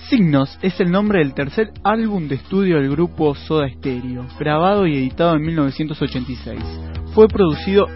Signos 0.08 0.58
es 0.62 0.80
el 0.80 0.90
nombre 0.90 1.18
del 1.18 1.34
tercer 1.34 1.70
álbum 1.84 2.28
de 2.28 2.36
estudio 2.36 2.76
del 2.76 2.90
grupo 2.90 3.34
Soda 3.34 3.68
Stereo, 3.68 4.26
grabado 4.38 4.86
y 4.86 4.96
editado 4.96 5.36
en 5.36 5.42
1986. 5.42 6.58
Fue 7.14 7.28
producido 7.28 7.88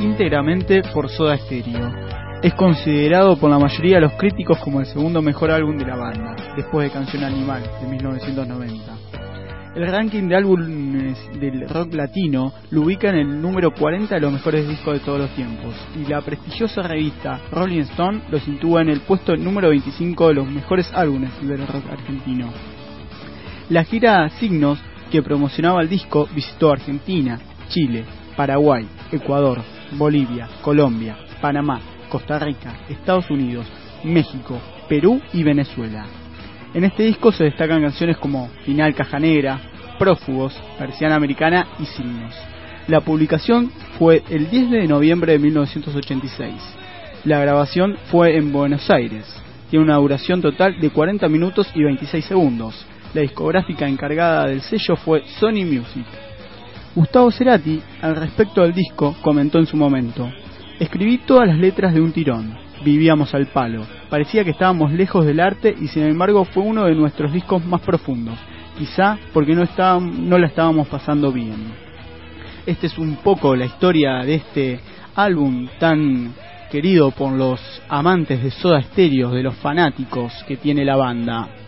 íntegramente 0.00 0.82
por 0.92 1.08
Soda 1.08 1.36
Stereo. 1.36 1.92
Es 2.42 2.54
considerado 2.54 3.36
por 3.36 3.50
la 3.50 3.60
mayoría 3.60 3.96
de 3.96 4.00
los 4.00 4.14
críticos 4.14 4.58
como 4.58 4.80
el 4.80 4.86
segundo 4.86 5.22
mejor 5.22 5.52
álbum 5.52 5.78
de 5.78 5.86
la 5.86 5.94
banda, 5.94 6.34
después 6.56 6.88
de 6.88 6.92
Canción 6.92 7.22
Animal 7.22 7.62
de 7.80 7.86
1990. 7.86 8.93
El 9.74 9.88
ranking 9.90 10.28
de 10.28 10.36
álbumes 10.36 11.18
del 11.40 11.68
rock 11.68 11.94
latino 11.94 12.52
lo 12.70 12.82
ubica 12.82 13.08
en 13.08 13.16
el 13.16 13.42
número 13.42 13.72
40 13.72 14.14
de 14.14 14.20
los 14.20 14.32
mejores 14.32 14.68
discos 14.68 14.94
de 14.94 15.00
todos 15.00 15.18
los 15.18 15.34
tiempos, 15.34 15.74
y 15.96 16.08
la 16.08 16.20
prestigiosa 16.20 16.82
revista 16.82 17.40
Rolling 17.50 17.80
Stone 17.80 18.20
lo 18.30 18.38
sitúa 18.38 18.82
en 18.82 18.90
el 18.90 19.00
puesto 19.00 19.36
número 19.36 19.70
25 19.70 20.28
de 20.28 20.34
los 20.34 20.48
mejores 20.48 20.88
álbumes 20.94 21.30
del 21.42 21.66
rock 21.66 21.90
argentino. 21.90 22.52
La 23.68 23.82
gira 23.82 24.28
Signos, 24.38 24.78
que 25.10 25.24
promocionaba 25.24 25.82
el 25.82 25.88
disco, 25.88 26.28
visitó 26.32 26.70
Argentina, 26.70 27.40
Chile, 27.68 28.04
Paraguay, 28.36 28.86
Ecuador, 29.10 29.60
Bolivia, 29.98 30.48
Colombia, 30.62 31.16
Panamá, 31.40 31.80
Costa 32.08 32.38
Rica, 32.38 32.76
Estados 32.88 33.28
Unidos, 33.28 33.66
México, 34.04 34.56
Perú 34.88 35.20
y 35.32 35.42
Venezuela. 35.42 36.06
En 36.74 36.82
este 36.82 37.04
disco 37.04 37.30
se 37.30 37.44
destacan 37.44 37.82
canciones 37.82 38.18
como 38.18 38.48
Final 38.64 38.96
Caja 38.96 39.20
Negra, 39.20 39.60
Prófugos, 39.96 40.60
Persiana 40.76 41.14
Americana 41.14 41.68
y 41.78 41.86
Signos. 41.86 42.34
La 42.88 43.00
publicación 43.00 43.70
fue 43.96 44.24
el 44.28 44.50
10 44.50 44.70
de 44.70 44.88
noviembre 44.88 45.32
de 45.34 45.38
1986. 45.38 46.52
La 47.26 47.38
grabación 47.38 47.96
fue 48.10 48.36
en 48.36 48.52
Buenos 48.52 48.90
Aires. 48.90 49.24
Tiene 49.70 49.84
una 49.84 49.98
duración 49.98 50.42
total 50.42 50.80
de 50.80 50.90
40 50.90 51.28
minutos 51.28 51.70
y 51.76 51.84
26 51.84 52.24
segundos. 52.24 52.84
La 53.14 53.20
discográfica 53.20 53.86
encargada 53.86 54.48
del 54.48 54.60
sello 54.60 54.96
fue 54.96 55.22
Sony 55.38 55.64
Music. 55.64 56.04
Gustavo 56.96 57.30
Cerati, 57.30 57.80
al 58.02 58.16
respecto 58.16 58.62
del 58.62 58.74
disco, 58.74 59.14
comentó 59.22 59.60
en 59.60 59.66
su 59.66 59.76
momento, 59.76 60.28
Escribí 60.80 61.18
todas 61.18 61.46
las 61.46 61.58
letras 61.58 61.94
de 61.94 62.00
un 62.00 62.10
tirón 62.10 62.63
vivíamos 62.84 63.34
al 63.34 63.46
palo. 63.46 63.86
Parecía 64.08 64.44
que 64.44 64.50
estábamos 64.50 64.92
lejos 64.92 65.24
del 65.24 65.40
arte 65.40 65.74
y 65.80 65.88
sin 65.88 66.04
embargo 66.04 66.44
fue 66.44 66.62
uno 66.62 66.84
de 66.84 66.94
nuestros 66.94 67.32
discos 67.32 67.64
más 67.64 67.80
profundos, 67.80 68.38
quizá 68.78 69.18
porque 69.32 69.54
no, 69.54 69.64
no 70.00 70.38
la 70.38 70.46
estábamos 70.46 70.86
pasando 70.88 71.32
bien. 71.32 71.72
Esta 72.66 72.86
es 72.86 72.96
un 72.98 73.16
poco 73.16 73.56
la 73.56 73.66
historia 73.66 74.22
de 74.24 74.34
este 74.36 74.80
álbum 75.14 75.68
tan 75.78 76.34
querido 76.70 77.10
por 77.10 77.32
los 77.32 77.60
amantes 77.88 78.42
de 78.42 78.50
Soda 78.50 78.82
Stereo, 78.82 79.30
de 79.30 79.42
los 79.42 79.54
fanáticos 79.56 80.32
que 80.46 80.56
tiene 80.56 80.84
la 80.84 80.96
banda. 80.96 81.63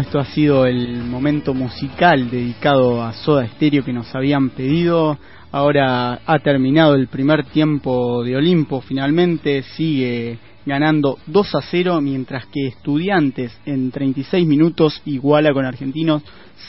Esto 0.00 0.18
ha 0.18 0.24
sido 0.24 0.64
el 0.66 1.04
momento 1.04 1.52
musical 1.54 2.30
dedicado 2.30 3.02
a 3.02 3.12
Soda 3.12 3.46
Stereo 3.46 3.84
que 3.84 3.92
nos 3.92 4.14
habían 4.14 4.50
pedido. 4.50 5.18
Ahora 5.50 6.20
ha 6.24 6.38
terminado 6.38 6.94
el 6.94 7.08
primer 7.08 7.44
tiempo 7.44 8.24
de 8.24 8.36
Olimpo, 8.36 8.80
finalmente 8.80 9.62
sigue 9.62 10.38
ganando 10.64 11.18
2 11.26 11.54
a 11.56 11.60
0, 11.60 12.00
mientras 12.00 12.46
que 12.46 12.68
Estudiantes 12.68 13.58
en 13.66 13.90
36 13.90 14.46
minutos 14.46 15.02
iguala 15.04 15.52
con 15.52 15.66
Argentinos 15.66 16.22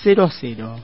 0 0.04 0.24
a 0.24 0.30
0. 0.30 0.76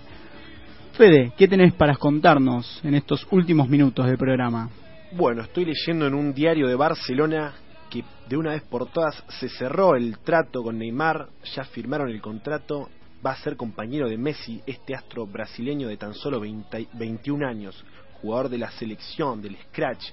Fede, 0.94 1.34
¿qué 1.38 1.48
tenés 1.48 1.74
para 1.74 1.96
contarnos 1.96 2.80
en 2.84 2.96
estos 2.96 3.28
últimos 3.32 3.68
minutos 3.68 4.06
del 4.06 4.18
programa? 4.18 4.70
Bueno, 5.12 5.42
estoy 5.42 5.66
leyendo 5.66 6.08
en 6.08 6.14
un 6.14 6.34
diario 6.34 6.68
de 6.68 6.76
Barcelona 6.76 7.54
que 7.90 8.04
de 8.28 8.38
una 8.38 8.52
vez 8.52 8.64
por 8.64 8.92
todas 8.92 9.24
se 9.40 9.50
cerró 9.50 9.96
el 9.96 10.20
trato 10.20 10.64
con 10.64 10.78
Neymar, 10.78 11.30
ya 11.56 11.64
firmaron 11.66 12.10
el 12.10 12.22
contrato, 12.22 12.90
va 13.26 13.32
a 13.32 13.38
ser 13.38 13.58
compañero 13.58 14.08
de 14.08 14.18
Messi, 14.18 14.62
este 14.66 14.96
astro 14.96 15.26
brasileño 15.28 15.88
de 15.88 15.98
tan 15.98 16.14
solo 16.14 16.40
21 16.40 17.48
años, 17.48 17.84
jugador 18.22 18.50
de 18.50 18.58
la 18.58 18.72
selección, 18.72 19.42
del 19.42 19.58
Scratch. 19.58 20.12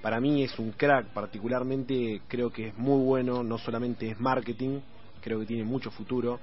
Para 0.00 0.20
mí 0.20 0.42
es 0.42 0.58
un 0.58 0.72
crack, 0.72 1.12
particularmente 1.12 2.22
creo 2.26 2.50
que 2.50 2.68
es 2.68 2.78
muy 2.78 3.04
bueno, 3.04 3.42
no 3.42 3.58
solamente 3.58 4.10
es 4.10 4.18
marketing, 4.18 4.80
creo 5.20 5.40
que 5.40 5.46
tiene 5.46 5.64
mucho 5.64 5.90
futuro. 5.90 6.40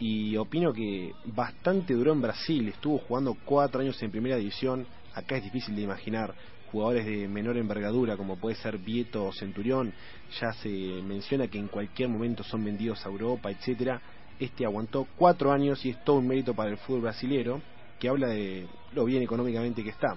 Y 0.00 0.36
opino 0.36 0.72
que 0.72 1.12
bastante 1.26 1.94
duró 1.94 2.12
en 2.12 2.22
Brasil, 2.22 2.68
estuvo 2.68 2.98
jugando 2.98 3.36
cuatro 3.44 3.80
años 3.80 4.00
en 4.02 4.10
primera 4.10 4.36
división, 4.36 4.86
acá 5.14 5.36
es 5.36 5.44
difícil 5.44 5.74
de 5.76 5.82
imaginar 5.82 6.34
jugadores 6.70 7.06
de 7.06 7.28
menor 7.28 7.56
envergadura 7.56 8.16
como 8.16 8.36
puede 8.36 8.56
ser 8.56 8.78
Vieto 8.78 9.24
o 9.24 9.32
Centurión, 9.32 9.92
ya 10.40 10.52
se 10.54 10.68
menciona 10.68 11.48
que 11.48 11.58
en 11.58 11.68
cualquier 11.68 12.08
momento 12.08 12.42
son 12.44 12.64
vendidos 12.64 13.04
a 13.04 13.08
Europa, 13.08 13.50
etcétera. 13.50 14.00
Este 14.38 14.64
aguantó 14.64 15.06
cuatro 15.16 15.52
años 15.52 15.84
y 15.84 15.90
es 15.90 16.04
todo 16.04 16.16
un 16.16 16.28
mérito 16.28 16.54
para 16.54 16.70
el 16.70 16.76
fútbol 16.78 17.02
brasilero, 17.02 17.60
que 17.98 18.08
habla 18.08 18.28
de 18.28 18.66
lo 18.92 19.04
bien 19.04 19.22
económicamente 19.22 19.82
que 19.82 19.90
está. 19.90 20.16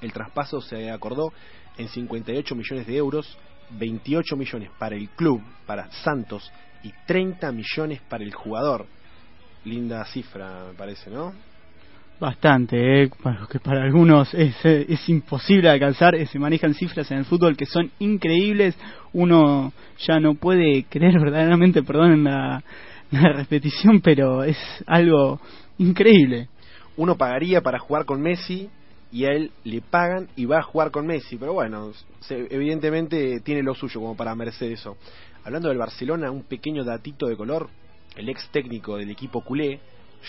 El 0.00 0.12
traspaso 0.12 0.60
se 0.60 0.90
acordó 0.90 1.32
en 1.76 1.88
58 1.88 2.54
millones 2.54 2.86
de 2.86 2.96
euros, 2.96 3.38
28 3.70 4.36
millones 4.36 4.70
para 4.78 4.94
el 4.94 5.08
club, 5.10 5.42
para 5.66 5.90
Santos, 6.04 6.50
y 6.82 6.92
30 7.06 7.50
millones 7.52 8.00
para 8.08 8.24
el 8.24 8.34
jugador. 8.34 8.86
Linda 9.64 10.04
cifra, 10.06 10.66
me 10.68 10.74
parece, 10.74 11.10
¿no? 11.10 11.32
Bastante, 12.22 13.02
¿eh? 13.02 13.10
que 13.50 13.58
para 13.58 13.82
algunos 13.82 14.32
es, 14.32 14.54
es 14.64 15.08
imposible 15.08 15.68
alcanzar, 15.68 16.14
se 16.24 16.38
manejan 16.38 16.72
cifras 16.72 17.10
en 17.10 17.18
el 17.18 17.24
fútbol 17.24 17.56
que 17.56 17.66
son 17.66 17.90
increíbles, 17.98 18.76
uno 19.12 19.72
ya 19.98 20.20
no 20.20 20.36
puede 20.36 20.84
creer 20.84 21.14
verdaderamente, 21.20 21.82
perdón 21.82 22.22
la, 22.22 22.62
la 23.10 23.32
repetición, 23.32 24.00
pero 24.00 24.44
es 24.44 24.56
algo 24.86 25.40
increíble. 25.78 26.48
Uno 26.96 27.16
pagaría 27.16 27.60
para 27.60 27.80
jugar 27.80 28.04
con 28.04 28.22
Messi 28.22 28.70
y 29.10 29.24
a 29.24 29.30
él 29.32 29.50
le 29.64 29.80
pagan 29.80 30.28
y 30.36 30.44
va 30.44 30.60
a 30.60 30.62
jugar 30.62 30.92
con 30.92 31.08
Messi, 31.08 31.36
pero 31.38 31.54
bueno, 31.54 31.90
evidentemente 32.30 33.40
tiene 33.40 33.64
lo 33.64 33.74
suyo 33.74 33.98
como 33.98 34.16
para 34.16 34.32
merecer 34.36 34.70
eso. 34.70 34.96
Hablando 35.42 35.70
del 35.70 35.78
Barcelona, 35.78 36.30
un 36.30 36.44
pequeño 36.44 36.84
datito 36.84 37.26
de 37.26 37.36
color, 37.36 37.68
el 38.14 38.28
ex 38.28 38.48
técnico 38.50 38.96
del 38.96 39.10
equipo 39.10 39.40
culé, 39.40 39.80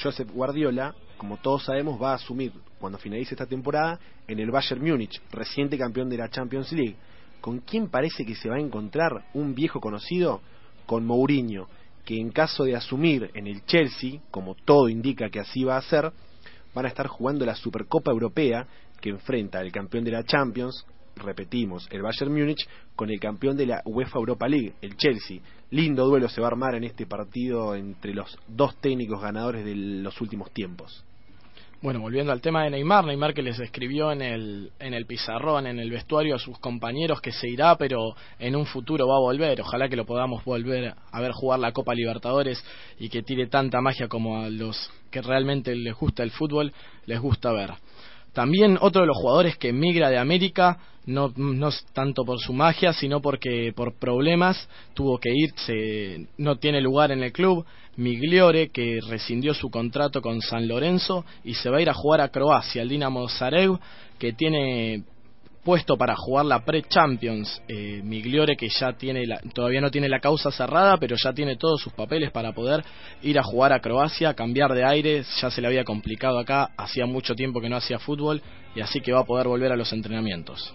Josep 0.02 0.32
Guardiola, 0.32 0.96
como 1.24 1.38
todos 1.38 1.64
sabemos, 1.64 2.02
va 2.02 2.12
a 2.12 2.16
asumir 2.16 2.52
cuando 2.78 2.98
finalice 2.98 3.34
esta 3.34 3.46
temporada 3.46 3.98
en 4.28 4.40
el 4.40 4.52
Bayern 4.52 4.84
Múnich, 4.84 5.22
reciente 5.32 5.78
campeón 5.78 6.10
de 6.10 6.18
la 6.18 6.28
Champions 6.28 6.74
League. 6.74 6.98
¿Con 7.40 7.60
quién 7.60 7.88
parece 7.88 8.26
que 8.26 8.36
se 8.36 8.50
va 8.50 8.58
a 8.58 8.60
encontrar 8.60 9.24
un 9.34 9.56
viejo 9.56 9.80
conocido? 9.80 10.42
Con 10.86 11.06
Mourinho, 11.06 11.70
que 12.04 12.20
en 12.20 12.30
caso 12.32 12.66
de 12.66 12.76
asumir 12.76 13.32
en 13.36 13.48
el 13.48 13.64
Chelsea, 13.64 14.20
como 14.32 14.56
todo 14.66 14.90
indica 14.90 15.30
que 15.30 15.40
así 15.40 15.64
va 15.64 15.78
a 15.78 15.82
ser, 15.82 16.12
van 16.76 16.86
a 16.88 16.90
estar 16.90 17.08
jugando 17.08 17.46
la 17.46 17.56
Supercopa 17.56 18.12
Europea 18.12 18.68
que 19.00 19.12
enfrenta 19.12 19.60
al 19.60 19.72
campeón 19.72 20.04
de 20.04 20.12
la 20.12 20.26
Champions, 20.26 20.86
repetimos, 21.16 21.88
el 21.90 22.02
Bayern 22.02 22.34
Múnich, 22.34 22.68
con 22.98 23.10
el 23.10 23.20
campeón 23.22 23.56
de 23.56 23.68
la 23.68 23.82
UEFA 23.86 24.20
Europa 24.20 24.50
League, 24.50 24.74
el 24.82 24.98
Chelsea. 24.98 25.40
Lindo 25.72 26.06
duelo 26.06 26.28
se 26.28 26.42
va 26.42 26.48
a 26.48 26.52
armar 26.52 26.76
en 26.76 26.84
este 26.84 27.06
partido 27.06 27.76
entre 27.76 28.14
los 28.14 28.38
dos 28.46 28.76
técnicos 28.82 29.22
ganadores 29.22 29.64
de 29.64 29.74
los 29.74 30.20
últimos 30.20 30.52
tiempos. 30.52 31.06
Bueno, 31.84 32.00
volviendo 32.00 32.32
al 32.32 32.40
tema 32.40 32.64
de 32.64 32.70
Neymar, 32.70 33.04
Neymar 33.04 33.34
que 33.34 33.42
les 33.42 33.60
escribió 33.60 34.14
en 34.14 34.22
el, 34.22 34.72
en 34.80 34.94
el 34.94 35.06
pizarrón, 35.06 35.68
en 35.68 35.80
el 35.80 35.92
vestuario 35.92 36.36
a 36.36 36.40
sus 36.40 36.58
compañeros 36.58 37.20
que 37.20 37.34
se 37.34 37.50
irá, 37.50 37.76
pero 37.76 38.16
en 38.40 38.56
un 38.56 38.66
futuro 38.66 39.06
va 39.06 39.18
a 39.18 39.20
volver. 39.20 39.60
Ojalá 39.60 39.90
que 39.90 39.98
lo 39.98 40.06
podamos 40.06 40.46
volver 40.46 40.94
a 41.12 41.20
ver 41.20 41.34
jugar 41.34 41.60
la 41.60 41.74
Copa 41.74 41.94
Libertadores 41.94 42.64
y 42.98 43.10
que 43.10 43.22
tire 43.22 43.48
tanta 43.48 43.82
magia 43.82 44.08
como 44.08 44.44
a 44.44 44.50
los 44.50 44.90
que 45.12 45.22
realmente 45.22 45.76
les 45.76 45.94
gusta 45.94 46.24
el 46.24 46.32
fútbol, 46.32 46.72
les 47.06 47.20
gusta 47.20 47.52
ver. 47.52 47.72
También 48.34 48.78
otro 48.82 49.02
de 49.02 49.08
los 49.08 49.18
jugadores 49.18 49.58
que 49.58 49.70
emigra 49.70 50.10
de 50.10 50.18
América, 50.18 50.80
no, 51.06 51.32
no 51.36 51.70
tanto 51.94 52.26
por 52.26 52.40
su 52.40 52.54
magia, 52.54 52.94
sino 52.94 53.22
porque 53.22 53.72
por 53.76 53.98
problemas 54.00 54.68
tuvo 54.94 55.20
que 55.20 55.32
irse, 55.34 56.28
no 56.38 56.58
tiene 56.58 56.82
lugar 56.82 57.12
en 57.12 57.24
el 57.24 57.32
club. 57.32 57.66
Migliore, 57.96 58.70
que 58.70 59.00
rescindió 59.08 59.54
su 59.54 59.70
contrato 59.70 60.20
con 60.22 60.42
San 60.42 60.68
Lorenzo 60.68 61.26
y 61.44 61.54
se 61.54 61.70
va 61.70 61.78
a 61.78 61.82
ir 61.82 61.90
a 61.92 61.94
jugar 61.94 62.22
a 62.22 62.30
Croacia, 62.30 62.82
el 62.82 62.90
Dinamo 62.90 63.30
Zarev, 63.30 63.78
que 64.18 64.34
tiene 64.34 65.04
puesto 65.64 65.98
para 65.98 66.16
jugar 66.16 66.46
la 66.46 66.64
pre-Champions. 66.64 67.62
Eh, 67.68 68.02
Migliore 68.04 68.56
que 68.56 68.70
ya 68.70 68.94
tiene 68.94 69.26
todavía 69.54 69.82
no 69.82 69.90
tiene 69.90 70.10
la 70.10 70.20
causa 70.20 70.52
cerrada, 70.52 70.98
pero 70.98 71.16
ya 71.16 71.34
tiene 71.34 71.56
todos 71.56 71.82
sus 71.82 71.94
papeles 71.94 72.32
para 72.32 72.54
poder 72.54 72.84
ir 73.22 73.40
a 73.40 73.44
jugar 73.44 73.74
a 73.74 73.80
Croacia, 73.80 74.34
cambiar 74.34 74.74
de 74.74 74.84
aire, 74.84 75.24
ya 75.42 75.50
se 75.50 75.62
le 75.62 75.68
había 75.68 75.84
complicado 75.84 76.40
acá, 76.40 76.72
hacía 76.78 77.06
mucho 77.06 77.36
tiempo 77.36 77.62
que 77.62 77.70
no 77.70 77.78
hacía 77.78 78.00
fútbol 78.00 78.42
y 78.76 78.82
así 78.82 79.02
que 79.02 79.14
va 79.14 79.22
a 79.22 79.26
poder 79.26 79.48
volver 79.48 79.72
a 79.72 79.76
los 79.76 79.92
entrenamientos. 79.94 80.74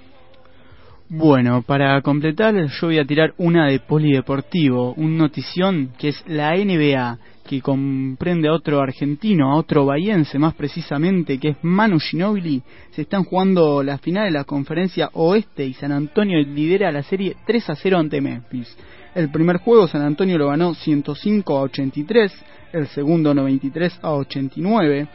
Bueno, 1.11 1.63
para 1.63 2.03
completar 2.03 2.55
yo 2.55 2.87
voy 2.87 2.99
a 2.99 3.05
tirar 3.07 3.33
una 3.39 3.67
de 3.67 3.81
polideportivo, 3.81 4.93
un 4.93 5.17
notición 5.17 5.93
que 5.97 6.09
es 6.09 6.23
la 6.27 6.55
NBA, 6.55 7.19
que 7.49 7.63
comprende 7.63 8.49
a 8.49 8.53
otro 8.53 8.83
argentino, 8.83 9.51
a 9.51 9.57
otro 9.57 9.87
bahiense 9.87 10.39
más 10.39 10.53
precisamente, 10.53 11.39
que 11.39 11.49
es 11.49 11.57
Manu 11.63 11.99
Ginobili. 11.99 12.63
Se 12.91 13.03
están 13.03 13.25
jugando 13.25 13.83
la 13.83 13.97
final 13.97 14.27
de 14.27 14.33
la 14.33 14.45
conferencia 14.45 15.09
oeste 15.15 15.65
y 15.65 15.73
San 15.73 15.93
Antonio 15.93 16.41
lidera 16.43 16.93
la 16.93 17.03
serie 17.03 17.37
3 17.47 17.71
a 17.71 17.75
0 17.75 17.99
ante 17.99 18.21
Memphis. 18.21 18.77
El 19.15 19.31
primer 19.31 19.57
juego 19.57 19.89
San 19.89 20.03
Antonio 20.03 20.37
lo 20.37 20.49
ganó 20.49 20.75
105 20.75 21.57
a 21.57 21.63
83, 21.63 22.45
el 22.75 22.87
segundo 22.89 23.33
93 23.33 23.99
a 24.03 24.13
89 24.13 25.09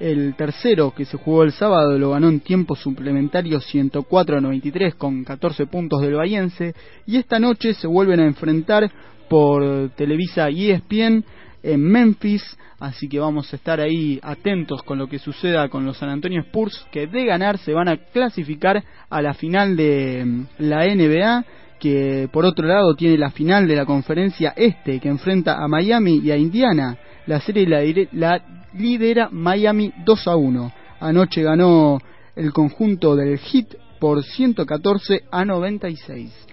el 0.00 0.34
tercero, 0.34 0.92
que 0.92 1.04
se 1.04 1.16
jugó 1.16 1.44
el 1.44 1.52
sábado, 1.52 1.98
lo 1.98 2.10
ganó 2.10 2.28
en 2.28 2.40
tiempo 2.40 2.74
suplementario 2.74 3.60
104 3.60 4.38
a 4.38 4.40
93 4.40 4.94
con 4.96 5.24
14 5.24 5.66
puntos 5.66 6.00
del 6.00 6.14
Bahiense. 6.14 6.74
Y 7.06 7.16
esta 7.16 7.38
noche 7.38 7.74
se 7.74 7.86
vuelven 7.86 8.20
a 8.20 8.26
enfrentar 8.26 8.90
por 9.28 9.90
Televisa 9.90 10.50
y 10.50 10.70
ESPN 10.70 11.24
en 11.62 11.80
Memphis. 11.80 12.42
Así 12.80 13.08
que 13.08 13.18
vamos 13.18 13.52
a 13.52 13.56
estar 13.56 13.80
ahí 13.80 14.18
atentos 14.22 14.82
con 14.82 14.98
lo 14.98 15.06
que 15.06 15.18
suceda 15.18 15.68
con 15.68 15.86
los 15.86 15.96
San 15.96 16.08
Antonio 16.08 16.40
Spurs, 16.42 16.86
que 16.90 17.06
de 17.06 17.24
ganar 17.24 17.58
se 17.58 17.72
van 17.72 17.88
a 17.88 17.96
clasificar 17.96 18.82
a 19.08 19.22
la 19.22 19.34
final 19.34 19.76
de 19.76 20.24
mm, 20.24 20.46
la 20.58 20.84
NBA 20.84 21.44
que 21.78 22.28
por 22.32 22.44
otro 22.44 22.66
lado 22.66 22.94
tiene 22.94 23.18
la 23.18 23.30
final 23.30 23.66
de 23.68 23.76
la 23.76 23.84
conferencia 23.84 24.54
este 24.56 25.00
que 25.00 25.08
enfrenta 25.08 25.62
a 25.62 25.68
Miami 25.68 26.20
y 26.22 26.30
a 26.30 26.36
Indiana. 26.36 26.96
La 27.26 27.40
serie 27.40 27.66
la, 27.66 27.82
la 28.12 28.63
lidera 28.74 29.28
Miami 29.30 29.92
2 30.04 30.28
a 30.28 30.36
1. 30.36 30.72
Anoche 31.00 31.42
ganó 31.42 31.98
el 32.36 32.52
conjunto 32.52 33.16
del 33.16 33.38
Heat 33.38 33.74
por 34.00 34.22
114 34.22 35.22
a 35.30 35.44
96. 35.44 36.46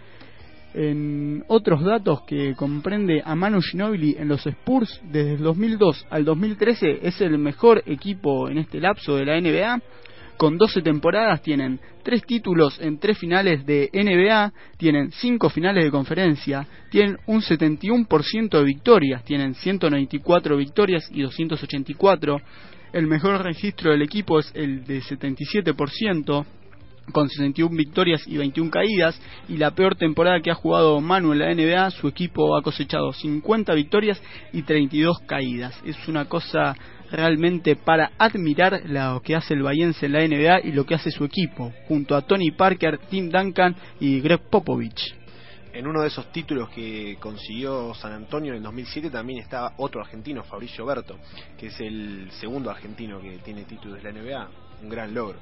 En 0.73 1.43
otros 1.47 1.83
datos 1.83 2.21
que 2.21 2.55
comprende 2.55 3.21
a 3.25 3.35
Manu 3.35 3.61
Ginobili 3.61 4.15
en 4.17 4.29
los 4.29 4.45
Spurs 4.45 5.01
desde 5.11 5.33
el 5.33 5.43
2002 5.43 6.07
al 6.09 6.23
2013 6.23 6.99
es 7.01 7.19
el 7.19 7.37
mejor 7.37 7.83
equipo 7.85 8.47
en 8.49 8.57
este 8.57 8.79
lapso 8.79 9.17
de 9.17 9.25
la 9.25 9.39
NBA. 9.41 9.81
Con 10.37 10.57
12 10.57 10.81
temporadas 10.81 11.41
tienen 11.41 11.79
3 12.03 12.23
títulos 12.25 12.79
en 12.81 12.97
3 12.99 13.17
finales 13.17 13.65
de 13.65 13.89
NBA, 13.93 14.51
tienen 14.77 15.11
5 15.11 15.49
finales 15.49 15.83
de 15.83 15.91
conferencia, 15.91 16.67
tienen 16.89 17.17
un 17.27 17.41
71% 17.41 18.49
de 18.49 18.63
victorias, 18.63 19.23
tienen 19.23 19.53
194 19.53 20.57
victorias 20.57 21.07
y 21.11 21.21
284. 21.21 22.41
El 22.93 23.07
mejor 23.07 23.43
registro 23.43 23.91
del 23.91 24.01
equipo 24.01 24.39
es 24.39 24.51
el 24.55 24.83
de 24.83 25.01
77%, 25.01 26.45
con 27.11 27.29
61 27.29 27.75
victorias 27.75 28.27
y 28.27 28.37
21 28.37 28.69
caídas, 28.71 29.21
y 29.47 29.57
la 29.57 29.71
peor 29.71 29.95
temporada 29.95 30.39
que 30.41 30.51
ha 30.51 30.55
jugado 30.55 30.99
Manu 31.01 31.33
en 31.33 31.39
la 31.39 31.53
NBA, 31.53 31.91
su 31.91 32.07
equipo 32.07 32.55
ha 32.55 32.61
cosechado 32.61 33.13
50 33.13 33.73
victorias 33.73 34.21
y 34.53 34.63
32 34.63 35.19
caídas. 35.19 35.79
Es 35.85 36.07
una 36.07 36.25
cosa 36.25 36.75
realmente 37.11 37.75
para 37.75 38.11
admirar 38.17 38.81
lo 38.85 39.21
que 39.21 39.35
hace 39.35 39.53
el 39.53 39.63
Bayense 39.63 40.05
en 40.05 40.13
la 40.13 40.25
NBA 40.25 40.67
y 40.67 40.71
lo 40.71 40.85
que 40.85 40.95
hace 40.95 41.11
su 41.11 41.25
equipo, 41.25 41.73
junto 41.87 42.15
a 42.15 42.21
Tony 42.21 42.51
Parker, 42.51 42.99
Tim 43.09 43.29
Duncan 43.29 43.75
y 43.99 44.21
Greg 44.21 44.41
Popovich. 44.49 45.15
En 45.73 45.87
uno 45.87 46.01
de 46.01 46.07
esos 46.07 46.31
títulos 46.33 46.69
que 46.69 47.17
consiguió 47.19 47.93
San 47.93 48.11
Antonio 48.11 48.51
en 48.51 48.57
el 48.57 48.63
2007 48.63 49.09
también 49.09 49.39
estaba 49.39 49.73
otro 49.77 50.01
argentino, 50.01 50.43
Fabricio 50.43 50.85
Berto, 50.85 51.17
que 51.57 51.67
es 51.67 51.79
el 51.79 52.29
segundo 52.31 52.69
argentino 52.69 53.21
que 53.21 53.37
tiene 53.37 53.63
títulos 53.63 54.01
de 54.01 54.11
la 54.11 54.19
NBA, 54.19 54.49
un 54.83 54.89
gran 54.89 55.13
logro. 55.13 55.39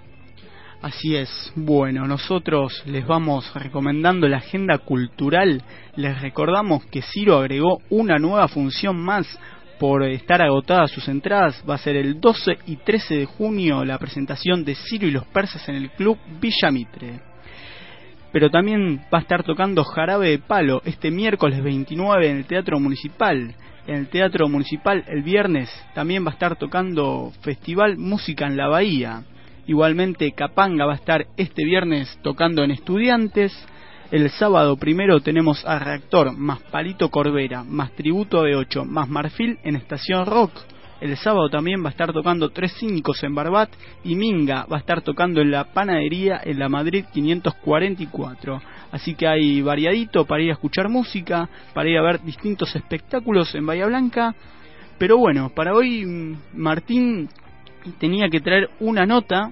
Así 0.82 1.15
es. 1.15 1.51
Bueno, 1.55 2.07
nosotros 2.07 2.84
les 2.86 3.05
vamos 3.05 3.53
recomendando 3.53 4.30
la 4.30 4.38
agenda 4.38 4.78
cultural. 4.78 5.61
Les 5.97 6.22
recordamos 6.22 6.86
que 6.86 7.01
Ciro 7.01 7.38
agregó 7.38 7.82
una 7.89 8.17
nueva 8.17 8.47
función 8.47 8.95
más 8.97 9.28
por 9.80 10.04
estar 10.04 10.42
agotadas 10.42 10.92
sus 10.92 11.08
entradas. 11.08 11.64
Va 11.68 11.76
a 11.76 11.80
ser 11.80 11.96
el 11.96 12.20
12 12.20 12.60
y 12.68 12.76
13 12.76 13.16
de 13.16 13.26
junio 13.26 13.86
la 13.86 13.98
presentación 13.98 14.64
de 14.64 14.76
Ciro 14.76 15.08
y 15.08 15.12
los 15.12 15.26
persas 15.28 15.68
en 15.70 15.76
el 15.76 15.90
club 15.92 16.18
Villa 16.40 16.70
Mitre. 16.72 17.22
Pero 18.32 18.52
también 18.52 19.02
va 19.12 19.20
a 19.20 19.22
estar 19.22 19.44
tocando 19.44 19.84
Jarabe 19.84 20.30
de 20.30 20.40
Palo 20.40 20.82
este 20.86 21.10
miércoles 21.10 21.64
29 21.64 22.30
en 22.30 22.38
el 22.38 22.46
Teatro 22.46 22.80
Municipal. 22.80 23.56
En 23.88 23.96
el 23.96 24.08
Teatro 24.10 24.48
Municipal 24.48 25.04
el 25.08 25.24
viernes 25.24 25.70
también 25.96 26.24
va 26.24 26.30
a 26.30 26.34
estar 26.34 26.56
tocando 26.58 27.32
Festival 27.42 27.98
Música 27.98 28.46
en 28.46 28.58
la 28.58 28.68
Bahía. 28.68 29.24
Igualmente 29.66 30.32
Capanga 30.34 30.86
va 30.86 30.94
a 30.94 30.98
estar 30.98 31.26
este 31.38 31.64
viernes 31.64 32.20
tocando 32.22 32.64
en 32.64 32.72
Estudiantes. 32.72 33.52
El 34.12 34.28
sábado 34.32 34.76
primero 34.76 35.20
tenemos 35.20 35.64
a 35.68 35.78
Reactor, 35.78 36.36
más 36.36 36.60
Palito 36.64 37.10
Corbera, 37.10 37.64
más 37.64 37.91
Tributo 37.91 38.41
de 38.41 38.55
8, 38.55 38.84
más 38.84 39.07
Marfil 39.07 39.60
en 39.64 39.76
Estación 39.76 40.26
Rock. 40.26 40.51
El 40.99 41.16
sábado 41.16 41.47
también 41.47 41.84
va 41.84 41.89
a 41.89 41.91
estar 41.91 42.12
tocando 42.12 42.49
Tres 42.49 42.74
Cinco 42.80 43.14
en 43.22 43.36
Barbat 43.36 43.70
y 44.03 44.16
Minga 44.16 44.66
va 44.66 44.78
a 44.78 44.80
estar 44.80 45.03
tocando 45.03 45.41
en 45.41 45.51
la 45.51 45.66
panadería 45.66 46.41
en 46.43 46.57
la 46.57 46.70
Madrid 46.70 47.05
544. 47.14 48.60
Así 48.91 49.14
que 49.14 49.28
hay 49.28 49.62
variadito 49.62 50.26
para 50.26 50.41
ir 50.41 50.49
a 50.49 50.53
escuchar 50.53 50.89
música, 50.89 51.47
para 51.76 51.88
ir 51.88 51.99
a 51.99 52.01
ver 52.01 52.20
distintos 52.24 52.76
espectáculos 52.76 53.53
en 53.53 53.68
Bahía 53.68 53.86
Blanca. 53.86 54.34
Pero 54.97 55.20
bueno, 55.20 55.51
para 55.53 55.76
hoy 55.76 56.03
mm, 56.03 56.38
Martín 56.55 57.30
tenía 57.99 58.28
que 58.28 58.41
traer 58.41 58.72
una 58.80 59.05
nota 59.05 59.51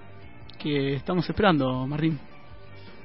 que 0.58 0.96
estamos 0.96 1.30
esperando, 1.30 1.86
Martín. 1.86 2.18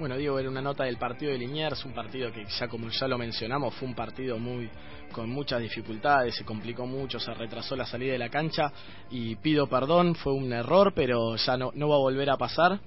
Bueno, 0.03 0.17
Diego, 0.17 0.37
era 0.37 0.51
una 0.51 0.61
nota 0.61 0.83
del 0.83 0.97
partido 0.97 1.31
de 1.31 1.39
Liniers, 1.39 1.85
un 1.85 1.93
partido 1.93 2.33
que 2.33 2.45
ya 2.45 2.67
como 2.67 2.89
ya 2.89 3.07
lo 3.07 3.17
mencionamos 3.19 3.73
fue 3.77 3.87
un 3.87 3.95
partido 3.95 4.37
muy 4.37 4.69
con 5.13 5.31
muchas 5.31 5.61
dificultades, 5.61 6.35
se 6.35 6.45
complicó 6.45 6.87
mucho, 6.87 7.21
se 7.21 7.33
retrasó 7.33 7.77
la 7.77 7.87
salida 7.87 8.11
de 8.11 8.19
la 8.19 8.29
cancha 8.29 8.73
y 9.13 9.37
pido 9.37 9.69
perdón, 9.69 10.17
fue 10.17 10.33
un 10.33 10.53
error, 10.53 10.93
pero 10.93 11.37
ya 11.37 11.57
no, 11.57 11.71
no 11.77 11.89
va 11.89 11.95
a 11.95 11.99
volver 12.01 12.31
a 12.31 12.37
pasar. 12.37 12.81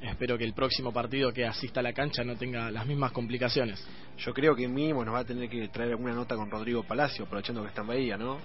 Espero 0.00 0.38
que 0.38 0.44
el 0.44 0.52
próximo 0.52 0.92
partido 0.92 1.32
que 1.32 1.44
asista 1.44 1.80
a 1.80 1.82
la 1.82 1.92
cancha 1.92 2.22
no 2.22 2.36
tenga 2.36 2.70
las 2.70 2.86
mismas 2.86 3.10
complicaciones. 3.10 3.84
Yo 4.18 4.32
creo 4.32 4.54
que 4.54 4.68
mínimo 4.68 5.04
nos 5.04 5.14
va 5.14 5.18
a 5.18 5.24
tener 5.24 5.50
que 5.50 5.66
traer 5.70 5.90
alguna 5.90 6.14
nota 6.14 6.36
con 6.36 6.48
Rodrigo 6.52 6.84
Palacio, 6.84 7.24
aprovechando 7.24 7.62
que 7.62 7.68
está 7.70 7.80
en 7.80 7.88
Bahía, 7.88 8.16
¿no? 8.16 8.38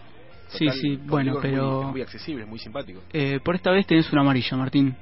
sí, 0.48 0.68
sí, 0.82 0.96
bueno, 0.96 1.38
pero... 1.40 1.82
Es 1.82 1.88
muy, 1.90 2.02
accesible, 2.02 2.42
es 2.42 2.50
muy 2.50 2.58
simpático. 2.58 3.02
Eh, 3.14 3.40
por 3.44 3.54
esta 3.54 3.70
vez 3.70 3.86
tenés 3.86 4.12
una 4.12 4.22
amarilla, 4.22 4.58
Martín 4.58 4.96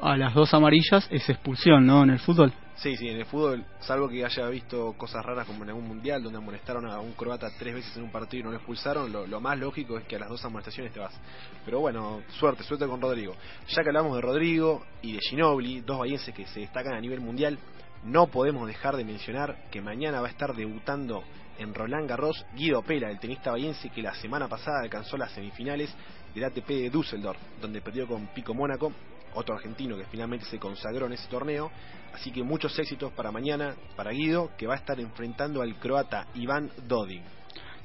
a 0.00 0.16
las 0.16 0.34
dos 0.34 0.52
amarillas 0.54 1.06
es 1.10 1.28
expulsión, 1.28 1.86
¿no? 1.86 2.02
En 2.02 2.10
el 2.10 2.18
fútbol. 2.18 2.52
Sí, 2.76 2.94
sí, 2.96 3.08
en 3.08 3.16
el 3.16 3.24
fútbol, 3.24 3.64
salvo 3.80 4.06
que 4.06 4.22
haya 4.22 4.48
visto 4.48 4.92
cosas 4.98 5.24
raras 5.24 5.46
como 5.46 5.62
en 5.62 5.70
algún 5.70 5.88
mundial 5.88 6.22
donde 6.22 6.36
amonestaron 6.36 6.86
a 6.86 7.00
un 7.00 7.12
croata 7.12 7.48
tres 7.58 7.74
veces 7.74 7.96
en 7.96 8.02
un 8.02 8.10
partido 8.10 8.40
y 8.40 8.44
no 8.44 8.50
lo 8.50 8.56
expulsaron, 8.56 9.10
lo, 9.10 9.40
más 9.40 9.58
lógico 9.58 9.96
es 9.96 10.04
que 10.04 10.16
a 10.16 10.18
las 10.18 10.28
dos 10.28 10.44
amonestaciones 10.44 10.92
te 10.92 11.00
vas. 11.00 11.18
Pero 11.64 11.80
bueno, 11.80 12.20
suerte, 12.38 12.64
suerte 12.64 12.86
con 12.86 13.00
Rodrigo. 13.00 13.34
Ya 13.68 13.82
que 13.82 13.88
hablamos 13.88 14.14
de 14.16 14.20
Rodrigo 14.20 14.84
y 15.00 15.14
de 15.14 15.20
Ginobili, 15.20 15.80
dos 15.80 16.00
bahienses 16.00 16.34
que 16.34 16.46
se 16.46 16.60
destacan 16.60 16.92
a 16.92 17.00
nivel 17.00 17.20
mundial, 17.20 17.58
no 18.04 18.26
podemos 18.26 18.66
dejar 18.66 18.96
de 18.96 19.04
mencionar 19.04 19.70
que 19.70 19.80
mañana 19.80 20.20
va 20.20 20.26
a 20.26 20.30
estar 20.30 20.54
debutando 20.54 21.24
en 21.58 21.72
Roland 21.72 22.06
Garros 22.06 22.44
Guido 22.54 22.82
Pela, 22.82 23.10
el 23.10 23.18
tenista 23.18 23.52
bahiense 23.52 23.88
que 23.88 24.02
la 24.02 24.14
semana 24.16 24.48
pasada 24.48 24.82
alcanzó 24.82 25.16
las 25.16 25.32
semifinales 25.32 25.94
del 26.34 26.44
ATP 26.44 26.68
de 26.68 26.90
Düsseldorf, 26.90 27.38
donde 27.60 27.80
perdió 27.80 28.06
con 28.06 28.26
Pico 28.28 28.52
Mónaco 28.52 28.92
otro 29.36 29.54
argentino 29.54 29.96
que 29.96 30.04
finalmente 30.06 30.46
se 30.46 30.58
consagró 30.58 31.06
en 31.06 31.12
ese 31.12 31.28
torneo. 31.28 31.70
Así 32.12 32.30
que 32.30 32.42
muchos 32.42 32.76
éxitos 32.78 33.12
para 33.12 33.30
mañana, 33.30 33.74
para 33.94 34.10
Guido, 34.10 34.50
que 34.56 34.66
va 34.66 34.74
a 34.74 34.78
estar 34.78 34.98
enfrentando 34.98 35.62
al 35.62 35.74
croata 35.76 36.26
Iván 36.34 36.70
Dodig. 36.88 37.22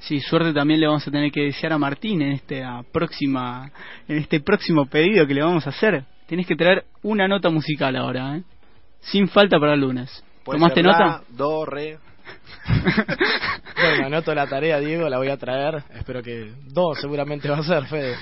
Sí, 0.00 0.20
suerte 0.20 0.52
también 0.52 0.80
le 0.80 0.86
vamos 0.86 1.06
a 1.06 1.10
tener 1.10 1.30
que 1.30 1.42
desear 1.42 1.72
a 1.72 1.78
Martín 1.78 2.22
en, 2.22 2.32
esta 2.32 2.82
próxima, 2.90 3.70
en 4.08 4.18
este 4.18 4.40
próximo 4.40 4.86
pedido 4.86 5.26
que 5.26 5.34
le 5.34 5.42
vamos 5.42 5.64
a 5.66 5.70
hacer. 5.70 6.04
Tienes 6.26 6.46
que 6.46 6.56
traer 6.56 6.84
una 7.02 7.28
nota 7.28 7.50
musical 7.50 7.94
ahora, 7.94 8.36
¿eh? 8.36 8.42
sin 9.00 9.28
falta 9.28 9.60
para 9.60 9.74
el 9.74 9.80
lunes. 9.80 10.24
¿Tomaste 10.44 10.82
nota? 10.82 11.22
do, 11.28 11.64
re. 11.66 11.98
bueno, 13.76 14.06
anoto 14.06 14.34
la 14.34 14.46
tarea, 14.48 14.80
Diego, 14.80 15.08
la 15.08 15.18
voy 15.18 15.28
a 15.28 15.36
traer. 15.36 15.84
Espero 15.94 16.22
que 16.22 16.52
do 16.66 16.94
seguramente 16.94 17.48
va 17.48 17.58
a 17.58 17.62
ser, 17.62 17.84
Fede. 17.86 18.16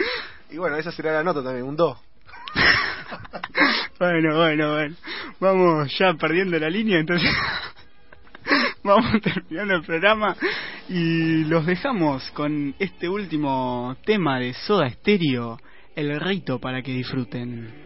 y 0.50 0.56
bueno, 0.56 0.76
esa 0.76 0.90
será 0.90 1.12
la 1.12 1.22
nota 1.22 1.42
también, 1.42 1.66
un 1.66 1.76
do. 1.76 1.98
bueno, 3.98 4.36
bueno, 4.36 4.72
bueno. 4.72 4.96
Vamos 5.40 5.98
ya 5.98 6.14
perdiendo 6.14 6.58
la 6.58 6.70
línea, 6.70 6.98
entonces 6.98 7.30
vamos 8.82 9.20
terminando 9.22 9.76
el 9.76 9.82
programa 9.82 10.36
y 10.88 11.44
los 11.44 11.66
dejamos 11.66 12.30
con 12.32 12.74
este 12.78 13.08
último 13.08 13.96
tema 14.04 14.38
de 14.38 14.54
Soda 14.54 14.90
Stereo, 14.90 15.58
el 15.94 16.20
rito 16.20 16.58
para 16.58 16.82
que 16.82 16.92
disfruten. 16.92 17.85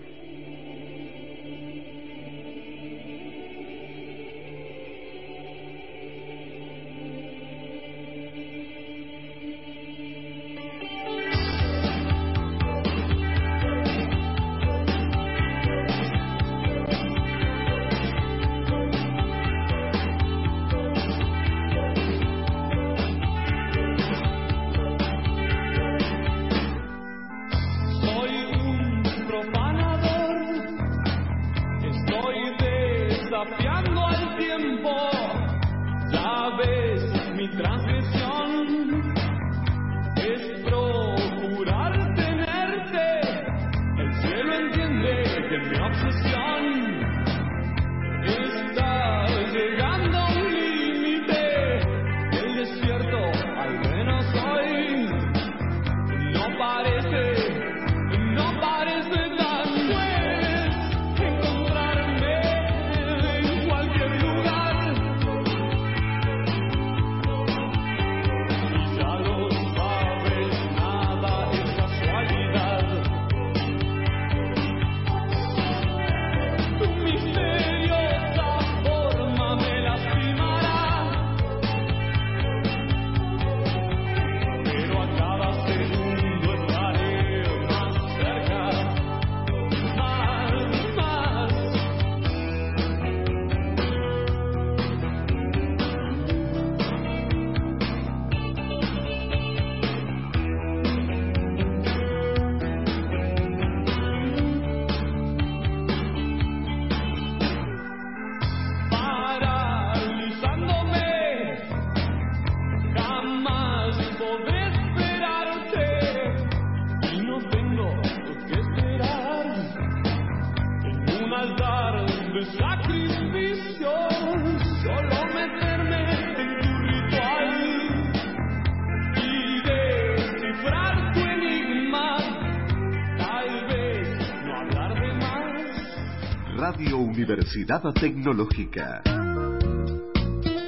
Universidad 137.71 137.93
Tecnológica. 138.01 139.03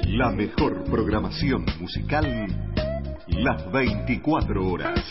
La 0.07 0.31
mejor 0.31 0.85
programación 0.85 1.65
musical 1.77 2.47
las 3.27 3.69
24 3.73 4.65
horas. 4.65 5.03